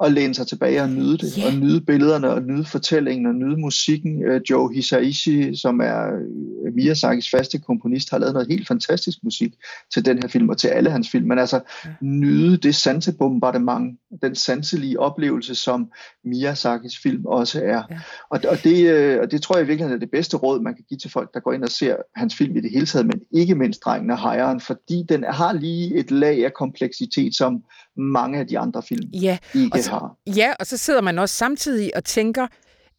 og 0.00 0.12
læne 0.12 0.34
sig 0.34 0.46
tilbage 0.46 0.82
og 0.82 0.88
nyde 0.88 1.18
det, 1.18 1.34
yeah. 1.38 1.46
og 1.46 1.60
nyde 1.60 1.80
billederne, 1.80 2.30
og 2.30 2.42
nyde 2.42 2.64
fortællingen, 2.64 3.26
og 3.26 3.34
nyde 3.34 3.56
musikken. 3.60 4.24
Øh, 4.24 4.40
Joe 4.50 4.74
Hisaishi, 4.74 5.56
som 5.56 5.80
er 5.80 6.06
øh, 6.06 6.74
Miyazakis 6.74 7.30
faste 7.30 7.58
komponist, 7.58 8.10
har 8.10 8.18
lavet 8.18 8.34
noget 8.34 8.48
helt 8.48 8.68
fantastisk 8.68 9.18
musik 9.22 9.52
til 9.94 10.04
den 10.04 10.18
her 10.18 10.28
film, 10.28 10.48
og 10.48 10.58
til 10.58 10.68
alle 10.68 10.90
hans 10.90 11.10
film. 11.10 11.28
Men 11.28 11.38
altså, 11.38 11.60
yeah. 11.86 11.96
nyde 12.00 12.56
det 12.56 12.74
sansebombardement, 12.74 13.98
den 14.22 14.34
sanselige 14.34 15.00
oplevelse, 15.00 15.54
som 15.54 15.90
Miyazakis 16.24 16.98
film 17.02 17.26
også 17.26 17.60
er. 17.64 17.82
Yeah. 17.90 18.00
Og, 18.30 18.40
og, 18.48 18.64
det, 18.64 18.90
øh, 18.90 19.20
og 19.20 19.30
det 19.30 19.42
tror 19.42 19.56
jeg 19.56 19.68
virkelig 19.68 19.92
er 19.92 19.98
det 19.98 20.10
bedste 20.10 20.36
råd, 20.36 20.60
man 20.60 20.74
kan 20.74 20.84
give 20.88 20.98
til 20.98 21.10
folk, 21.10 21.34
der 21.34 21.40
går 21.40 21.52
ind 21.52 21.62
og 21.62 21.70
ser 21.70 21.96
hans 22.16 22.34
film 22.34 22.56
i 22.56 22.60
det 22.60 22.70
hele 22.70 22.86
taget, 22.86 23.06
men 23.06 23.19
ikke 23.32 23.54
mindst 23.54 23.84
Drengen 23.84 24.10
og 24.10 24.20
Hejren, 24.20 24.60
fordi 24.60 25.04
den 25.08 25.24
har 25.24 25.52
lige 25.52 25.94
et 25.94 26.10
lag 26.10 26.44
af 26.44 26.54
kompleksitet, 26.54 27.36
som 27.36 27.62
mange 27.96 28.38
af 28.38 28.46
de 28.46 28.58
andre 28.58 28.82
film 28.82 29.10
ja, 29.12 29.38
ikke 29.54 29.70
og 29.72 29.78
så, 29.78 29.90
har. 29.90 30.16
Ja, 30.36 30.52
og 30.60 30.66
så 30.66 30.76
sidder 30.76 31.00
man 31.00 31.18
også 31.18 31.34
samtidig 31.34 31.96
og 31.96 32.04
tænker, 32.04 32.42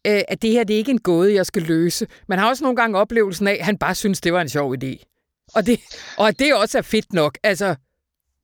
øh, 0.06 0.20
at 0.28 0.42
det 0.42 0.50
her 0.50 0.64
det 0.64 0.74
er 0.74 0.78
ikke 0.78 0.90
en 0.90 1.00
gåde, 1.00 1.34
jeg 1.34 1.46
skal 1.46 1.62
løse. 1.62 2.06
Man 2.28 2.38
har 2.38 2.48
også 2.48 2.64
nogle 2.64 2.76
gange 2.76 2.98
oplevelsen 2.98 3.46
af, 3.46 3.56
at 3.60 3.64
han 3.64 3.78
bare 3.78 3.94
synes, 3.94 4.20
det 4.20 4.32
var 4.32 4.40
en 4.40 4.48
sjov 4.48 4.74
idé. 4.74 5.04
Og, 5.54 5.66
det, 5.66 5.80
og 6.18 6.28
at 6.28 6.38
det 6.38 6.54
også 6.54 6.78
er 6.78 6.82
fedt 6.82 7.12
nok. 7.12 7.38
Altså, 7.42 7.74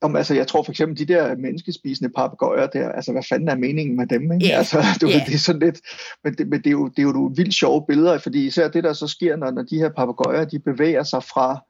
om, 0.01 0.16
altså, 0.16 0.35
jeg 0.35 0.46
tror 0.46 0.62
for 0.62 0.72
eksempel, 0.72 0.98
de 0.98 1.12
der 1.12 1.37
menneskespisende 1.37 2.12
papegøjer 2.16 2.66
der, 2.66 2.88
altså, 2.88 3.12
hvad 3.12 3.22
fanden 3.29 3.48
er 3.48 3.57
meningen 3.57 3.96
med 3.96 4.07
dem? 4.07 4.33
Ikke? 4.33 4.46
Yeah. 4.46 4.59
Altså, 4.59 4.85
du, 5.01 5.09
yeah. 5.09 5.27
det 5.27 5.35
er 5.35 5.38
sådan 5.38 5.61
lidt, 5.61 5.81
men, 6.24 6.35
det, 6.35 6.48
men 6.48 6.59
det, 6.59 6.66
er 6.66 6.70
jo, 6.70 6.88
det 6.88 6.98
er 6.98 7.03
jo 7.03 7.12
nogle 7.12 7.37
vildt 7.37 7.55
sjove 7.55 7.85
billeder, 7.88 8.18
fordi 8.18 8.46
især 8.46 8.68
det, 8.68 8.85
der 8.85 8.92
så 8.92 9.07
sker, 9.07 9.37
når, 9.37 9.51
når 9.51 9.62
de 9.62 9.79
her 9.79 9.88
papegøjer, 9.96 10.44
de 10.44 10.59
bevæger 10.59 11.03
sig 11.03 11.22
fra 11.22 11.61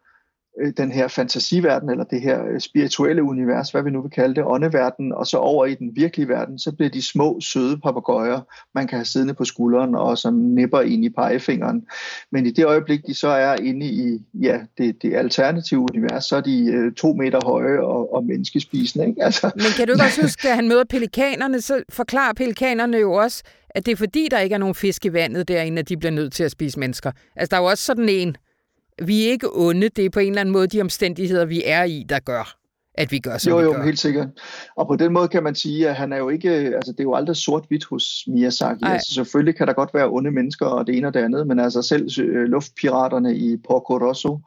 Øh, 0.61 0.73
den 0.77 0.93
her 0.93 1.09
fantasiverden, 1.09 1.91
eller 1.91 2.05
det 2.05 2.21
her 2.21 2.45
øh, 2.53 2.61
spirituelle 2.61 3.23
univers, 3.23 3.71
hvad 3.71 3.83
vi 3.83 3.91
nu 3.91 4.03
vil 4.03 4.11
kalde 4.11 4.35
det, 4.35 4.45
åndeverden, 4.47 5.13
og 5.13 5.27
så 5.27 5.37
over 5.37 5.67
i 5.67 5.75
den 5.75 5.91
virkelige 5.97 6.29
verden, 6.29 6.59
så 6.59 6.73
bliver 6.73 6.91
de 6.91 7.03
små, 7.03 7.41
søde 7.41 7.79
papegøjer, 7.79 8.41
man 8.75 8.87
kan 8.87 8.99
have 8.99 9.05
siddende 9.05 9.35
på 9.35 9.45
skulderen, 9.45 9.95
og 9.95 10.19
som 10.19 10.35
nipper 10.35 10.81
ind 10.81 11.05
i 11.05 11.09
pegefingeren. 11.09 11.87
Men 12.33 12.47
i 12.47 12.51
det 12.51 12.65
øjeblik, 12.67 13.07
de 13.07 13.15
så 13.15 13.29
er 13.29 13.57
inde 13.57 13.87
i 13.87 14.19
ja, 14.35 14.59
det, 14.79 15.03
det 15.03 15.15
alternative 15.15 15.81
univers, 15.81 16.25
så 16.25 16.37
er 16.37 16.41
de 16.41 16.73
øh, 16.73 16.93
to 16.93 17.13
meter 17.13 17.41
høje 17.45 17.81
og, 17.81 18.15
og 18.15 18.25
menneskespisende. 18.25 19.09
Ikke? 19.09 19.25
Altså. 19.25 19.51
Men 19.55 19.67
kan 19.77 19.87
du 19.87 19.93
ikke 19.93 20.05
også 20.05 20.23
huske, 20.23 20.49
at 20.49 20.55
han 20.55 20.69
møder 20.69 20.85
pelikanerne, 20.85 21.61
så 21.61 21.83
forklarer 21.91 22.33
pelikanerne 22.33 22.97
jo 22.97 23.13
også, 23.13 23.43
at 23.71 23.87
det 23.87 23.93
er 23.93 23.97
fordi, 23.97 24.29
der 24.31 24.39
ikke 24.39 24.55
er 24.55 24.59
nogen 24.59 24.75
fisk 24.75 25.05
i 25.05 25.13
vandet 25.13 25.49
derinde, 25.49 25.79
at 25.79 25.89
de 25.89 25.97
bliver 25.97 26.13
nødt 26.13 26.33
til 26.33 26.45
at 26.45 26.51
spise 26.51 26.79
mennesker. 26.79 27.13
Altså, 27.37 27.51
der 27.51 27.57
er 27.57 27.61
jo 27.61 27.69
også 27.69 27.85
sådan 27.85 28.09
en 28.09 28.37
vi 29.03 29.27
er 29.27 29.31
ikke 29.31 29.49
onde, 29.53 29.89
det 29.89 30.05
er 30.05 30.11
på 30.11 30.21
en 30.21 30.29
eller 30.29 30.41
anden 30.41 30.53
måde 30.53 30.67
de 30.67 30.81
omstændigheder, 30.81 31.45
vi 31.45 31.63
er 31.67 31.85
i, 31.85 32.07
der 32.09 32.19
gør, 32.19 32.59
at 32.95 33.13
vi 33.13 33.19
gør, 33.19 33.39
som 33.39 33.51
jo, 33.51 33.57
vi 33.57 33.63
jo, 33.63 33.73
gør. 33.73 33.85
helt 33.85 33.99
sikkert. 33.99 34.29
Og 34.77 34.87
på 34.87 34.97
den 34.97 35.13
måde 35.13 35.29
kan 35.29 35.43
man 35.43 35.55
sige, 35.55 35.89
at 35.89 35.95
han 35.95 36.13
er 36.13 36.17
jo 36.17 36.29
ikke, 36.29 36.51
altså 36.51 36.93
det 36.93 37.01
er 37.01 37.05
jo 37.05 37.15
aldrig 37.15 37.37
sort-hvidt 37.37 37.85
hos 37.85 38.25
Miyazaki. 38.27 38.85
Altså 38.85 39.15
selvfølgelig 39.15 39.57
kan 39.57 39.67
der 39.67 39.73
godt 39.73 39.95
være 39.95 40.11
onde 40.11 40.31
mennesker 40.31 40.67
og 40.67 40.87
det 40.87 40.97
ene 40.97 41.07
og 41.07 41.15
det 41.15 41.21
andet, 41.21 41.47
men 41.47 41.59
altså 41.59 41.83
selv 41.83 42.09
øh, 42.21 42.45
luftpiraterne 42.45 43.37
i 43.37 43.57
Porco 43.57 43.97
Rosso, 43.97 44.39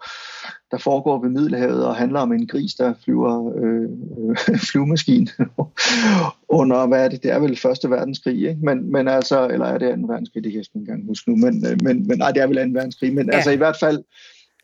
der 0.71 0.77
foregår 0.77 1.21
ved 1.21 1.29
Middelhavet 1.29 1.85
og 1.85 1.95
handler 1.95 2.19
om 2.19 2.33
en 2.33 2.47
gris, 2.47 2.73
der 2.73 2.93
flyver 3.03 3.53
øh, 3.57 3.89
øh, 4.49 4.59
flyvemaskine 4.71 5.27
under, 6.59 6.87
hvad 6.87 7.05
er 7.05 7.09
det, 7.09 7.23
det 7.23 7.31
er 7.31 7.39
vel 7.39 7.57
Første 7.57 7.89
Verdenskrig, 7.89 8.49
ikke? 8.49 8.59
Men, 8.63 8.91
men 8.91 9.07
altså, 9.07 9.47
eller 9.47 9.65
er 9.65 9.77
det 9.77 9.89
Anden 9.89 10.09
Verdenskrig, 10.09 10.43
det 10.43 10.51
kan 10.51 10.57
jeg 10.57 10.65
ikke 10.75 10.91
engang 10.91 11.07
huske 11.07 11.29
nu, 11.29 11.35
men, 11.35 11.65
øh, 11.65 11.77
men, 11.83 12.07
men 12.07 12.17
nej, 12.17 12.31
det 12.31 12.41
er 12.41 12.47
vel 12.47 12.57
Anden 12.57 12.75
Verdenskrig, 12.75 13.13
men 13.13 13.25
ja. 13.25 13.35
altså 13.35 13.51
i 13.51 13.57
hvert 13.57 13.77
fald, 13.79 14.03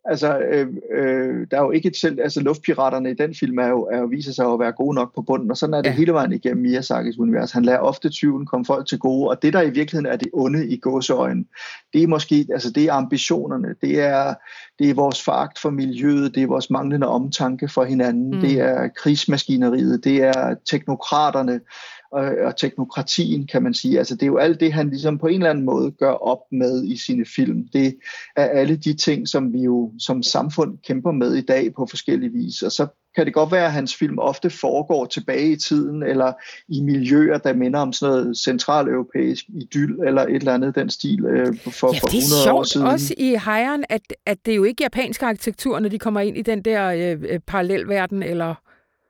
Altså, 0.10 0.39
øh, 0.39 0.67
øh, 0.96 1.48
der 1.52 1.58
er 1.58 1.62
jo 1.62 1.72
ikke 1.72 1.88
et 1.88 1.96
selv, 1.96 2.20
altså 2.24 2.41
luftpiraterne 2.41 3.12
i 3.12 3.13
den 3.13 3.36
film 3.36 3.58
er 3.58 3.67
jo, 3.67 3.84
er 3.84 3.98
jo 3.98 4.06
viser 4.06 4.34
sig 4.34 4.46
at 4.46 4.60
være 4.60 4.72
gode 4.72 4.96
nok 4.96 5.15
på 5.15 5.22
bunden, 5.22 5.52
og 5.52 5.58
sådan 5.58 5.74
er 5.74 5.82
det 5.82 5.89
ja. 5.89 5.96
hele 5.96 6.13
vejen 6.13 6.34
igennem 6.34 6.62
Miyazakis 6.62 7.17
univers. 7.17 7.52
Han 7.52 7.65
lader 7.65 7.80
ofte 7.80 8.10
tyven 8.10 8.46
komme 8.46 8.65
folk 8.65 8.88
til 8.88 9.00
gode, 9.00 9.30
og 9.30 9.41
det 9.41 9.54
der 9.54 9.62
i 9.62 9.70
virkeligheden 9.70 10.06
er 10.06 10.15
det 10.15 10.28
onde 10.34 10.67
i 10.67 10.78
gåseøjen, 10.80 11.48
det 11.93 12.04
er 12.04 12.08
måske, 12.08 12.48
altså 12.54 12.72
det 12.72 12.84
er 12.84 12.93
ambitionerne, 12.93 13.76
det 13.82 14.00
er, 14.00 14.34
det 14.80 14.89
er 14.89 14.93
vores 14.93 15.24
fagt 15.24 15.60
for 15.60 15.70
miljøet, 15.70 16.36
det 16.36 16.43
er 16.43 16.48
vores 16.48 16.70
manglende 16.70 17.08
omtanke 17.08 17.67
for 17.67 17.84
hinanden, 17.84 18.32
mm. 18.32 18.41
det 18.41 18.60
er 18.60 18.88
krigsmaskineriet, 18.88 20.04
det 20.04 20.24
er 20.24 20.56
teknokraterne, 20.65 21.60
og, 22.12 22.36
og 22.46 22.58
teknokratien, 22.58 23.48
kan 23.48 23.63
man 23.63 23.74
sige. 23.74 23.98
Altså, 23.98 24.15
det 24.15 24.24
er 24.24 24.28
jo 24.28 24.38
alt 24.38 24.60
det, 24.60 24.74
han 24.74 24.89
ligesom 24.89 25.17
på 25.17 25.28
en 25.28 25.34
eller 25.34 25.50
anden 25.50 25.65
måde 25.65 25.91
gør 25.91 26.12
op 26.12 26.41
med 26.52 26.84
i 26.86 26.98
sine 26.98 27.26
film. 27.36 27.67
Det 27.74 27.98
er 28.36 28.46
alle 28.46 28.76
de 28.76 28.93
ting, 28.93 29.28
som 29.28 29.54
vi 29.54 29.60
jo 29.62 29.91
som 30.00 30.24
samfund 30.24 30.78
kæmper 30.88 31.12
med 31.12 31.34
i 31.34 31.41
dag 31.41 31.74
på 31.74 31.88
forskellige 31.89 32.32
vis. 32.32 32.62
Og 32.62 32.72
så 32.72 32.88
kan 33.17 33.26
det 33.26 33.34
godt 33.34 33.52
være, 33.52 33.65
at 33.65 33.72
hans 33.72 33.96
film 33.96 34.20
ofte 34.20 34.50
foregår 34.50 35.06
tilbage 35.06 35.52
i 35.52 35.56
tiden, 35.56 36.04
eller 36.04 36.34
i 36.67 36.82
miljøer, 36.82 37.38
der 37.38 37.54
minder 37.54 37.80
om 37.80 37.93
sådan 37.93 38.15
noget 38.15 38.38
centraleuropæisk 38.38 39.46
idyll, 39.50 40.00
eller 40.08 40.22
et 40.22 40.36
eller 40.36 40.54
andet 40.54 40.76
den 40.76 40.89
stil 40.89 41.26
øh, 41.26 41.58
for, 41.58 41.93
ja, 41.93 42.00
for 42.00 42.08
100 42.08 42.52
år 42.54 42.63
siden. 42.63 42.86
det 42.86 42.93
er 42.93 42.93
sjovt 42.93 42.93
også 42.93 43.13
i 43.17 43.38
Hejren, 43.46 43.84
at, 43.89 44.02
at 44.26 44.38
det 44.46 44.52
er 44.52 44.56
jo 44.56 44.63
ikke 44.63 44.84
japansk 44.84 45.24
arkitektur, 45.24 45.80
når 45.80 45.89
de 45.89 46.00
kommer 46.00 46.20
ind 46.20 46.38
i 46.38 46.41
den 46.41 46.62
der 46.62 46.88
øh, 46.88 47.24
øh 47.30 47.39
parallelverden, 47.48 48.24
eller... 48.24 48.66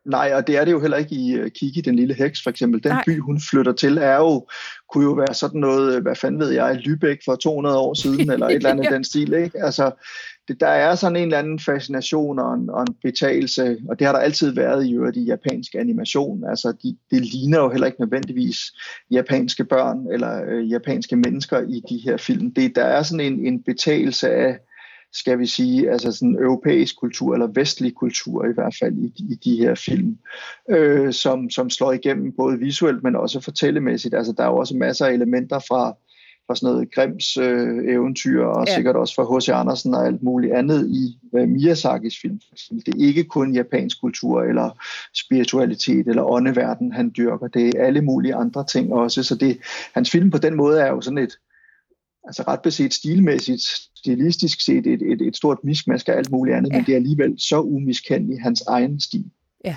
Nej, 0.07 0.31
og 0.35 0.47
det 0.47 0.57
er 0.57 0.65
det 0.65 0.71
jo 0.71 0.79
heller 0.79 0.97
ikke 0.97 1.15
i 1.15 1.39
uh, 1.39 1.47
Kiki, 1.47 1.81
den 1.81 1.95
lille 1.95 2.13
heks 2.13 2.43
for 2.43 2.49
eksempel. 2.49 2.83
Den 2.83 2.91
Nej. 2.91 3.03
by, 3.05 3.19
hun 3.19 3.41
flytter 3.49 3.71
til, 3.71 3.97
er 3.97 4.15
jo, 4.15 4.47
kunne 4.89 5.03
jo 5.03 5.11
være 5.11 5.33
sådan 5.33 5.59
noget, 5.59 5.95
øh, 5.95 6.01
hvad 6.01 6.15
fanden 6.15 6.39
ved 6.39 6.49
jeg, 6.51 6.81
Lübeck 6.85 7.17
for 7.25 7.35
200 7.35 7.77
år 7.77 7.93
siden, 7.93 8.31
eller 8.31 8.47
et 8.47 8.55
eller 8.55 8.69
andet 8.73 8.83
ja. 8.83 8.89
den 8.89 9.03
stil. 9.03 9.33
Ikke? 9.33 9.63
Altså, 9.63 9.91
det, 10.47 10.59
der 10.59 10.67
er 10.67 10.95
sådan 10.95 11.15
en 11.15 11.23
eller 11.23 11.37
anden 11.37 11.59
fascination 11.59 12.39
og 12.39 12.53
en, 12.53 12.69
og 12.69 12.81
en 12.81 12.95
betagelse, 13.03 13.77
og 13.89 13.99
det 13.99 14.07
har 14.07 14.13
der 14.13 14.19
altid 14.19 14.51
været 14.51 14.85
i 14.85 14.93
øvrigt 14.93 15.17
i 15.17 15.23
japansk 15.23 15.75
animation. 15.75 16.49
Altså, 16.49 16.73
de, 16.83 16.97
det 17.11 17.25
ligner 17.25 17.59
jo 17.59 17.69
heller 17.69 17.87
ikke 17.87 18.01
nødvendigvis 18.01 18.59
japanske 19.11 19.63
børn 19.65 20.07
eller 20.13 20.45
øh, 20.47 20.71
japanske 20.71 21.15
mennesker 21.15 21.59
i 21.61 21.81
de 21.89 22.01
her 22.05 22.17
film. 22.17 22.53
Det, 22.53 22.75
der 22.75 22.83
er 22.83 23.03
sådan 23.03 23.33
en, 23.33 23.45
en 23.45 23.63
betagelse 23.63 24.29
af, 24.29 24.59
skal 25.13 25.39
vi 25.39 25.45
sige, 25.45 25.91
altså 25.91 26.11
sådan 26.11 26.35
europæisk 26.35 26.99
kultur, 26.99 27.33
eller 27.33 27.47
vestlig 27.47 27.95
kultur 27.95 28.45
i 28.45 28.53
hvert 28.53 28.75
fald 28.79 28.97
i, 28.97 29.13
i 29.17 29.35
de 29.43 29.57
her 29.57 29.75
film, 29.75 30.17
øh, 30.69 31.13
som, 31.13 31.49
som 31.49 31.69
slår 31.69 31.91
igennem 31.91 32.33
både 32.37 32.59
visuelt, 32.59 33.03
men 33.03 33.15
også 33.15 33.39
fortællemæssigt. 33.39 34.15
Altså 34.15 34.33
der 34.37 34.43
er 34.43 34.47
jo 34.47 34.57
også 34.57 34.75
masser 34.75 35.05
af 35.05 35.13
elementer 35.13 35.59
fra, 35.59 35.95
fra 36.47 36.55
sådan 36.55 36.73
noget 36.73 36.93
Grims 36.93 37.37
øh, 37.37 37.93
eventyr, 37.93 38.43
og 38.43 38.67
ja. 38.67 38.75
sikkert 38.75 38.95
også 38.95 39.15
fra 39.15 39.37
H.C. 39.37 39.49
Andersen 39.49 39.93
og 39.93 40.05
alt 40.05 40.23
muligt 40.23 40.53
andet 40.53 40.89
i 40.89 41.19
øh, 41.37 41.47
Miyazakis 41.47 42.19
film. 42.21 42.39
Det 42.69 42.87
er 42.87 43.07
ikke 43.07 43.23
kun 43.23 43.53
japansk 43.53 44.01
kultur, 44.01 44.41
eller 44.41 44.69
spiritualitet, 45.15 46.07
eller 46.07 46.23
åndeverden, 46.23 46.91
han 46.91 47.13
dyrker. 47.17 47.47
Det 47.47 47.67
er 47.75 47.85
alle 47.85 48.01
mulige 48.01 48.35
andre 48.35 48.65
ting 48.65 48.93
også. 48.93 49.23
Så 49.23 49.35
det, 49.35 49.57
hans 49.93 50.11
film 50.11 50.31
på 50.31 50.37
den 50.37 50.55
måde 50.55 50.81
er 50.81 50.87
jo 50.87 51.01
sådan 51.01 51.17
et, 51.17 51.37
altså 52.23 52.43
ret 52.47 52.61
beset 52.61 52.93
stilmæssigt, 52.93 53.61
stilistisk 54.07 54.61
set 54.61 54.87
et, 54.87 55.01
et, 55.01 55.21
et 55.21 55.35
stort 55.35 55.57
miskmask 55.63 56.09
af 56.09 56.13
alt 56.13 56.31
muligt 56.31 56.57
andet, 56.57 56.71
ja. 56.71 56.77
men 56.77 56.85
det 56.85 56.91
er 56.91 56.95
alligevel 56.95 57.35
så 57.37 57.61
umiskendeligt 57.61 58.41
hans 58.41 58.61
egen 58.61 58.99
stil. 58.99 59.25
Ja. 59.65 59.75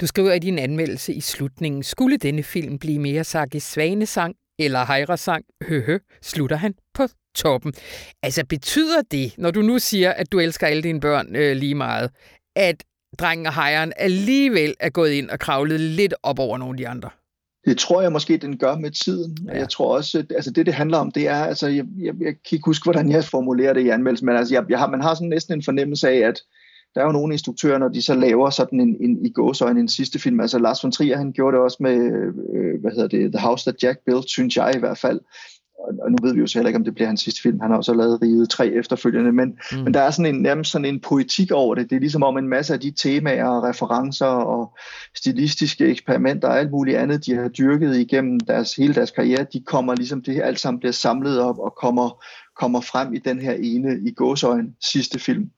Du 0.00 0.06
skriver 0.06 0.32
i 0.32 0.38
din 0.38 0.58
anmeldelse 0.58 1.14
i 1.14 1.20
slutningen, 1.20 1.82
skulle 1.82 2.16
denne 2.16 2.42
film 2.42 2.78
blive 2.78 2.98
mere 2.98 3.24
Sakis 3.24 3.62
svanesang 3.62 4.34
eller 4.58 4.84
hejresang, 4.84 5.44
høhø, 5.68 5.98
slutter 6.22 6.56
han 6.56 6.74
på 6.94 7.08
toppen. 7.34 7.72
Altså 8.22 8.46
betyder 8.46 9.02
det, 9.10 9.34
når 9.38 9.50
du 9.50 9.62
nu 9.62 9.78
siger, 9.78 10.10
at 10.12 10.32
du 10.32 10.38
elsker 10.38 10.66
alle 10.66 10.82
dine 10.82 11.00
børn 11.00 11.36
øh, 11.36 11.56
lige 11.56 11.74
meget, 11.74 12.10
at 12.56 12.84
drengen 13.18 13.46
og 13.46 13.54
hejren 13.54 13.92
alligevel 13.96 14.74
er 14.80 14.90
gået 14.90 15.12
ind 15.12 15.30
og 15.30 15.38
kravlet 15.38 15.80
lidt 15.80 16.14
op 16.22 16.38
over 16.38 16.58
nogle 16.58 16.72
af 16.72 16.76
de 16.76 16.88
andre? 16.88 17.10
Det 17.64 17.78
tror 17.78 18.02
jeg 18.02 18.12
måske, 18.12 18.36
den 18.36 18.58
gør 18.58 18.76
med 18.76 18.90
tiden. 18.90 19.38
Ja. 19.46 19.58
Jeg 19.58 19.68
tror 19.68 19.96
også, 19.96 20.24
altså 20.30 20.50
det, 20.50 20.66
det 20.66 20.74
handler 20.74 20.98
om, 20.98 21.10
det 21.10 21.28
er, 21.28 21.44
altså, 21.44 21.66
jeg, 21.66 21.84
jeg, 21.98 22.14
jeg 22.20 22.34
kan 22.48 22.56
ikke 22.56 22.66
huske, 22.66 22.84
hvordan 22.84 23.10
jeg 23.10 23.24
formulerer 23.24 23.72
det 23.72 23.80
i 23.80 23.88
anmeldelsen, 23.88 24.26
men 24.26 24.36
altså, 24.36 24.54
jeg, 24.54 24.64
jeg 24.68 24.78
har, 24.78 24.90
man 24.90 25.02
har 25.02 25.14
sådan 25.14 25.28
næsten 25.28 25.54
en 25.54 25.62
fornemmelse 25.62 26.08
af, 26.08 26.28
at 26.28 26.40
der 26.94 27.00
er 27.00 27.06
jo 27.06 27.12
nogle 27.12 27.34
instruktører, 27.34 27.78
når 27.78 27.88
de 27.88 28.02
så 28.02 28.14
laver 28.14 28.50
sådan 28.50 28.80
en, 28.80 28.96
en 29.00 29.26
i 29.26 29.30
gåsøjne 29.30 29.80
en 29.80 29.88
sidste 29.88 30.18
film, 30.18 30.40
altså 30.40 30.58
Lars 30.58 30.84
von 30.84 30.92
Trier, 30.92 31.16
han 31.16 31.32
gjorde 31.32 31.56
det 31.56 31.64
også 31.64 31.76
med, 31.80 31.96
øh, 32.54 32.80
hvad 32.80 32.90
hedder 32.90 33.08
det, 33.08 33.32
The 33.32 33.46
House 33.46 33.70
That 33.70 33.82
Jack 33.82 33.98
Built, 34.06 34.30
synes 34.30 34.56
jeg 34.56 34.72
i 34.76 34.78
hvert 34.78 34.98
fald, 34.98 35.20
og 35.78 36.10
nu 36.10 36.16
ved 36.22 36.34
vi 36.34 36.40
jo 36.40 36.46
så 36.46 36.58
heller 36.58 36.68
ikke, 36.68 36.76
om 36.76 36.84
det 36.84 36.94
bliver 36.94 37.08
hans 37.08 37.20
sidste 37.20 37.42
film. 37.42 37.60
Han 37.60 37.70
har 37.70 37.76
også 37.76 37.94
lavet 37.94 38.22
Riget 38.22 38.50
tre 38.50 38.66
efterfølgende, 38.66 39.32
men, 39.32 39.58
mm. 39.72 39.78
men 39.78 39.94
der 39.94 40.00
er 40.00 40.10
sådan 40.10 40.34
en, 40.34 40.42
nærmest 40.42 40.70
sådan 40.70 40.84
en 40.84 41.00
poetik 41.00 41.50
over 41.52 41.74
det. 41.74 41.90
Det 41.90 41.96
er 41.96 42.00
ligesom 42.00 42.22
om 42.22 42.38
en 42.38 42.48
masse 42.48 42.74
af 42.74 42.80
de 42.80 42.90
temaer 42.90 43.44
og 43.44 43.62
referencer 43.62 44.26
og 44.26 44.76
stilistiske 45.16 45.86
eksperimenter 45.86 46.48
og 46.48 46.58
alt 46.58 46.70
muligt 46.70 46.96
andet, 46.96 47.26
de 47.26 47.34
har 47.34 47.48
dyrket 47.48 47.96
igennem 47.96 48.40
deres, 48.40 48.74
hele 48.74 48.94
deres 48.94 49.10
karriere, 49.10 49.46
de 49.52 49.62
kommer 49.66 49.94
ligesom, 49.94 50.22
det 50.22 50.40
alt 50.42 50.60
sammen 50.60 50.80
bliver 50.80 50.92
samlet 50.92 51.40
op 51.40 51.58
og 51.58 51.74
kommer, 51.80 52.24
kommer 52.60 52.80
frem 52.80 53.14
i 53.14 53.18
den 53.18 53.38
her 53.38 53.52
ene 53.52 53.98
i 54.06 54.10
gåsøjen 54.10 54.76
sidste 54.80 55.18
film. 55.18 55.50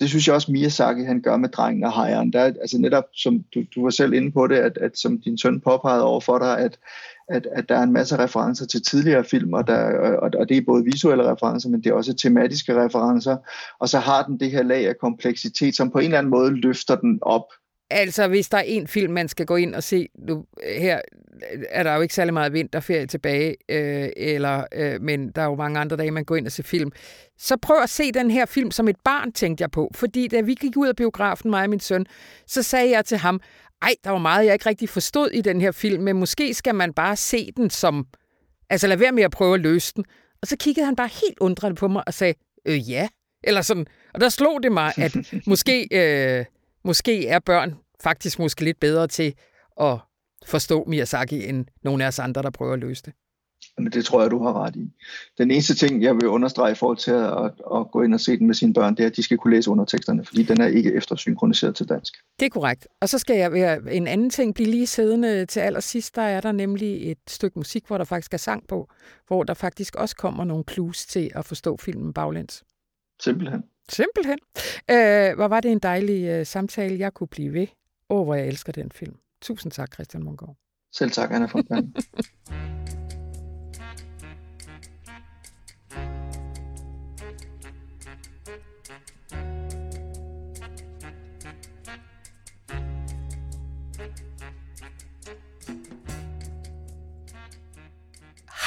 Det 0.00 0.08
synes 0.08 0.26
jeg 0.26 0.34
også 0.34 0.52
Miyazaki 0.52 1.02
han 1.02 1.22
gør 1.22 1.36
med 1.36 1.48
drengen 1.48 1.84
og 1.84 1.92
hejren. 1.92 2.32
Der 2.32 2.40
er, 2.40 2.52
altså 2.60 2.78
netop, 2.78 3.04
som 3.14 3.44
du, 3.54 3.62
du 3.74 3.82
var 3.82 3.90
selv 3.90 4.12
inde 4.12 4.32
på 4.32 4.46
det, 4.46 4.56
at, 4.56 4.78
at 4.78 4.98
som 4.98 5.20
din 5.20 5.38
søn 5.38 5.60
påpegede 5.60 6.04
over 6.04 6.20
for 6.20 6.38
dig, 6.38 6.58
at, 6.58 6.78
at, 7.28 7.46
at 7.52 7.68
der 7.68 7.74
er 7.76 7.82
en 7.82 7.92
masse 7.92 8.18
referencer 8.18 8.66
til 8.66 8.82
tidligere 8.82 9.24
film, 9.24 9.52
og, 9.52 9.66
der, 9.66 9.98
og, 9.98 10.30
og 10.38 10.48
det 10.48 10.56
er 10.56 10.62
både 10.66 10.84
visuelle 10.84 11.32
referencer, 11.32 11.68
men 11.68 11.84
det 11.84 11.90
er 11.90 11.94
også 11.94 12.14
tematiske 12.14 12.84
referencer, 12.84 13.36
og 13.78 13.88
så 13.88 13.98
har 13.98 14.22
den 14.22 14.40
det 14.40 14.50
her 14.50 14.62
lag 14.62 14.88
af 14.88 14.98
kompleksitet, 14.98 15.76
som 15.76 15.90
på 15.90 15.98
en 15.98 16.04
eller 16.04 16.18
anden 16.18 16.30
måde 16.30 16.50
løfter 16.50 16.96
den 16.96 17.18
op 17.22 17.44
Altså, 17.90 18.28
hvis 18.28 18.48
der 18.48 18.58
er 18.58 18.62
en 18.62 18.86
film, 18.86 19.12
man 19.12 19.28
skal 19.28 19.46
gå 19.46 19.56
ind 19.56 19.74
og 19.74 19.82
se 19.82 20.08
nu, 20.28 20.44
her 20.78 21.00
er 21.70 21.82
der 21.82 21.94
jo 21.94 22.00
ikke 22.00 22.14
særlig 22.14 22.34
meget 22.34 22.52
vinterferie 22.52 23.06
tilbage, 23.06 23.56
øh, 23.68 24.08
eller, 24.16 24.64
øh, 24.74 25.02
men 25.02 25.30
der 25.30 25.42
er 25.42 25.46
jo 25.46 25.54
mange 25.54 25.80
andre 25.80 25.96
dage, 25.96 26.10
man 26.10 26.24
går 26.24 26.36
ind 26.36 26.46
og 26.46 26.52
ser 26.52 26.62
film. 26.62 26.92
Så 27.38 27.56
prøv 27.56 27.76
at 27.82 27.90
se 27.90 28.12
den 28.12 28.30
her 28.30 28.46
film 28.46 28.70
som 28.70 28.88
et 28.88 28.96
barn, 29.04 29.32
tænkte 29.32 29.62
jeg 29.62 29.70
på. 29.70 29.90
Fordi 29.94 30.28
da 30.28 30.40
vi 30.40 30.54
gik 30.54 30.76
ud 30.76 30.88
af 30.88 30.96
biografen, 30.96 31.50
mig 31.50 31.62
og 31.62 31.70
min 31.70 31.80
søn, 31.80 32.06
så 32.46 32.62
sagde 32.62 32.90
jeg 32.90 33.04
til 33.04 33.18
ham, 33.18 33.40
ej, 33.82 33.94
der 34.04 34.10
var 34.10 34.18
meget, 34.18 34.46
jeg 34.46 34.52
ikke 34.52 34.68
rigtig 34.68 34.88
forstod 34.88 35.30
i 35.30 35.40
den 35.40 35.60
her 35.60 35.72
film, 35.72 36.02
men 36.02 36.16
måske 36.16 36.54
skal 36.54 36.74
man 36.74 36.92
bare 36.92 37.16
se 37.16 37.52
den 37.56 37.70
som... 37.70 38.06
Altså 38.70 38.86
lad 38.86 38.96
være 38.96 39.12
med 39.12 39.22
at 39.22 39.30
prøve 39.30 39.54
at 39.54 39.60
løse 39.60 39.92
den. 39.96 40.04
Og 40.42 40.48
så 40.48 40.56
kiggede 40.56 40.86
han 40.86 40.96
bare 40.96 41.08
helt 41.08 41.38
undrende 41.40 41.76
på 41.76 41.88
mig 41.88 42.02
og 42.06 42.14
sagde, 42.14 42.34
øh, 42.64 42.90
ja. 42.90 43.08
Eller 43.44 43.62
sådan. 43.62 43.86
Og 44.14 44.20
der 44.20 44.28
slog 44.28 44.62
det 44.62 44.72
mig, 44.72 44.92
at 44.96 45.16
måske, 45.46 45.88
øh, 45.92 46.44
måske 46.84 47.26
er 47.26 47.38
børn 47.38 47.76
faktisk 48.02 48.38
måske 48.38 48.64
lidt 48.64 48.80
bedre 48.80 49.06
til 49.06 49.34
at 49.80 49.98
forstå 50.46 50.84
Miyazaki, 50.84 51.44
end 51.44 51.66
nogle 51.82 52.04
af 52.04 52.08
os 52.08 52.18
andre, 52.18 52.42
der 52.42 52.50
prøver 52.50 52.72
at 52.72 52.78
løse 52.78 53.02
det. 53.02 53.12
Men 53.78 53.92
det 53.92 54.04
tror 54.04 54.22
jeg, 54.22 54.30
du 54.30 54.42
har 54.42 54.64
ret 54.64 54.76
i. 54.76 54.90
Den 55.38 55.50
eneste 55.50 55.74
ting, 55.74 56.02
jeg 56.02 56.14
vil 56.14 56.26
understrege 56.26 56.72
i 56.72 56.74
forhold 56.74 56.96
til 56.96 57.10
at, 57.10 57.44
at, 57.78 57.90
gå 57.92 58.02
ind 58.02 58.14
og 58.14 58.20
se 58.20 58.38
den 58.38 58.46
med 58.46 58.54
sine 58.54 58.74
børn, 58.74 58.96
det 58.96 59.02
er, 59.02 59.06
at 59.06 59.16
de 59.16 59.22
skal 59.22 59.38
kunne 59.38 59.54
læse 59.54 59.70
underteksterne, 59.70 60.24
fordi 60.24 60.42
den 60.42 60.60
er 60.60 60.66
ikke 60.66 60.94
eftersynkroniseret 60.94 61.74
til 61.76 61.88
dansk. 61.88 62.14
Det 62.40 62.46
er 62.46 62.50
korrekt. 62.50 62.88
Og 63.00 63.08
så 63.08 63.18
skal 63.18 63.36
jeg 63.36 63.52
være 63.52 63.94
en 63.94 64.06
anden 64.06 64.30
ting 64.30 64.54
blive 64.54 64.70
lige 64.70 64.86
siddende 64.86 65.46
til 65.46 65.60
allersidst. 65.60 66.16
Der 66.16 66.22
er 66.22 66.40
der 66.40 66.52
nemlig 66.52 67.10
et 67.10 67.18
stykke 67.28 67.58
musik, 67.58 67.86
hvor 67.86 67.98
der 67.98 68.04
faktisk 68.04 68.34
er 68.34 68.38
sang 68.38 68.68
på, 68.68 68.88
hvor 69.26 69.42
der 69.42 69.54
faktisk 69.54 69.96
også 69.96 70.16
kommer 70.16 70.44
nogle 70.44 70.64
clues 70.70 71.06
til 71.06 71.30
at 71.34 71.44
forstå 71.44 71.76
filmen 71.76 72.12
baglæns. 72.12 72.64
Simpelthen. 73.20 73.62
Simpelthen. 73.88 74.38
Øh, 74.90 75.36
hvor 75.36 75.48
var 75.48 75.60
det 75.60 75.72
en 75.72 75.78
dejlig 75.78 76.24
øh, 76.24 76.46
samtale, 76.46 76.98
jeg 76.98 77.14
kunne 77.14 77.28
blive 77.28 77.52
ved. 77.52 77.66
Åh, 78.10 78.20
oh, 78.20 78.24
hvor 78.24 78.34
jeg 78.34 78.46
elsker 78.46 78.72
den 78.72 78.92
film. 78.92 79.14
Tusind 79.42 79.72
tak, 79.72 79.94
Christian 79.94 80.22
Munggaard. 80.22 80.56
Selv 80.92 81.10
tak, 81.10 81.30
Anna 81.32 81.48
von 81.52 81.64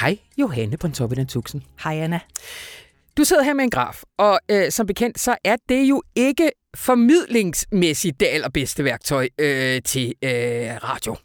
Hej, 0.02 0.18
Johanne 0.38 0.78
Pontoppidan 0.78 1.28
Tuxen. 1.28 1.64
Hej, 1.84 2.00
Anna. 2.00 2.20
Du 3.18 3.24
sidder 3.24 3.44
her 3.44 3.54
med 3.54 3.64
en 3.64 3.70
graf, 3.70 4.04
og 4.18 4.40
øh, 4.50 4.72
som 4.72 4.88
bekendt, 4.88 5.20
så 5.20 5.36
er 5.44 5.56
det 5.70 5.84
jo 5.84 6.04
ikke 6.16 6.52
formidlingsmæssigt 6.76 8.20
det 8.20 8.26
allerbedste 8.26 8.84
værktøj 8.84 9.30
øh, 9.40 9.82
til 9.82 10.14
øh, 10.24 10.32
radio. 10.84 11.16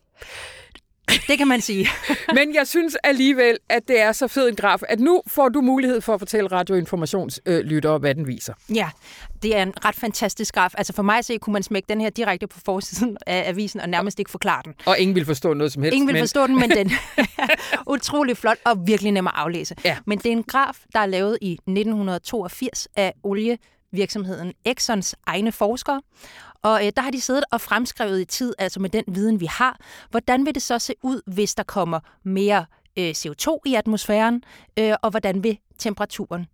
Det 1.29 1.39
kan 1.39 1.49
man 1.49 1.61
sige. 1.61 1.89
Men 2.39 2.55
jeg 2.55 2.67
synes 2.67 2.97
alligevel, 3.05 3.59
at 3.69 3.89
det 3.89 4.01
er 4.01 4.12
så 4.12 4.29
fed 4.29 4.49
en 4.49 4.57
graf, 4.57 4.81
at 4.89 5.01
nu 5.01 5.23
får 5.27 5.49
du 5.49 5.61
mulighed 5.61 6.01
for 6.01 6.14
at 6.14 6.21
fortælle 6.21 6.53
radioinformationslyttere, 6.53 7.95
øh, 7.95 8.01
hvad 8.01 8.14
den 8.14 8.27
viser. 8.27 8.55
Ja, 8.75 8.91
det 9.43 9.57
er 9.57 9.62
en 9.62 9.85
ret 9.85 9.95
fantastisk 9.95 10.55
graf. 10.55 10.71
Altså 10.79 10.93
for 10.93 11.03
mig 11.03 11.19
at 11.19 11.25
se, 11.25 11.39
kunne 11.39 11.53
man 11.53 11.62
smække 11.62 11.87
den 11.89 12.01
her 12.01 12.11
direkte 12.11 12.47
på 12.47 12.59
forsiden 12.64 13.17
af 13.27 13.49
avisen 13.49 13.81
og 13.81 13.89
nærmest 13.89 14.19
ikke 14.19 14.31
forklare 14.31 14.62
den. 14.64 14.75
Og 14.87 14.99
ingen 14.99 15.14
vil 15.14 15.25
forstå 15.25 15.55
noget 15.55 15.73
som 15.73 15.83
helst. 15.83 15.95
Ingen 15.95 16.07
vil 16.07 16.14
men... 16.14 16.23
forstå 16.23 16.47
den, 16.47 16.61
men 16.61 16.71
den 16.71 16.91
er 17.39 17.49
utrolig 17.95 18.37
flot 18.37 18.59
og 18.64 18.87
virkelig 18.87 19.12
nem 19.12 19.27
at 19.27 19.33
aflæse. 19.37 19.75
Ja. 19.85 19.97
Men 20.07 20.19
det 20.19 20.27
er 20.27 20.33
en 20.33 20.45
graf, 20.45 20.77
der 20.95 21.01
er 21.01 21.07
lavet 21.07 21.39
i 21.41 21.53
1982 21.53 22.89
af 22.97 23.12
olie 23.23 23.59
virksomheden 23.93 24.53
Exxons 24.64 25.14
egne 25.27 25.53
forskere. 25.53 26.03
Og 26.63 26.87
øh, 26.87 26.93
der 26.97 27.03
har 27.03 27.11
de 27.11 27.21
siddet 27.21 27.45
og 27.51 27.61
fremskrevet 27.61 28.21
i 28.21 28.25
tid, 28.25 28.55
altså 28.59 28.81
med 28.81 28.91
den 28.91 29.05
viden, 29.09 29.41
vi 29.41 29.47
har, 29.47 29.81
hvordan 30.11 30.47
vil 30.47 30.55
det 30.55 30.63
så 30.63 30.79
se 30.79 30.95
ud, 31.03 31.21
hvis 31.27 31.55
der 31.55 31.63
kommer 31.63 32.01
mere 32.23 32.67
øh, 32.99 33.11
CO2 33.11 33.59
i 33.67 33.75
atmosfæren, 33.75 34.43
øh, 34.79 34.95
og 35.03 35.11
hvordan 35.11 35.43
vil 35.43 35.59
temperaturen 35.79 36.47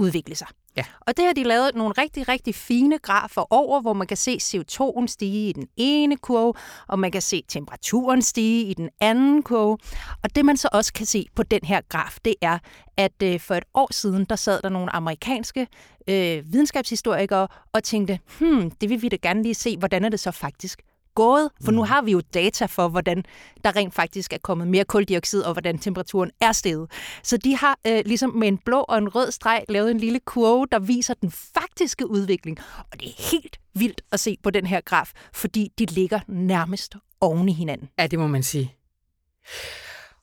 udvikle 0.00 0.34
sig. 0.34 0.46
Ja. 0.76 0.84
Og 1.00 1.16
det 1.16 1.24
har 1.24 1.32
de 1.32 1.42
lavet 1.42 1.74
nogle 1.74 1.94
rigtig, 1.98 2.28
rigtig 2.28 2.54
fine 2.54 2.98
grafer 2.98 3.52
over, 3.52 3.80
hvor 3.80 3.92
man 3.92 4.06
kan 4.06 4.16
se 4.16 4.38
CO2'en 4.42 5.06
stige 5.06 5.48
i 5.48 5.52
den 5.52 5.66
ene 5.76 6.16
kurve, 6.16 6.54
og 6.88 6.98
man 6.98 7.10
kan 7.10 7.22
se 7.22 7.44
temperaturen 7.48 8.22
stige 8.22 8.64
i 8.64 8.74
den 8.74 8.90
anden 9.00 9.42
kurve. 9.42 9.78
Og 10.22 10.34
det 10.34 10.44
man 10.44 10.56
så 10.56 10.68
også 10.72 10.92
kan 10.92 11.06
se 11.06 11.26
på 11.34 11.42
den 11.42 11.60
her 11.64 11.80
graf, 11.88 12.16
det 12.24 12.34
er, 12.40 12.58
at 12.96 13.22
øh, 13.22 13.40
for 13.40 13.54
et 13.54 13.64
år 13.74 13.92
siden, 13.92 14.24
der 14.24 14.36
sad 14.36 14.62
der 14.62 14.68
nogle 14.68 14.96
amerikanske 14.96 15.66
øh, 16.08 16.52
videnskabshistorikere 16.52 17.48
og 17.72 17.84
tænkte, 17.84 18.18
hmm, 18.40 18.70
det 18.70 18.88
vil 18.88 19.02
vi 19.02 19.08
da 19.08 19.16
gerne 19.22 19.42
lige 19.42 19.54
se, 19.54 19.76
hvordan 19.76 20.04
er 20.04 20.08
det 20.08 20.20
så 20.20 20.30
faktisk 20.30 20.82
gået, 21.14 21.50
for 21.64 21.72
nu 21.72 21.82
mm. 21.82 21.88
har 21.88 22.02
vi 22.02 22.12
jo 22.12 22.20
data 22.34 22.66
for, 22.66 22.88
hvordan 22.88 23.24
der 23.64 23.76
rent 23.76 23.94
faktisk 23.94 24.32
er 24.32 24.38
kommet 24.42 24.68
mere 24.68 24.84
koldioxid, 24.84 25.42
og 25.42 25.52
hvordan 25.52 25.78
temperaturen 25.78 26.30
er 26.40 26.52
steget. 26.52 26.90
Så 27.22 27.36
de 27.36 27.56
har 27.56 27.78
øh, 27.86 28.02
ligesom 28.06 28.30
med 28.30 28.48
en 28.48 28.58
blå 28.58 28.80
og 28.80 28.98
en 28.98 29.08
rød 29.08 29.30
streg 29.30 29.64
lavet 29.68 29.90
en 29.90 29.98
lille 29.98 30.20
kurve, 30.20 30.66
der 30.72 30.78
viser 30.78 31.14
den 31.14 31.30
faktiske 31.30 32.10
udvikling. 32.10 32.58
Og 32.92 33.00
det 33.00 33.08
er 33.08 33.30
helt 33.30 33.60
vildt 33.74 34.02
at 34.12 34.20
se 34.20 34.36
på 34.42 34.50
den 34.50 34.66
her 34.66 34.80
graf, 34.80 35.12
fordi 35.32 35.72
de 35.78 35.86
ligger 35.86 36.20
nærmest 36.28 36.94
oven 37.20 37.48
i 37.48 37.52
hinanden. 37.52 37.88
Ja, 37.98 38.06
det 38.06 38.18
må 38.18 38.26
man 38.26 38.42
sige. 38.42 38.74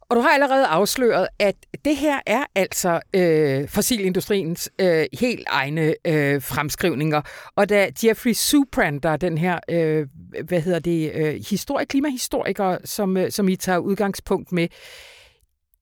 Og 0.09 0.15
du 0.15 0.21
har 0.21 0.29
allerede 0.29 0.65
afsløret, 0.65 1.27
at 1.39 1.55
det 1.85 1.97
her 1.97 2.19
er 2.25 2.43
altså 2.55 3.01
øh, 3.13 3.69
fossilindustriens 3.69 4.69
øh, 4.81 5.05
helt 5.19 5.47
egne 5.49 5.95
øh, 6.05 6.41
fremskrivninger. 6.41 7.21
Og 7.55 7.69
da 7.69 7.89
Jeffrey 8.03 8.33
Supran, 8.33 8.99
der 8.99 9.09
er 9.09 9.17
den 9.17 9.37
her, 9.37 9.59
øh, 9.69 10.07
hvad 10.45 10.61
hedder 10.61 10.79
det, 10.79 11.11
øh, 11.13 11.41
historie, 11.49 11.85
klimahistoriker, 11.85 12.77
som, 12.85 13.17
øh, 13.17 13.31
som 13.31 13.49
I 13.49 13.55
tager 13.55 13.77
udgangspunkt 13.77 14.51
med, 14.51 14.67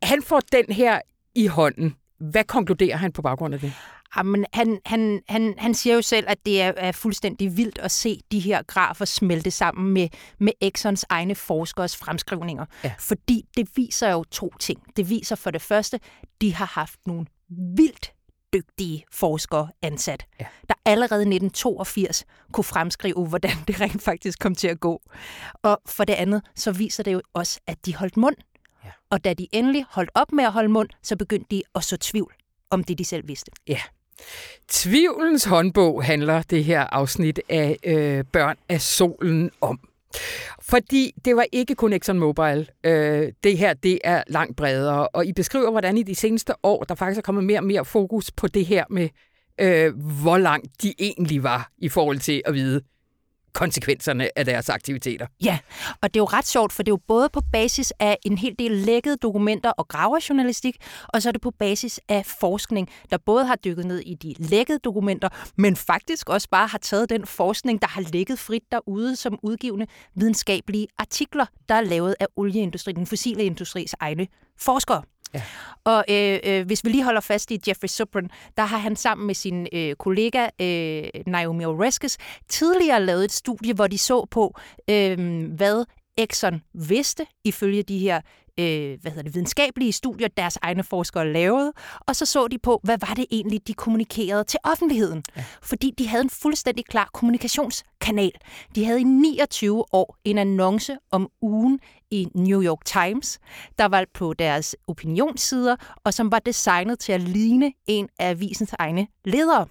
han 0.04 0.24
får 0.24 0.42
den 0.52 0.66
her 0.76 1.00
i 1.36 1.48
hånden. 1.48 1.96
Hvad 2.20 2.44
konkluderer 2.44 2.98
han 2.98 3.12
på 3.12 3.22
baggrund 3.22 3.54
af 3.54 3.60
det? 3.60 3.74
Jamen, 4.18 4.46
han, 4.54 4.80
han, 4.86 5.22
han, 5.30 5.54
han 5.58 5.74
siger 5.74 5.96
jo 5.96 6.02
selv, 6.02 6.26
at 6.30 6.46
det 6.46 6.62
er, 6.62 6.74
er 6.78 6.92
fuldstændig 6.92 7.58
vildt 7.58 7.78
at 7.78 7.92
se 7.92 8.20
de 8.32 8.40
her 8.40 8.62
grafer 8.64 9.06
smelte 9.06 9.52
sammen 9.52 9.94
med, 9.94 10.10
med 10.40 10.54
Exxons 10.62 11.06
egne 11.10 11.36
forskers 11.36 11.98
fremskrivninger. 11.98 12.66
Ja. 12.84 12.94
Fordi 13.00 13.46
det 13.58 13.70
viser 13.76 14.12
jo 14.12 14.24
to 14.24 14.54
ting. 14.60 14.84
Det 14.96 15.10
viser 15.10 15.36
for 15.36 15.52
det 15.52 15.62
første, 15.62 16.00
de 16.42 16.54
har 16.54 16.66
haft 16.66 17.00
nogle 17.06 17.26
vildt 17.50 18.12
dygtige 18.54 19.06
forskere 19.12 19.70
ansat, 19.82 20.26
ja. 20.40 20.46
der 20.70 20.76
allerede 20.86 21.22
i 21.22 21.36
1982 21.36 22.26
kunne 22.52 22.64
fremskrive, 22.64 23.28
hvordan 23.28 23.58
det 23.68 23.82
rent 23.82 24.02
faktisk 24.02 24.40
kom 24.40 24.56
til 24.56 24.68
at 24.68 24.80
gå. 24.80 25.02
Og 25.64 25.82
for 25.86 26.04
det 26.04 26.14
andet, 26.14 26.42
så 26.56 26.72
viser 26.72 27.04
det 27.04 27.14
jo 27.14 27.22
også, 27.34 27.60
at 27.68 27.86
de 27.86 27.96
holdt 27.96 28.18
mund. 28.18 28.36
Ja. 28.86 28.90
Og 29.10 29.24
da 29.24 29.34
de 29.34 29.48
endelig 29.52 29.86
holdt 29.90 30.12
op 30.14 30.32
med 30.32 30.44
at 30.44 30.52
holde 30.52 30.70
mund, 30.70 30.90
så 31.04 31.16
begyndte 31.16 31.48
de 31.56 31.64
at 31.76 31.84
så 31.84 31.98
tvivl 31.98 32.34
om 32.70 32.84
det, 32.84 32.98
de 32.98 33.06
selv 33.06 33.28
vidste. 33.28 33.52
Ja. 33.68 33.82
Tvivlens 34.68 35.44
håndbog 35.44 36.04
handler 36.04 36.42
det 36.42 36.64
her 36.64 36.82
afsnit 36.82 37.40
af 37.50 37.78
øh, 37.84 38.24
Børn 38.34 38.58
af 38.70 38.82
solen 38.82 39.52
om. 39.62 39.80
Fordi 40.62 41.14
det 41.26 41.36
var 41.36 41.46
ikke 41.52 41.76
kun 41.76 41.94
ExxonMobil. 41.94 42.70
Øh, 42.84 43.32
det 43.44 43.58
her 43.58 43.74
det 43.74 44.00
er 44.04 44.24
langt 44.28 44.58
bredere, 44.58 45.08
og 45.08 45.26
I 45.26 45.34
beskriver, 45.34 45.72
hvordan 45.72 45.98
i 45.98 46.04
de 46.04 46.16
seneste 46.16 46.54
år, 46.64 46.84
der 46.84 46.96
faktisk 46.96 47.18
er 47.18 47.22
kommet 47.22 47.44
mere 47.44 47.60
og 47.60 47.64
mere 47.64 47.86
fokus 47.86 48.32
på 48.32 48.48
det 48.48 48.66
her 48.66 48.86
med, 48.90 49.10
øh, 49.62 49.94
hvor 50.22 50.38
langt 50.38 50.82
de 50.82 50.94
egentlig 51.00 51.44
var 51.44 51.72
i 51.78 51.90
forhold 51.90 52.20
til 52.20 52.42
at 52.46 52.54
vide, 52.54 52.82
konsekvenserne 53.56 54.40
af 54.40 54.46
deres 54.46 54.70
aktiviteter. 54.70 55.28
Ja, 55.44 55.58
og 56.02 56.14
det 56.14 56.20
er 56.20 56.22
jo 56.22 56.26
ret 56.26 56.48
sjovt, 56.48 56.74
for 56.74 56.84
det 56.84 56.92
er 56.92 56.94
jo 56.94 57.00
både 57.08 57.30
på 57.34 57.42
basis 57.52 57.94
af 58.00 58.18
en 58.26 58.38
hel 58.38 58.56
del 58.60 58.72
lækkede 58.72 59.18
dokumenter 59.18 59.70
og 59.70 59.88
graverjournalistik, 59.88 60.76
og 61.08 61.22
så 61.22 61.30
er 61.30 61.32
det 61.32 61.42
på 61.42 61.52
basis 61.52 62.00
af 62.10 62.26
forskning, 62.26 62.90
der 63.12 63.18
både 63.18 63.46
har 63.46 63.56
dykket 63.56 63.86
ned 63.86 64.00
i 64.00 64.14
de 64.14 64.36
lækkede 64.40 64.80
dokumenter, 64.80 65.30
men 65.58 65.76
faktisk 65.76 66.30
også 66.30 66.50
bare 66.50 66.68
har 66.68 66.78
taget 66.78 67.10
den 67.10 67.26
forskning, 67.26 67.82
der 67.82 67.88
har 67.88 68.02
ligget 68.02 68.40
frit 68.40 68.64
derude 68.72 69.16
som 69.16 69.40
udgivende 69.44 69.88
videnskabelige 70.16 70.88
artikler, 70.98 71.46
der 71.70 71.76
er 71.76 71.82
lavet 71.82 72.16
af 72.20 72.28
olieindustrien, 72.36 72.96
den 72.98 73.08
fossile 73.08 73.44
industris 73.44 73.96
egne 74.00 74.28
forskere. 74.60 75.02
Ja. 75.34 75.42
Og 75.84 76.06
øh, 76.10 76.40
øh, 76.44 76.66
hvis 76.66 76.84
vi 76.84 76.90
lige 76.90 77.04
holder 77.04 77.22
fast 77.22 77.52
i 77.52 77.62
Jeffrey 77.68 77.88
Subran, 77.88 78.30
der 78.58 78.64
har 78.64 78.78
han 78.78 78.96
sammen 78.96 79.28
med 79.28 79.36
sin 79.36 79.68
øh, 79.74 79.96
kollega 79.96 80.50
øh, 80.62 81.04
Naomi 81.28 81.66
Oreskes 81.66 82.18
tidligere 82.48 83.06
lavet 83.06 83.24
et 83.24 83.32
studie, 83.32 83.74
hvor 83.74 83.88
de 83.88 83.98
så 83.98 84.26
på, 84.32 84.56
øh, 84.90 85.46
hvad 85.52 85.86
Exxon 86.18 86.62
vidste 86.74 87.26
ifølge 87.44 87.84
de 87.84 87.98
her 87.98 88.22
øh, 88.60 89.02
hvad 89.02 89.12
hedder 89.12 89.24
det, 89.24 89.36
videnskabelige 89.36 89.92
studier, 89.92 90.28
deres 90.28 90.58
egne 90.62 90.84
forskere 90.84 91.34
lavede, 91.34 91.74
og 92.00 92.16
så 92.16 92.26
så 92.26 92.48
de 92.48 92.58
på, 92.60 92.80
hvad 92.84 92.98
var 93.08 93.14
det 93.14 93.26
egentlig, 93.32 93.68
de 93.68 93.74
kommunikerede 93.74 94.44
til 94.44 94.60
offentligheden. 94.64 95.24
Ja. 95.38 95.44
Fordi 95.62 95.94
de 95.98 96.08
havde 96.08 96.24
en 96.24 96.30
fuldstændig 96.30 96.86
klar 96.86 97.10
kommunikationskanal. 97.14 98.32
De 98.76 98.86
havde 98.86 99.02
i 99.02 99.04
29 99.04 99.94
år 99.94 100.18
en 100.24 100.38
annonce 100.38 100.98
om 101.12 101.30
ugen 101.42 101.80
i 102.12 102.28
New 102.36 102.64
York 102.64 102.86
Times, 102.86 103.40
der 103.78 103.86
var 103.86 104.06
på 104.14 104.34
deres 104.34 104.76
opinionssider, 104.88 105.76
og 106.04 106.14
som 106.14 106.32
var 106.32 106.40
designet 106.40 107.00
til 107.00 107.12
at 107.12 107.22
ligne 107.22 107.74
en 107.88 108.10
af 108.20 108.30
avisens 108.30 108.74
egne 108.80 109.08
ledere. 109.26 109.68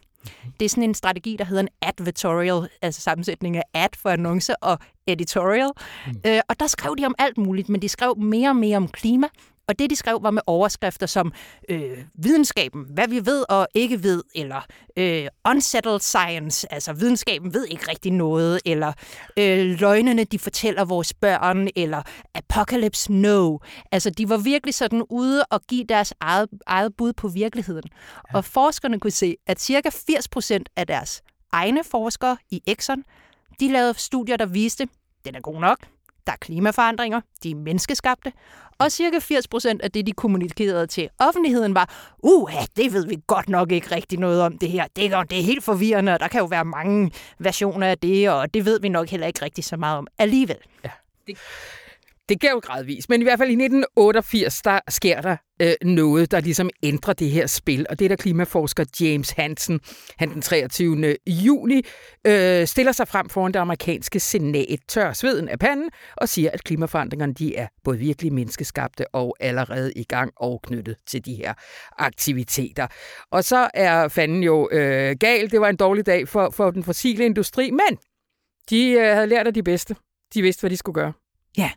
Det 0.60 0.64
er 0.64 0.68
sådan 0.68 0.84
en 0.84 0.94
strategi, 0.94 1.36
der 1.38 1.44
hedder 1.44 1.62
en 1.62 1.68
advertorial, 1.82 2.68
altså 2.82 3.00
sammensætning 3.00 3.56
af 3.56 3.62
ad 3.74 3.88
for 3.96 4.10
annoncer 4.10 4.54
og 4.60 4.78
editorial. 5.06 5.70
Mm. 6.06 6.20
Øh, 6.26 6.40
og 6.48 6.60
der 6.60 6.66
skrev 6.66 6.96
de 6.98 7.06
om 7.06 7.14
alt 7.18 7.38
muligt, 7.38 7.68
men 7.68 7.82
de 7.82 7.88
skrev 7.88 8.16
mere 8.18 8.48
og 8.48 8.56
mere 8.56 8.76
om 8.76 8.88
klima, 8.88 9.26
og 9.68 9.78
det, 9.78 9.90
de 9.90 9.96
skrev, 9.96 10.18
var 10.22 10.30
med 10.30 10.42
overskrifter 10.46 11.06
som 11.06 11.32
øh, 11.68 11.98
videnskaben, 12.14 12.86
hvad 12.90 13.08
vi 13.08 13.26
ved 13.26 13.44
og 13.48 13.68
ikke 13.74 14.02
ved, 14.02 14.22
eller 14.34 14.60
øh, 14.96 15.26
unsettled 15.48 16.00
science, 16.00 16.72
altså 16.72 16.92
videnskaben 16.92 17.54
ved 17.54 17.66
ikke 17.66 17.90
rigtig 17.90 18.12
noget, 18.12 18.60
eller 18.64 18.92
øh, 19.38 19.80
løgnene, 19.80 20.24
de 20.24 20.38
fortæller 20.38 20.84
vores 20.84 21.14
børn, 21.14 21.68
eller 21.76 22.02
apocalypse 22.34 23.12
no. 23.12 23.58
Altså, 23.92 24.10
de 24.10 24.28
var 24.28 24.36
virkelig 24.36 24.74
sådan 24.74 25.02
ude 25.10 25.44
og 25.50 25.62
give 25.62 25.84
deres 25.84 26.14
eget, 26.20 26.48
eget 26.66 26.96
bud 26.96 27.12
på 27.12 27.28
virkeligheden. 27.28 27.84
Ja. 28.32 28.36
Og 28.36 28.44
forskerne 28.44 29.00
kunne 29.00 29.10
se, 29.10 29.36
at 29.46 29.60
cirka 29.60 29.90
80 29.90 30.28
procent 30.28 30.68
af 30.76 30.86
deres 30.86 31.22
egne 31.52 31.84
forskere 31.84 32.36
i 32.50 32.62
Exxon, 32.66 33.04
de 33.60 33.72
lavede 33.72 33.94
studier, 33.98 34.36
der 34.36 34.46
viste, 34.46 34.88
den 35.24 35.34
er 35.34 35.40
god 35.40 35.60
nok, 35.60 35.78
der 36.26 36.32
er 36.32 36.36
klimaforandringer, 36.36 37.20
de 37.42 37.50
er 37.50 37.54
menneskeskabte, 37.54 38.32
og 38.78 38.92
cirka 38.92 39.18
80 39.18 39.48
procent 39.48 39.82
af 39.82 39.90
det, 39.90 40.06
de 40.06 40.12
kommunikerede 40.12 40.86
til 40.86 41.08
offentligheden, 41.18 41.74
var, 41.74 42.14
uh, 42.18 42.52
det 42.76 42.92
ved 42.92 43.06
vi 43.06 43.16
godt 43.26 43.48
nok 43.48 43.72
ikke 43.72 43.94
rigtig 43.94 44.18
noget 44.18 44.42
om 44.42 44.58
det 44.58 44.70
her. 44.70 44.86
Det 44.96 45.12
er, 45.12 45.22
det 45.22 45.38
er 45.38 45.42
helt 45.42 45.64
forvirrende, 45.64 46.12
og 46.12 46.20
der 46.20 46.28
kan 46.28 46.40
jo 46.40 46.46
være 46.46 46.64
mange 46.64 47.10
versioner 47.38 47.86
af 47.86 47.98
det, 47.98 48.30
og 48.30 48.54
det 48.54 48.64
ved 48.64 48.80
vi 48.80 48.88
nok 48.88 49.08
heller 49.08 49.26
ikke 49.26 49.42
rigtig 49.42 49.64
så 49.64 49.76
meget 49.76 49.98
om 49.98 50.06
alligevel. 50.18 50.56
Ja. 50.84 50.90
Det, 51.26 51.38
det 52.28 52.40
gav 52.40 52.50
jo 52.50 52.60
gradvist, 52.64 53.08
men 53.08 53.20
i 53.20 53.24
hvert 53.24 53.38
fald 53.38 53.50
i 53.50 53.52
1988, 53.52 54.62
der 54.62 54.80
sker 54.88 55.20
der 55.20 55.36
øh, 55.62 55.72
noget, 55.82 56.30
der 56.30 56.40
ligesom 56.40 56.70
ændrer 56.82 57.14
det 57.14 57.30
her 57.30 57.46
spil, 57.46 57.86
og 57.90 57.98
det 57.98 58.04
er 58.04 58.08
der 58.08 58.16
klimaforsker 58.16 58.84
James 59.00 59.30
Hansen, 59.30 59.80
han 60.18 60.34
den 60.34 60.42
23. 60.42 61.16
juni, 61.26 61.82
øh, 62.26 62.66
stiller 62.66 62.92
sig 62.92 63.08
frem 63.08 63.28
foran 63.28 63.52
det 63.52 63.58
amerikanske 63.58 64.20
senat, 64.20 64.78
tør 64.88 65.12
sveden 65.12 65.48
af 65.48 65.58
panden, 65.58 65.90
og 66.16 66.28
siger, 66.28 66.50
at 66.50 66.64
klimaforandringerne 66.64 67.34
de 67.34 67.56
er 67.56 67.66
både 67.84 67.98
virkelig 67.98 68.32
menneskeskabte 68.32 69.14
og 69.14 69.36
allerede 69.40 69.92
i 69.96 70.04
gang 70.04 70.32
og 70.36 70.62
knyttet 70.62 70.96
til 71.06 71.24
de 71.24 71.34
her 71.34 71.54
aktiviteter. 71.98 72.86
Og 73.30 73.44
så 73.44 73.70
er 73.74 74.08
fanden 74.08 74.42
jo 74.42 74.68
øh, 74.72 75.16
gal, 75.20 75.50
det 75.50 75.60
var 75.60 75.68
en 75.68 75.76
dårlig 75.76 76.06
dag 76.06 76.28
for, 76.28 76.50
for 76.50 76.70
den 76.70 76.84
fossile 76.84 77.24
industri, 77.24 77.70
men 77.70 77.98
de 78.70 78.90
øh, 78.90 79.14
havde 79.14 79.26
lært 79.26 79.46
af 79.46 79.54
de 79.54 79.62
bedste. 79.62 79.96
De 80.34 80.42
vidste, 80.42 80.60
hvad 80.60 80.70
de 80.70 80.76
skulle 80.76 80.94
gøre. 80.94 81.12
Ja, 81.58 81.70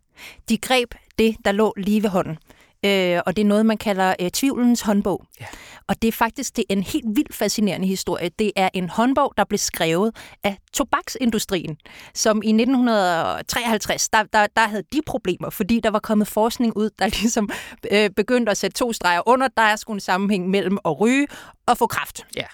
de 0.50 0.58
greb 0.58 0.96
det, 1.20 1.36
der 1.46 1.52
lå 1.52 1.74
lige 1.78 2.04
ved 2.04 2.10
hånden. 2.10 2.38
Øh, 2.86 3.20
og 3.26 3.36
det 3.36 3.42
er 3.42 3.46
noget, 3.46 3.66
man 3.66 3.78
kalder 3.78 4.16
øh, 4.22 4.30
tvivlens 4.32 4.82
håndbog. 4.82 5.26
Ja. 5.42 5.46
Og 5.88 6.02
det 6.02 6.08
er 6.08 6.12
faktisk 6.12 6.56
det 6.56 6.66
er 6.70 6.74
en 6.74 6.84
helt 6.84 7.06
vildt 7.16 7.36
fascinerende 7.36 7.88
historie. 7.88 8.30
Det 8.40 8.52
er 8.56 8.70
en 8.74 8.90
håndbog, 8.90 9.34
der 9.38 9.44
blev 9.44 9.58
skrevet 9.58 10.16
af 10.44 10.58
tobaksindustrien, 10.78 11.78
som 12.14 12.42
i 12.44 12.50
1953, 12.50 14.10
der, 14.10 14.24
der, 14.24 14.48
der 14.56 14.68
havde 14.68 14.84
de 14.94 15.02
problemer, 15.06 15.50
fordi 15.50 15.80
der 15.80 15.90
var 15.90 16.00
kommet 16.00 16.28
forskning 16.28 16.78
ud, 16.78 16.90
der 17.00 17.08
ligesom 17.22 17.50
øh, 17.92 18.10
begyndte 18.10 18.52
at 18.52 18.58
sætte 18.58 18.78
to 18.78 18.94
streger 18.94 19.22
under, 19.26 19.48
der 19.48 19.64
er 19.64 19.76
sgu 19.76 19.94
en 19.94 20.00
sammenhæng 20.00 20.50
mellem 20.50 20.78
at 20.86 21.00
ryge 21.02 21.28
og 21.68 21.78
få 21.78 21.88
kraft. 21.88 22.26
Ja. 22.36 22.46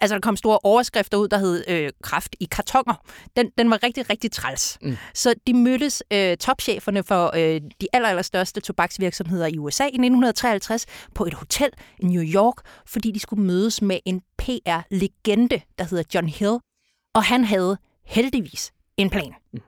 Altså, 0.00 0.14
der 0.14 0.20
kom 0.20 0.36
store 0.36 0.58
overskrifter 0.62 1.18
ud, 1.18 1.28
der 1.28 1.38
hed 1.38 1.64
øh, 1.68 1.90
kraft 2.02 2.36
i 2.40 2.44
kartonger. 2.44 2.94
Den, 3.36 3.50
den 3.58 3.70
var 3.70 3.82
rigtig, 3.82 4.10
rigtig 4.10 4.32
træls. 4.32 4.78
Mm. 4.82 4.96
Så 5.14 5.34
de 5.46 5.54
mødtes, 5.54 6.02
øh, 6.12 6.36
topcheferne 6.36 7.02
for 7.02 7.36
øh, 7.36 7.60
de 7.80 7.86
aller, 7.92 8.08
aller 8.08 8.22
største 8.22 8.60
tobaksvirksomheder 8.60 9.46
i 9.46 9.58
USA 9.58 9.84
i 9.84 9.86
1953 9.86 10.86
på 11.14 11.24
et 11.24 11.34
hotel 11.34 11.70
i 11.98 12.04
New 12.04 12.22
York, 12.22 12.54
fordi 12.86 13.10
de 13.10 13.20
skulle 13.20 13.42
mødes 13.44 13.82
med 13.82 13.98
en 14.04 14.22
PR-legende, 14.42 15.60
der 15.78 15.84
hedder 15.84 16.04
John 16.14 16.28
Hill. 16.28 16.58
Og 17.14 17.24
han 17.24 17.44
havde 17.44 17.78
heldigvis 18.04 18.72
en 18.96 19.10
plan. 19.10 19.34
Mm. 19.52 19.60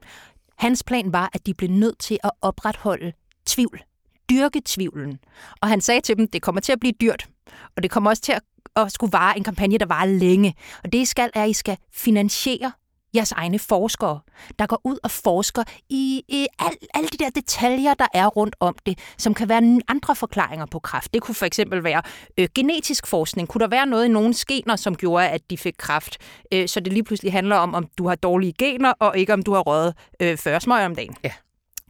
Hans 0.59 0.83
plan 0.83 1.13
var, 1.13 1.31
at 1.33 1.47
de 1.47 1.55
blev 1.55 1.71
nødt 1.71 1.99
til 1.99 2.19
at 2.25 2.31
opretholde 2.41 3.13
tvivl. 3.47 3.83
Dyrke 4.31 4.63
tvivlen. 4.65 5.19
Og 5.61 5.69
han 5.69 5.81
sagde 5.81 6.01
til 6.01 6.17
dem, 6.17 6.29
det 6.29 6.43
kommer 6.43 6.61
til 6.61 6.73
at 6.73 6.81
blive 6.81 6.93
dyrt, 7.01 7.29
og 7.77 7.83
det 7.83 7.91
kommer 7.91 8.11
også 8.11 8.23
til 8.23 8.33
at 8.33 8.43
at 8.77 8.93
skulle 8.93 9.13
vare 9.13 9.37
en 9.37 9.45
kampagne, 9.45 9.79
der 9.79 9.87
varer 9.87 10.07
længe. 10.07 10.55
Og 10.85 10.93
det, 10.93 10.99
I 10.99 11.05
skal, 11.05 11.31
er, 11.35 11.43
at 11.43 11.51
I 11.51 11.53
skal 11.53 11.77
finansiere 11.93 12.73
jeres 13.15 13.33
egne 13.33 13.59
forskere, 13.59 14.21
der 14.59 14.67
går 14.67 14.81
ud 14.85 14.99
og 15.03 15.11
forsker 15.11 15.63
i, 15.89 16.23
i 16.29 16.47
al, 16.59 16.73
alle 16.95 17.09
de 17.09 17.19
der 17.19 17.31
detaljer, 17.31 17.95
der 17.95 18.07
er 18.15 18.27
rundt 18.27 18.57
om 18.61 18.77
det, 18.87 18.99
som 19.19 19.35
kan 19.35 19.49
være 19.49 19.81
andre 19.89 20.17
forklaringer 20.17 20.67
på 20.67 20.79
kræft. 20.79 21.15
Det 21.15 21.23
kunne 21.23 21.35
for 21.35 21.47
eksempel 21.47 21.85
være 21.85 22.03
øh, 22.39 22.49
genetisk 22.55 23.07
forskning. 23.07 23.49
Kunne 23.49 23.61
der 23.61 23.69
være 23.69 23.87
noget 23.87 24.05
i 24.05 24.09
nogle 24.09 24.35
gener, 24.49 24.77
som 24.77 24.97
gjorde, 24.97 25.29
at 25.29 25.51
de 25.51 25.59
fik 25.59 25.75
kræft? 25.79 26.19
Øh, 26.53 26.69
så 26.69 26.81
det 26.81 26.93
lige 26.93 27.05
pludselig 27.05 27.33
handler 27.33 27.57
om, 27.57 27.75
om 27.75 27.89
du 27.99 28.09
har 28.09 28.15
dårlige 28.15 28.53
gener, 28.59 28.93
og 29.01 29.19
ikke 29.19 29.33
om 29.33 29.43
du 29.43 29.55
har 29.55 29.61
røget 29.61 29.95
øh, 30.21 30.39
40 30.39 30.61
smøg 30.61 30.87
om 30.87 30.95
dagen. 30.95 31.17
Ja. 31.25 31.33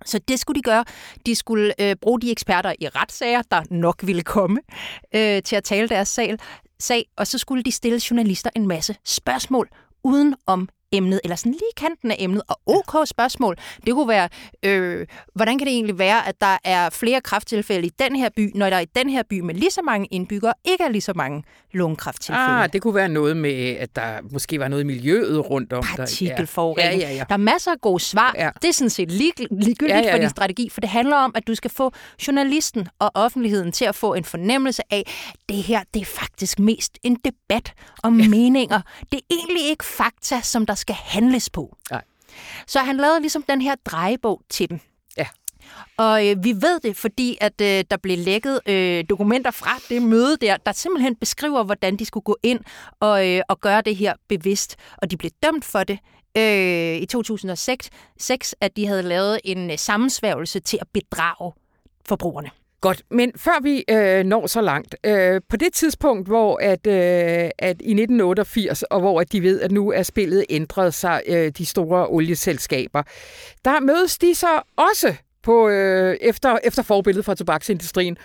Så 0.04 0.18
det 0.18 0.40
skulle 0.40 0.58
de 0.58 0.62
gøre. 0.62 0.84
De 1.26 1.34
skulle 1.34 1.74
øh, 1.80 1.96
bruge 1.96 2.20
de 2.20 2.30
eksperter 2.30 2.74
i 2.80 2.88
retssager, 2.88 3.42
der 3.50 3.62
nok 3.70 4.00
ville 4.02 4.22
komme, 4.22 4.60
øh, 5.14 5.42
til 5.42 5.56
at 5.56 5.64
tale 5.64 5.88
deres 5.88 6.08
sag, 6.08 6.36
sag, 6.80 7.04
og 7.16 7.26
så 7.26 7.38
skulle 7.38 7.62
de 7.62 7.72
stille 7.72 8.00
journalister 8.10 8.50
en 8.56 8.66
masse 8.66 8.96
spørgsmål 9.04 9.68
uden 10.04 10.34
om 10.46 10.68
emnet, 10.92 11.20
eller 11.24 11.36
sådan 11.36 11.52
lige 11.52 11.72
kanten 11.76 12.10
af 12.10 12.16
emnet, 12.18 12.42
og 12.48 12.60
ok 12.66 13.06
spørgsmål. 13.06 13.56
Det 13.86 13.94
kunne 13.94 14.08
være, 14.08 14.28
øh, 14.62 15.06
hvordan 15.34 15.58
kan 15.58 15.66
det 15.66 15.74
egentlig 15.74 15.98
være, 15.98 16.28
at 16.28 16.40
der 16.40 16.58
er 16.64 16.90
flere 16.90 17.20
krafttilfælde 17.20 17.86
i 17.86 17.90
den 17.98 18.16
her 18.16 18.28
by, 18.36 18.50
når 18.54 18.70
der 18.70 18.78
i 18.78 18.84
den 18.84 19.10
her 19.10 19.22
by 19.30 19.40
med 19.40 19.54
lige 19.54 19.70
så 19.70 19.82
mange 19.82 20.06
indbyggere 20.10 20.54
ikke 20.64 20.84
er 20.84 20.88
lige 20.88 21.02
så 21.02 21.12
mange 21.16 21.42
lungekræfttilfælde? 21.72 22.48
Ah, 22.48 22.72
det 22.72 22.82
kunne 22.82 22.94
være 22.94 23.08
noget 23.08 23.36
med, 23.36 23.76
at 23.76 23.96
der 23.96 24.18
måske 24.30 24.60
var 24.60 24.68
noget 24.68 24.82
i 24.82 24.86
miljøet 24.86 25.50
rundt 25.50 25.72
om. 25.72 25.84
Partikelforurening. 25.96 27.00
Ja, 27.00 27.08
ja, 27.08 27.14
ja. 27.14 27.24
Der 27.28 27.34
er 27.34 27.36
masser 27.36 27.70
af 27.70 27.80
gode 27.80 28.00
svar. 28.00 28.34
Ja. 28.38 28.50
Det 28.62 28.68
er 28.68 28.72
sådan 28.72 28.90
set 28.90 29.10
lig, 29.10 29.32
ligegyldigt 29.50 29.96
ja, 29.96 29.98
ja, 29.98 30.06
ja. 30.06 30.14
for 30.14 30.18
din 30.18 30.30
strategi, 30.30 30.68
for 30.68 30.80
det 30.80 30.90
handler 30.90 31.16
om, 31.16 31.32
at 31.34 31.46
du 31.46 31.54
skal 31.54 31.70
få 31.70 31.92
journalisten 32.26 32.88
og 32.98 33.10
offentligheden 33.14 33.72
til 33.72 33.84
at 33.84 33.94
få 33.94 34.14
en 34.14 34.24
fornemmelse 34.24 34.82
af, 34.90 35.04
det 35.48 35.56
her, 35.56 35.80
det 35.94 36.02
er 36.02 36.06
faktisk 36.06 36.58
mest 36.58 36.98
en 37.02 37.16
debat 37.24 37.72
om 38.02 38.20
ja. 38.20 38.28
meninger. 38.28 38.80
Det 39.12 39.16
er 39.18 39.34
egentlig 39.34 39.70
ikke 39.70 39.84
fakta, 39.84 40.40
som 40.42 40.66
der 40.66 40.74
skal 40.82 40.94
handles 40.94 41.50
på. 41.50 41.76
Nej. 41.90 42.02
Så 42.66 42.78
han 42.78 42.96
lavede 42.96 43.20
ligesom 43.20 43.42
den 43.42 43.60
her 43.60 43.74
drejebog 43.84 44.42
til 44.48 44.70
dem. 44.70 44.80
Ja. 45.16 45.26
Og 45.96 46.28
øh, 46.28 46.44
vi 46.44 46.52
ved 46.52 46.80
det, 46.80 46.96
fordi 46.96 47.38
at 47.40 47.60
øh, 47.60 47.84
der 47.90 47.96
blev 47.96 48.18
lækket 48.18 48.60
øh, 48.66 49.04
dokumenter 49.10 49.50
fra 49.50 49.70
det 49.88 50.02
møde 50.02 50.36
der, 50.36 50.56
der 50.56 50.72
simpelthen 50.72 51.16
beskriver, 51.16 51.64
hvordan 51.64 51.96
de 51.96 52.04
skulle 52.04 52.24
gå 52.24 52.36
ind 52.42 52.60
og, 53.00 53.28
øh, 53.28 53.42
og 53.48 53.60
gøre 53.60 53.80
det 53.80 53.96
her 53.96 54.14
bevidst. 54.28 54.76
Og 55.02 55.10
de 55.10 55.16
blev 55.16 55.30
dømt 55.42 55.64
for 55.64 55.84
det 55.84 55.98
øh, 56.36 56.96
i 56.96 57.06
2006, 57.06 57.90
6, 58.18 58.54
at 58.60 58.76
de 58.76 58.86
havde 58.86 59.02
lavet 59.02 59.40
en 59.44 59.70
øh, 59.70 59.78
sammensværgelse 59.78 60.60
til 60.60 60.78
at 60.80 60.86
bedrage 60.92 61.52
forbrugerne. 62.06 62.50
Godt, 62.82 63.02
men 63.10 63.32
før 63.36 63.62
vi 63.62 63.84
øh, 63.90 64.24
når 64.24 64.46
så 64.46 64.60
langt, 64.60 64.96
øh, 65.04 65.40
på 65.48 65.56
det 65.56 65.72
tidspunkt, 65.72 66.28
hvor 66.28 66.58
at, 66.62 66.86
øh, 66.86 67.50
at 67.58 67.76
i 67.80 67.94
1988, 67.94 68.82
og 68.82 69.00
hvor 69.00 69.20
at 69.20 69.32
de 69.32 69.42
ved, 69.42 69.60
at 69.60 69.72
nu 69.72 69.90
er 69.92 70.02
spillet 70.02 70.44
ændret 70.50 70.94
sig, 70.94 71.22
øh, 71.28 71.52
de 71.58 71.66
store 71.66 72.06
olieselskaber, 72.06 73.02
der 73.64 73.80
mødes 73.80 74.18
de 74.18 74.34
så 74.34 74.62
også 74.76 75.14
på 75.42 75.68
øh, 75.68 76.16
efter, 76.20 76.58
efter 76.64 76.82
forbilledet 76.82 77.24
fra 77.24 77.34
tobaksindustrien, 77.34 78.16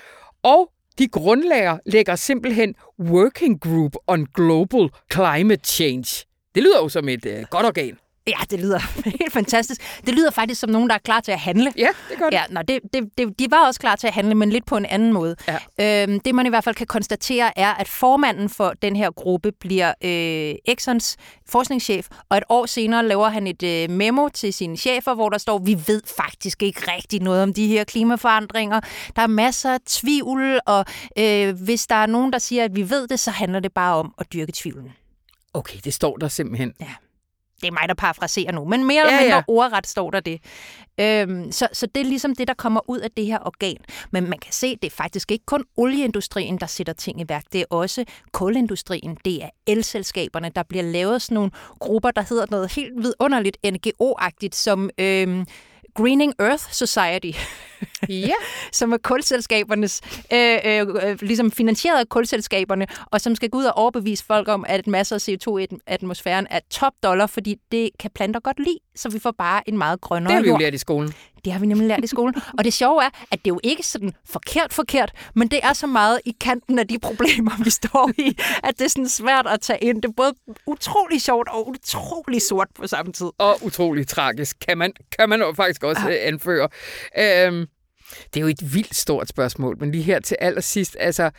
og 0.44 0.72
de 1.00 1.08
grundlægger 1.08 1.78
lægger 1.86 2.16
simpelthen 2.16 2.76
Working 3.00 3.62
Group 3.62 3.96
on 4.08 4.26
Global 4.34 4.90
Climate 5.14 5.66
Change. 5.66 6.26
Det 6.56 6.64
lyder 6.64 6.80
jo 6.82 6.90
som 6.90 7.10
et 7.10 7.26
øh, 7.26 7.44
godt 7.50 7.66
organ. 7.66 7.98
Ja, 8.28 8.38
det 8.50 8.60
lyder 8.60 8.80
helt 9.20 9.34
fantastisk. 9.34 9.82
Det 10.06 10.16
lyder 10.16 10.32
faktisk 10.32 10.62
som 10.62 10.70
nogen, 10.70 10.90
der 10.90 10.96
er 10.96 11.00
klar 11.00 11.20
til 11.20 11.32
at 11.32 11.40
handle. 11.40 11.74
Ja, 11.78 11.88
det 12.10 12.18
gør 12.18 12.26
det. 12.26 12.34
Ja, 12.34 12.44
nå, 12.50 12.62
det, 12.62 12.80
det, 12.94 13.10
det 13.18 13.40
de 13.40 13.52
var 13.52 13.68
også 13.68 13.80
klar 13.80 13.96
til 13.96 14.08
at 14.08 14.14
handle, 14.14 14.36
men 14.36 14.50
lidt 14.50 14.66
på 14.66 14.78
en 14.78 14.86
anden 14.86 15.14
måde. 15.14 15.36
Ja. 15.80 16.04
Øhm, 16.04 16.20
det 16.20 16.36
man 16.36 16.46
i 16.46 16.50
hvert 16.50 16.64
fald 16.64 16.76
kan 16.76 16.88
konstatere 16.88 17.60
er, 17.60 17.74
at 17.74 17.88
formanden 17.88 18.50
for 18.50 18.74
den 18.82 18.96
her 18.96 19.12
gruppe 19.12 19.52
bliver 19.52 19.94
øh, 20.04 20.56
Exxons 20.66 21.18
forskningschef, 21.50 22.08
og 22.30 22.38
et 22.38 22.44
år 22.50 22.66
senere 22.66 23.08
laver 23.08 23.30
han 23.30 23.48
et 23.48 23.64
øh, 23.64 23.90
memo 23.90 24.28
til 24.34 24.54
sine 24.54 24.78
chefer, 24.78 25.14
hvor 25.14 25.30
der 25.30 25.38
står, 25.38 25.58
vi 25.58 25.78
ved 25.88 26.02
faktisk 26.18 26.64
ikke 26.64 26.92
rigtig 26.96 27.22
noget 27.22 27.44
om 27.44 27.54
de 27.54 27.68
her 27.68 27.84
klimaforandringer. 27.84 28.80
Der 29.16 29.22
er 29.22 29.28
masser 29.28 29.74
af 29.74 29.80
tvivl, 29.86 30.60
og 30.66 30.86
øh, 31.20 31.62
hvis 31.62 31.88
der 31.88 31.96
er 31.96 32.06
nogen, 32.06 32.34
der 32.34 32.40
siger, 32.40 32.64
at 32.64 32.76
vi 32.76 32.90
ved 32.90 33.08
det, 33.08 33.20
så 33.20 33.32
handler 33.32 33.60
det 33.60 33.74
bare 33.74 33.96
om 33.96 34.14
at 34.18 34.34
dyrke 34.34 34.52
tvivlen. 34.56 34.92
Okay, 35.54 35.80
det 35.84 35.94
står 35.94 36.18
der 36.18 36.28
simpelthen. 36.28 36.74
Ja 36.82 36.94
det 37.62 37.68
er 37.68 37.72
mig, 37.72 37.84
der 37.88 37.94
parafraserer 37.94 38.52
nu, 38.52 38.66
men 38.66 38.88
mere 38.88 39.02
eller 39.02 39.22
mindre 39.22 39.36
ja. 39.36 39.44
ordret 39.48 39.88
står 39.88 40.12
der 40.12 40.20
det. 40.20 40.42
Øhm, 41.00 41.52
så, 41.52 41.68
så 41.74 41.86
det 41.86 42.02
er 42.02 42.06
ligesom 42.06 42.36
det, 42.36 42.48
der 42.48 42.54
kommer 42.54 42.90
ud 42.90 43.00
af 43.00 43.12
det 43.12 43.26
her 43.26 43.40
organ. 43.46 43.78
Men 44.12 44.30
man 44.30 44.40
kan 44.40 44.54
se, 44.54 44.76
det 44.76 44.88
er 44.88 44.96
faktisk 44.96 45.32
ikke 45.32 45.46
kun 45.46 45.64
olieindustrien, 45.78 46.58
der 46.58 46.66
sætter 46.66 46.94
ting 46.94 47.22
i 47.22 47.26
værk. 47.28 47.44
Det 47.54 47.62
er 47.62 47.66
også 47.70 48.06
kulindustrien, 48.32 49.18
det 49.26 49.44
er 49.44 49.50
elselskaberne, 49.68 50.52
der 50.56 50.64
bliver 50.64 50.84
lavet 50.84 51.22
sådan 51.22 51.36
nogle 51.36 51.52
grupper, 51.80 52.12
der 52.12 52.22
hedder 52.30 52.46
noget 52.52 52.74
helt 52.74 52.94
vidunderligt 52.98 53.58
NGO-agtigt, 53.66 54.56
som 54.56 54.90
øhm, 54.98 55.46
Greening 55.98 56.34
Earth 56.40 56.64
Society. 56.72 57.32
Ja. 58.10 58.34
som 58.72 58.92
er 58.94 58.98
kulselskabernes, 58.98 60.02
øh, 60.34 60.58
øh, 60.66 60.88
øh, 61.04 61.18
ligesom 61.22 61.52
finansieret 61.52 62.00
af 62.00 62.10
kulselskaberne, 62.10 62.88
og 63.06 63.22
som 63.22 63.36
skal 63.36 63.50
gå 63.50 63.58
ud 63.58 63.64
og 63.66 63.74
overbevise 63.78 64.26
folk 64.26 64.48
om, 64.48 64.66
at 64.68 64.88
masser 64.88 65.16
af 65.16 65.20
CO2 65.30 65.58
i 65.58 65.68
atmosfæren 65.88 66.48
er 66.50 66.60
top 66.72 66.94
dollar, 67.04 67.28
fordi 67.28 67.56
det 67.72 67.90
kan 68.00 68.12
planter 68.16 68.40
godt 68.40 68.60
lide, 68.60 68.80
så 68.96 69.10
vi 69.10 69.20
får 69.20 69.32
bare 69.38 69.70
en 69.70 69.78
meget 69.78 70.02
grønnere 70.02 70.30
Det 70.30 70.36
har 70.36 70.42
vi 70.42 70.48
jo 70.48 70.54
jord. 70.54 70.62
lært 70.62 70.74
i 70.74 70.78
skolen. 70.78 71.14
Det 71.48 71.54
har 71.54 71.60
vi 71.60 71.66
nemlig 71.66 71.88
lært 71.88 72.04
i 72.04 72.08
skolen. 72.08 72.36
Og 72.58 72.64
det 72.64 72.74
sjove 72.74 73.04
er, 73.04 73.10
at 73.32 73.40
det 73.46 73.52
er 73.52 73.54
jo 73.54 73.60
ikke 73.64 73.84
sådan 73.84 74.14
forkert 74.30 74.74
forkert, 74.74 75.12
men 75.36 75.48
det 75.48 75.60
er 75.64 75.74
så 75.74 75.88
meget 75.88 76.20
i 76.26 76.36
kanten 76.40 76.80
af 76.80 76.88
de 76.88 77.00
problemer, 77.00 77.64
vi 77.64 77.70
står 77.70 78.12
i, 78.18 78.38
at 78.64 78.80
det 78.80 78.86
er 78.86 78.90
sådan 78.90 79.10
svært 79.10 79.48
at 79.48 79.62
tage 79.62 79.80
ind. 79.80 80.02
Det 80.02 80.10
er 80.10 80.14
både 80.18 80.34
utrolig 80.66 81.22
sjovt 81.22 81.50
og 81.50 81.68
utrolig 81.70 82.42
sort 82.42 82.68
på 82.76 82.88
samme 82.88 83.12
tid. 83.12 83.30
Og 83.38 83.58
utrolig 83.62 84.08
tragisk, 84.08 84.58
kan 84.68 84.78
man, 84.78 84.94
kan 85.20 85.30
man 85.30 85.40
jo 85.40 85.54
faktisk 85.54 85.84
også 85.84 86.02
ah. 86.08 86.16
anføre. 86.22 86.70
Øhm, 87.18 87.66
det 88.34 88.40
er 88.40 88.42
jo 88.42 88.48
et 88.48 88.74
vildt 88.74 88.96
stort 88.96 89.28
spørgsmål, 89.28 89.78
men 89.80 89.92
lige 89.92 90.04
her 90.04 90.20
til 90.20 90.38
allersidst, 90.40 90.98
altså, 91.00 91.30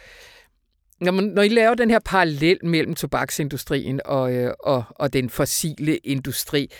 når, 1.00 1.12
man, 1.12 1.24
når 1.24 1.42
I 1.42 1.48
laver 1.48 1.74
den 1.74 1.90
her 1.90 1.98
parallel 2.04 2.58
mellem 2.64 2.94
tobaksindustrien 2.94 4.00
og, 4.04 4.32
øh, 4.32 4.54
og, 4.60 4.84
og 4.90 5.12
den 5.12 5.30
fossile 5.30 5.96
industri, 5.96 6.70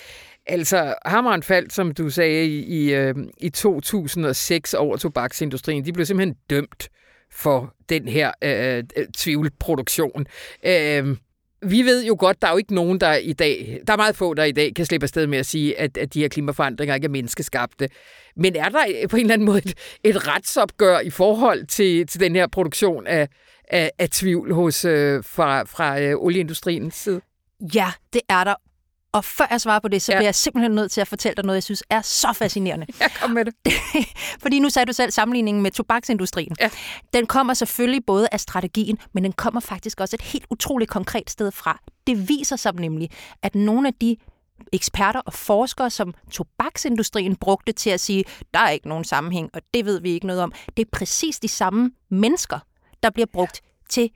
Altså, 0.49 0.95
hammeren 1.07 1.43
faldt, 1.43 1.73
som 1.73 1.95
du 1.95 2.11
sagde, 2.11 2.47
i, 2.47 2.65
i, 2.65 2.95
øh, 2.95 3.15
i 3.39 3.51
2006 3.51 4.75
over 4.75 4.97
tobaksindustrien. 4.97 5.85
De 5.85 5.93
blev 5.93 6.07
simpelthen 6.07 6.37
dømt 6.51 6.89
for 7.33 7.75
den 7.89 8.09
her 8.09 8.33
øh, 8.43 8.85
øh, 8.97 9.07
tvivlproduktion. 9.17 10.27
Øh, 10.67 11.17
vi 11.63 11.83
ved 11.83 12.05
jo 12.05 12.17
godt, 12.19 12.43
der 12.43 12.49
er 12.49 12.53
jo 12.53 12.59
ikke 12.59 12.75
nogen, 12.75 13.01
der 13.01 13.15
i 13.15 13.33
dag, 13.33 13.81
der 13.87 13.93
er 13.93 13.97
meget 13.97 14.17
få, 14.17 14.35
der 14.35 14.45
i 14.45 14.53
dag 14.53 14.75
kan 14.75 14.85
slippe 14.87 15.05
afsted 15.05 15.27
med 15.27 15.39
at 15.39 15.47
sige, 15.47 15.81
at, 15.81 15.97
at 15.97 16.15
de 16.15 16.21
her 16.21 16.29
klimaforandringer 16.29 16.95
ikke 16.95 17.05
er 17.05 17.11
menneskeskabte. 17.11 17.89
Men 18.37 18.57
er 18.57 18.69
der 18.69 18.85
øh, 19.03 19.09
på 19.09 19.17
en 19.17 19.21
eller 19.21 19.35
anden 19.35 19.47
måde 19.47 19.59
et, 19.59 19.75
et 20.05 20.29
retsopgør 20.29 21.01
i 21.01 21.11
forhold 21.11 21.67
til, 21.67 22.07
til 22.07 22.21
den 22.21 22.37
her 22.37 22.47
produktion 22.47 23.07
af, 23.07 23.29
af, 23.71 23.91
af 23.99 24.11
tvivl 24.11 24.55
hos, 24.55 24.85
øh, 24.85 25.25
fra, 25.25 25.63
fra 25.63 26.01
øh, 26.01 26.15
olieindustriens 26.17 26.95
side? 26.95 27.21
Ja, 27.75 27.93
det 28.13 28.21
er 28.29 28.45
der. 28.45 28.55
Og 29.13 29.25
før 29.25 29.47
jeg 29.51 29.61
svarer 29.61 29.81
på 29.81 29.89
det, 29.89 30.03
så 30.03 30.13
ja. 30.13 30.19
bliver 30.19 30.27
jeg 30.27 30.35
simpelthen 30.35 30.73
nødt 30.73 30.93
til 30.93 31.01
at 31.01 31.09
fortælle 31.09 31.37
dig 31.37 31.45
noget, 31.45 31.57
jeg 31.57 31.63
synes 31.63 31.83
er 31.91 32.03
så 32.03 32.33
fascinerende. 32.33 32.87
Ja, 33.01 33.09
kom 33.09 33.31
med 33.31 33.45
det. 33.45 33.55
Fordi 34.43 34.59
nu 34.59 34.69
sagde 34.69 34.87
du 34.87 34.93
selv 34.93 35.11
sammenligningen 35.11 35.63
med 35.63 35.71
tobaksindustrien. 35.71 36.57
Ja. 36.61 36.71
Den 37.13 37.27
kommer 37.27 37.55
selvfølgelig 37.55 38.07
både 38.07 38.29
af 38.33 38.41
strategien, 38.41 38.99
men 39.13 39.25
den 39.25 39.33
kommer 39.33 39.61
faktisk 39.61 40.01
også 40.01 40.17
et 40.17 40.23
helt 40.23 40.47
utroligt 40.51 40.91
konkret 40.91 41.31
sted 41.31 41.51
fra. 41.51 41.79
Det 42.07 42.29
viser 42.29 42.57
sig 42.57 42.75
nemlig, 42.75 43.11
at 43.43 43.55
nogle 43.55 43.89
af 43.89 43.95
de 43.95 44.17
eksperter 44.73 45.21
og 45.21 45.33
forskere, 45.33 45.91
som 45.91 46.15
tobaksindustrien 46.31 47.37
brugte 47.37 47.73
til 47.73 47.91
at 47.91 48.01
sige, 48.01 48.25
der 48.55 48.61
er 48.61 48.71
ikke 48.71 48.89
nogen 48.89 49.05
sammenhæng, 49.05 49.51
og 49.55 49.61
det 49.75 49.85
ved 49.85 50.01
vi 50.01 50.11
ikke 50.11 50.27
noget 50.27 50.43
om, 50.43 50.53
det 50.77 50.85
er 50.85 50.89
præcis 50.93 51.39
de 51.39 51.49
samme 51.49 51.91
mennesker, 52.11 52.59
der 53.03 53.11
bliver 53.11 53.27
brugt 53.33 53.61
ja. 53.63 53.87
til 53.89 54.11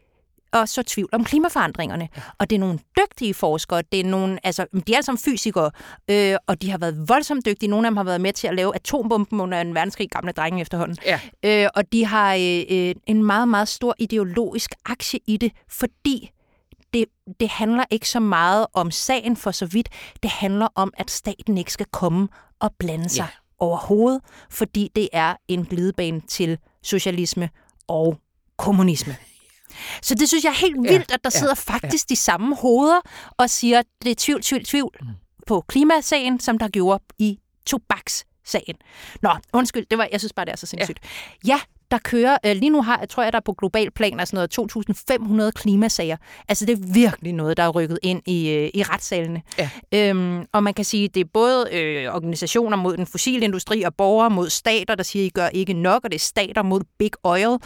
og 0.53 0.69
så 0.69 0.83
tvivl 0.83 1.09
om 1.13 1.25
klimaforandringerne. 1.25 2.09
Og 2.39 2.51
det 2.51 2.57
er 2.57 2.61
nogle 2.61 2.79
dygtige 2.99 3.35
forskere, 3.35 3.83
det 3.93 4.01
er 4.01 4.05
nogle, 4.05 4.47
altså, 4.47 4.67
de 4.87 4.93
er 4.93 4.97
alle 4.97 5.05
sammen 5.05 5.19
fysikere, 5.19 5.71
øh, 6.11 6.37
og 6.47 6.63
de 6.63 6.71
har 6.71 6.79
været 6.79 7.09
voldsomt 7.09 7.47
dygtige. 7.47 7.71
Nogle 7.71 7.87
af 7.87 7.91
dem 7.91 7.97
har 7.97 8.05
været 8.05 8.21
med 8.21 8.33
til 8.33 8.47
at 8.47 8.55
lave 8.55 8.75
atombomben 8.75 9.41
under 9.41 9.61
en 9.61 9.75
verdenskrig, 9.75 10.11
gamle 10.11 10.33
drenge 10.33 10.61
efterhånden. 10.61 10.97
Ja. 11.07 11.21
Øh, 11.45 11.69
og 11.75 11.93
de 11.93 12.07
har 12.07 12.35
øh, 12.35 12.63
øh, 12.71 12.95
en 13.07 13.25
meget, 13.25 13.49
meget 13.49 13.69
stor 13.69 13.95
ideologisk 13.99 14.75
aktie 14.85 15.21
i 15.27 15.37
det, 15.37 15.53
fordi 15.69 16.31
det, 16.93 17.05
det 17.41 17.49
handler 17.49 17.85
ikke 17.91 18.09
så 18.09 18.21
meget 18.21 18.67
om 18.73 18.91
sagen 18.91 19.37
for 19.37 19.51
så 19.51 19.67
vidt. 19.67 19.89
Det 20.23 20.31
handler 20.31 20.69
om, 20.75 20.93
at 20.97 21.11
staten 21.11 21.59
ikke 21.59 21.73
skal 21.73 21.87
komme 21.93 22.29
og 22.61 22.71
blande 22.79 23.09
sig 23.09 23.23
ja. 23.23 23.27
overhovedet, 23.59 24.21
fordi 24.51 24.91
det 24.97 25.09
er 25.13 25.35
en 25.49 25.65
glidebane 25.65 26.21
til 26.21 26.59
socialisme 26.83 27.51
og 27.89 28.19
kommunisme. 28.57 29.17
Så 30.03 30.15
det 30.15 30.29
synes 30.29 30.45
jeg 30.45 30.51
er 30.51 30.55
helt 30.55 30.77
vildt, 30.83 31.11
ja, 31.11 31.15
at 31.15 31.25
der 31.25 31.31
ja, 31.35 31.39
sidder 31.39 31.55
faktisk 31.55 32.11
ja. 32.11 32.13
de 32.13 32.17
samme 32.17 32.57
hoveder 32.57 33.01
og 33.39 33.51
siger, 33.51 33.79
at 33.79 33.87
det 34.03 34.11
er 34.11 34.15
tvivl, 34.19 34.43
tvivl, 34.43 34.65
tvivl 34.65 34.97
mm. 35.01 35.09
på 35.47 35.65
klimasagen, 35.69 36.41
som 36.41 36.59
der 36.59 36.69
gjorde 36.69 37.05
i 37.19 37.39
tobakssagen. 37.67 38.77
Nå, 39.23 39.31
undskyld, 39.53 39.87
det 39.91 39.99
var, 39.99 40.09
jeg 40.13 40.21
synes 40.21 40.33
bare, 40.33 40.47
det 40.47 40.53
er 40.53 40.57
så 40.57 40.67
sindssygt. 40.67 40.99
Ja, 41.47 41.49
ja 41.49 41.61
der 41.93 41.99
kører, 41.99 42.39
øh, 42.47 42.57
lige 42.57 42.71
nu 42.71 42.83
har, 42.83 43.07
tror 43.07 43.23
jeg, 43.23 43.33
der 43.33 43.37
er 43.37 43.43
på 43.43 43.53
global 43.53 43.91
plan 43.91 44.21
er 44.21 44.25
sådan 44.25 44.49
noget 44.57 45.47
2.500 45.47 45.51
klimasager. 45.51 46.17
Altså 46.49 46.67
det 46.67 46.73
er 46.79 46.93
virkelig 46.95 47.33
noget, 47.33 47.57
der 47.57 47.63
er 47.63 47.69
rykket 47.69 47.99
ind 48.03 48.23
i, 48.27 48.51
øh, 48.51 48.71
i 48.75 48.83
retssalene. 48.83 49.43
Ja. 49.59 49.71
Øhm, 49.95 50.47
og 50.53 50.63
man 50.63 50.75
kan 50.75 50.85
sige, 50.85 51.09
det 51.09 51.21
er 51.21 51.29
både 51.35 51.69
øh, 51.73 52.15
organisationer 52.15 52.77
mod 52.77 52.97
den 52.97 53.07
fossile 53.07 53.45
industri 53.45 53.83
og 53.83 53.95
borgere 53.95 54.31
mod 54.31 54.51
stater, 54.51 54.95
der 54.95 55.03
siger, 55.03 55.25
I 55.25 55.29
gør 55.29 55.49
ikke 55.49 55.73
nok, 55.73 56.05
og 56.05 56.11
det 56.11 56.17
er 56.17 56.21
stater 56.21 56.63
mod 56.63 56.81
big 56.99 57.11
oil. 57.23 57.59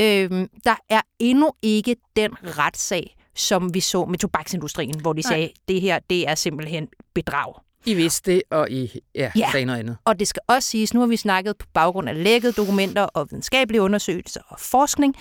Øhm, 0.00 0.48
der 0.64 0.74
er 0.90 1.00
endnu 1.18 1.52
ikke 1.62 1.96
den 2.16 2.30
retssag, 2.58 3.16
som 3.36 3.74
vi 3.74 3.80
så 3.80 4.04
med 4.04 4.18
tobaksindustrien, 4.18 5.00
hvor 5.00 5.12
de 5.12 5.20
Nej. 5.20 5.32
sagde, 5.32 5.50
det 5.68 5.80
her 5.80 5.98
det 6.10 6.28
er 6.28 6.34
simpelthen 6.34 6.88
bedrag. 7.14 7.54
I 7.86 7.94
vidste 7.94 8.32
det, 8.32 8.42
og 8.50 8.70
I 8.70 9.00
ja, 9.14 9.30
ja, 9.36 9.48
sagde 9.52 9.66
noget 9.66 9.78
andet. 9.78 9.96
og 10.04 10.18
det 10.20 10.28
skal 10.28 10.42
også 10.46 10.68
siges, 10.68 10.94
nu 10.94 11.00
har 11.00 11.06
vi 11.06 11.16
snakket 11.16 11.56
på 11.58 11.66
baggrund 11.74 12.08
af 12.08 12.24
lækkede 12.24 12.52
dokumenter 12.52 13.02
og 13.02 13.28
videnskabelige 13.30 13.82
undersøgelser 13.82 14.40
og 14.48 14.60
forskning. 14.60 15.16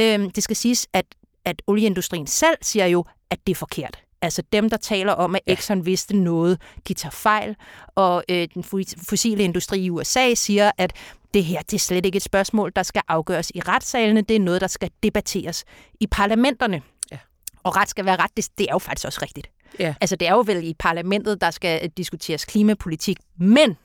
Øhm, 0.00 0.30
det 0.30 0.42
skal 0.42 0.56
siges, 0.56 0.86
at, 0.92 1.06
at 1.44 1.62
olieindustrien 1.66 2.26
selv 2.26 2.56
siger 2.62 2.86
jo, 2.86 3.04
at 3.30 3.38
det 3.46 3.52
er 3.52 3.56
forkert. 3.56 3.98
Altså 4.22 4.42
dem, 4.52 4.70
der 4.70 4.76
taler 4.76 5.12
om, 5.12 5.34
at 5.34 5.40
Exxon 5.46 5.78
ja. 5.78 5.84
vidste 5.84 6.16
noget, 6.16 6.60
de 6.88 6.94
tager 6.94 7.10
fejl. 7.10 7.56
Og 7.94 8.24
øh, 8.28 8.48
den 8.54 8.64
fossile 9.08 9.44
industri 9.44 9.80
i 9.80 9.90
USA 9.90 10.34
siger, 10.34 10.70
at 10.78 10.92
det 11.34 11.44
her 11.44 11.62
det 11.62 11.74
er 11.74 11.78
slet 11.78 12.06
ikke 12.06 12.16
et 12.16 12.22
spørgsmål, 12.22 12.72
der 12.76 12.82
skal 12.82 13.02
afgøres 13.08 13.52
i 13.54 13.60
retssalene. 13.60 14.20
Det 14.20 14.36
er 14.36 14.40
noget, 14.40 14.60
der 14.60 14.66
skal 14.66 14.90
debatteres 15.02 15.64
i 16.00 16.06
parlamenterne. 16.06 16.82
Ja. 17.12 17.18
Og 17.62 17.76
ret 17.76 17.88
skal 17.88 18.04
være 18.04 18.16
ret, 18.16 18.30
det, 18.36 18.48
det 18.58 18.66
er 18.68 18.72
jo 18.74 18.78
faktisk 18.78 19.06
også 19.06 19.20
rigtigt. 19.22 19.50
Ja. 19.78 19.94
Altså 20.00 20.16
det 20.16 20.28
er 20.28 20.32
jo 20.32 20.44
vel 20.46 20.64
i 20.64 20.74
parlamentet, 20.78 21.40
der 21.40 21.50
skal 21.50 21.88
diskuteres 21.88 22.44
klimapolitik, 22.44 23.16
men 23.36 23.76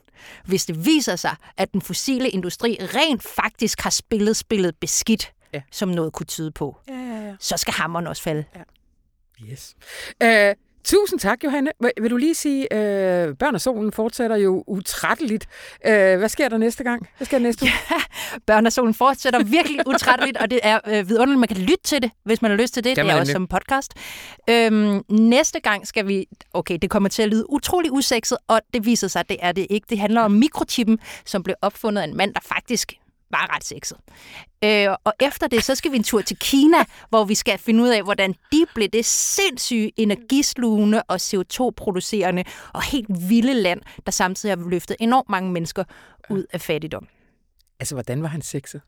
hvis 0.45 0.65
det 0.65 0.85
viser 0.85 1.15
sig, 1.15 1.35
at 1.57 1.73
den 1.73 1.81
fossile 1.81 2.29
industri 2.29 2.77
rent 2.81 3.23
faktisk 3.23 3.81
har 3.81 3.89
spillet 3.89 4.37
spillet 4.37 4.75
beskidt, 4.75 5.33
ja. 5.53 5.61
som 5.71 5.89
noget 5.89 6.13
kunne 6.13 6.25
tyde 6.25 6.51
på, 6.51 6.77
ja, 6.87 6.93
ja, 6.93 7.25
ja. 7.27 7.35
så 7.39 7.57
skal 7.57 7.73
hammeren 7.73 8.07
også 8.07 8.23
falde. 8.23 8.45
Ja. 8.55 8.61
Yes. 9.51 9.75
Uh, 10.23 10.70
Tusind 10.83 11.19
tak, 11.19 11.43
Johanne. 11.43 11.71
Vil 12.01 12.11
du 12.11 12.17
lige 12.17 12.35
sige, 12.35 12.73
øh, 12.73 13.35
Børn 13.35 13.55
og 13.55 13.61
Solen 13.61 13.91
fortsætter 13.91 14.35
jo 14.35 14.63
utrætteligt. 14.67 15.47
Øh, 15.85 16.17
hvad 16.17 16.29
sker 16.29 16.49
der 16.49 16.57
næste 16.57 16.83
gang? 16.83 17.09
Hvad 17.17 17.25
sker 17.25 17.37
der 17.37 17.43
næste 17.43 17.63
uge? 17.65 17.71
Ja, 17.91 17.95
Børn 18.45 18.65
og 18.65 18.73
Solen 18.73 18.93
fortsætter 18.93 19.43
virkelig 19.43 19.87
utrætteligt, 19.93 20.37
og 20.37 20.51
det 20.51 20.59
er 20.63 20.79
øh, 20.87 21.09
vidunderligt. 21.09 21.39
Man 21.39 21.47
kan 21.47 21.57
lytte 21.57 21.83
til 21.83 22.01
det, 22.01 22.11
hvis 22.23 22.41
man 22.41 22.51
har 22.51 22.57
lyst 22.57 22.73
til 22.73 22.83
det. 22.83 22.95
Kan 22.95 23.05
det 23.05 23.13
er 23.13 23.19
også 23.19 23.31
som 23.31 23.47
podcast. 23.47 23.93
Øhm, 24.49 25.01
næste 25.09 25.59
gang 25.59 25.87
skal 25.87 26.07
vi... 26.07 26.25
Okay, 26.53 26.77
det 26.81 26.89
kommer 26.89 27.09
til 27.09 27.23
at 27.23 27.29
lyde 27.29 27.49
utrolig 27.49 27.91
usekset, 27.91 28.37
og 28.47 28.61
det 28.73 28.85
viser 28.85 29.07
sig, 29.07 29.19
at 29.19 29.29
det 29.29 29.37
er 29.41 29.51
det 29.51 29.67
ikke. 29.69 29.87
Det 29.89 29.99
handler 29.99 30.21
om 30.21 30.31
mikrochippen, 30.31 30.99
som 31.25 31.43
blev 31.43 31.55
opfundet 31.61 32.01
af 32.01 32.05
en 32.07 32.17
mand, 32.17 32.33
der 32.33 32.39
faktisk 32.43 32.93
var 33.31 33.55
ret 33.55 33.63
sexet. 33.63 33.97
Øh, 34.63 34.87
og 35.03 35.13
efter 35.21 35.47
det, 35.47 35.63
så 35.63 35.75
skal 35.75 35.91
vi 35.91 35.97
en 35.97 36.03
tur 36.03 36.21
til 36.21 36.37
Kina, 36.37 36.77
hvor 37.09 37.23
vi 37.23 37.35
skal 37.35 37.57
finde 37.57 37.83
ud 37.83 37.89
af, 37.89 38.03
hvordan 38.03 38.33
de 38.51 38.65
blev 38.75 38.87
det 38.87 39.05
sindssyge 39.05 39.91
energislugende 39.97 41.03
og 41.07 41.15
CO2-producerende 41.15 42.43
og 42.73 42.83
helt 42.83 43.29
vilde 43.29 43.53
land, 43.53 43.81
der 44.05 44.11
samtidig 44.11 44.57
har 44.57 44.69
løftet 44.69 44.97
enormt 44.99 45.29
mange 45.29 45.51
mennesker 45.51 45.83
ud 46.29 46.45
af 46.53 46.61
fattigdom. 46.61 47.07
Altså, 47.79 47.95
hvordan 47.95 48.21
var 48.21 48.27
han 48.27 48.41
sexet? 48.41 48.81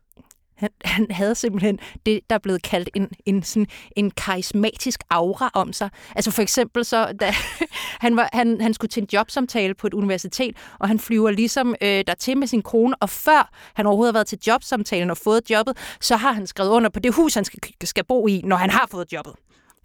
Han, 0.54 0.70
han 0.84 1.10
havde 1.10 1.34
simpelthen 1.34 1.78
det, 2.06 2.20
der 2.30 2.34
er 2.34 2.40
blevet 2.40 2.62
kaldt 2.62 2.90
en, 2.94 3.08
en, 3.26 3.42
sådan, 3.42 3.66
en 3.96 4.10
karismatisk 4.10 5.00
aura 5.10 5.50
om 5.54 5.72
sig. 5.72 5.90
Altså 6.16 6.30
for 6.30 6.42
eksempel 6.42 6.84
så, 6.84 7.12
da 7.20 7.34
han, 8.04 8.16
var, 8.16 8.28
han, 8.32 8.60
han 8.60 8.74
skulle 8.74 8.88
til 8.88 9.02
en 9.02 9.08
jobsamtale 9.12 9.74
på 9.74 9.86
et 9.86 9.94
universitet, 9.94 10.56
og 10.78 10.88
han 10.88 10.98
flyver 10.98 11.30
ligesom 11.30 11.74
øh, 11.82 12.04
dertil 12.06 12.38
med 12.38 12.46
sin 12.46 12.62
kone, 12.62 12.96
og 12.96 13.10
før 13.10 13.50
han 13.74 13.86
overhovedet 13.86 14.12
har 14.12 14.18
været 14.18 14.26
til 14.26 14.38
jobsamtalen 14.46 15.10
og 15.10 15.16
fået 15.16 15.50
jobbet, 15.50 15.76
så 16.00 16.16
har 16.16 16.32
han 16.32 16.46
skrevet 16.46 16.70
under 16.70 16.90
på 16.90 17.00
det 17.00 17.14
hus, 17.14 17.34
han 17.34 17.44
skal, 17.44 17.60
skal 17.84 18.04
bo 18.04 18.26
i, 18.26 18.40
når 18.44 18.56
han 18.56 18.70
har 18.70 18.86
fået 18.90 19.12
jobbet. 19.12 19.34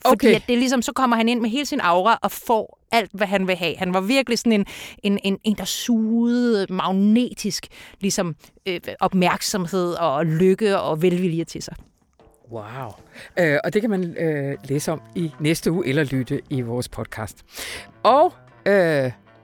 Fordi 0.08 0.28
okay. 0.28 0.36
at 0.36 0.43
det 0.47 0.54
er 0.54 0.58
ligesom, 0.58 0.82
så 0.82 0.91
kommer 0.93 1.18
han 1.18 1.30
ind 1.30 1.41
med 1.41 1.50
hele 1.50 1.66
sin 1.66 1.80
aura 1.80 2.20
og 2.22 2.32
får 2.32 2.80
alt, 2.91 3.12
hvad 3.14 3.28
han 3.28 3.47
vil 3.47 3.56
have. 3.56 3.78
Han 3.78 3.93
var 3.93 4.02
virkelig 4.02 4.39
sådan 4.39 4.52
en, 4.52 4.66
en, 5.04 5.20
en, 5.24 5.38
en 5.43 5.56
der 5.56 5.66
sugede 5.66 6.68
magnetisk 6.70 7.68
ligesom, 8.00 8.36
øh, 8.66 8.80
opmærksomhed 9.00 9.93
og 9.93 10.26
lykke 10.26 10.80
og 10.80 11.02
velvilje 11.02 11.43
til 11.43 11.64
sig. 11.64 11.76
Wow. 12.52 12.91
Øh, 13.39 13.58
og 13.64 13.74
det 13.74 13.82
kan 13.82 13.89
man 13.89 14.18
øh, 14.18 14.58
læse 14.64 14.91
om 14.91 15.02
i 15.16 15.32
næste 15.39 15.72
uge 15.72 15.88
eller 15.88 16.04
lytte 16.04 16.41
i 16.50 16.62
vores 16.62 16.89
podcast. 16.89 17.43
Og 18.04 18.34
øh, 18.66 18.74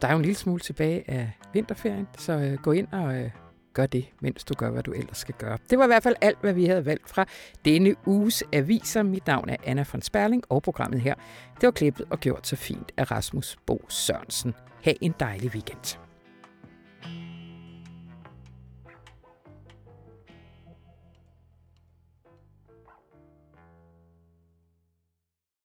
der 0.02 0.08
er 0.08 0.12
jo 0.12 0.18
en 0.18 0.22
lille 0.22 0.36
smule 0.36 0.60
tilbage 0.60 1.04
af 1.12 1.32
vinterferien, 1.54 2.08
så 2.18 2.34
øh, 2.34 2.54
gå 2.54 2.72
ind 2.72 2.88
og 2.92 3.16
øh, 3.16 3.30
gør 3.76 3.86
det, 3.86 4.06
mens 4.20 4.44
du 4.44 4.54
gør, 4.54 4.72
hvad 4.72 4.84
du 4.84 4.92
ellers 4.92 5.18
skal 5.18 5.36
gøre. 5.38 5.58
Det 5.70 5.78
var 5.78 5.84
i 5.84 5.88
hvert 5.88 6.04
fald 6.04 6.16
alt, 6.22 6.38
hvad 6.42 6.54
vi 6.54 6.66
havde 6.66 6.86
valgt 6.86 7.10
fra 7.10 7.26
denne 7.66 7.96
uges 8.06 8.44
aviser. 8.54 9.04
Mit 9.04 9.28
navn 9.28 9.50
er 9.50 9.56
Anna 9.64 9.86
von 9.92 10.02
Sperling, 10.02 10.44
og 10.50 10.64
programmet 10.64 11.02
her, 11.02 11.16
det 11.62 11.68
var 11.68 11.72
klippet 11.72 12.06
og 12.10 12.20
gjort 12.20 12.48
så 12.48 12.56
fint 12.56 12.92
af 12.98 13.12
Rasmus 13.12 13.58
Bo 13.66 13.86
Sørensen. 13.90 14.54
Ha' 14.84 14.94
en 15.02 15.14
dejlig 15.20 15.50
weekend. 15.50 16.05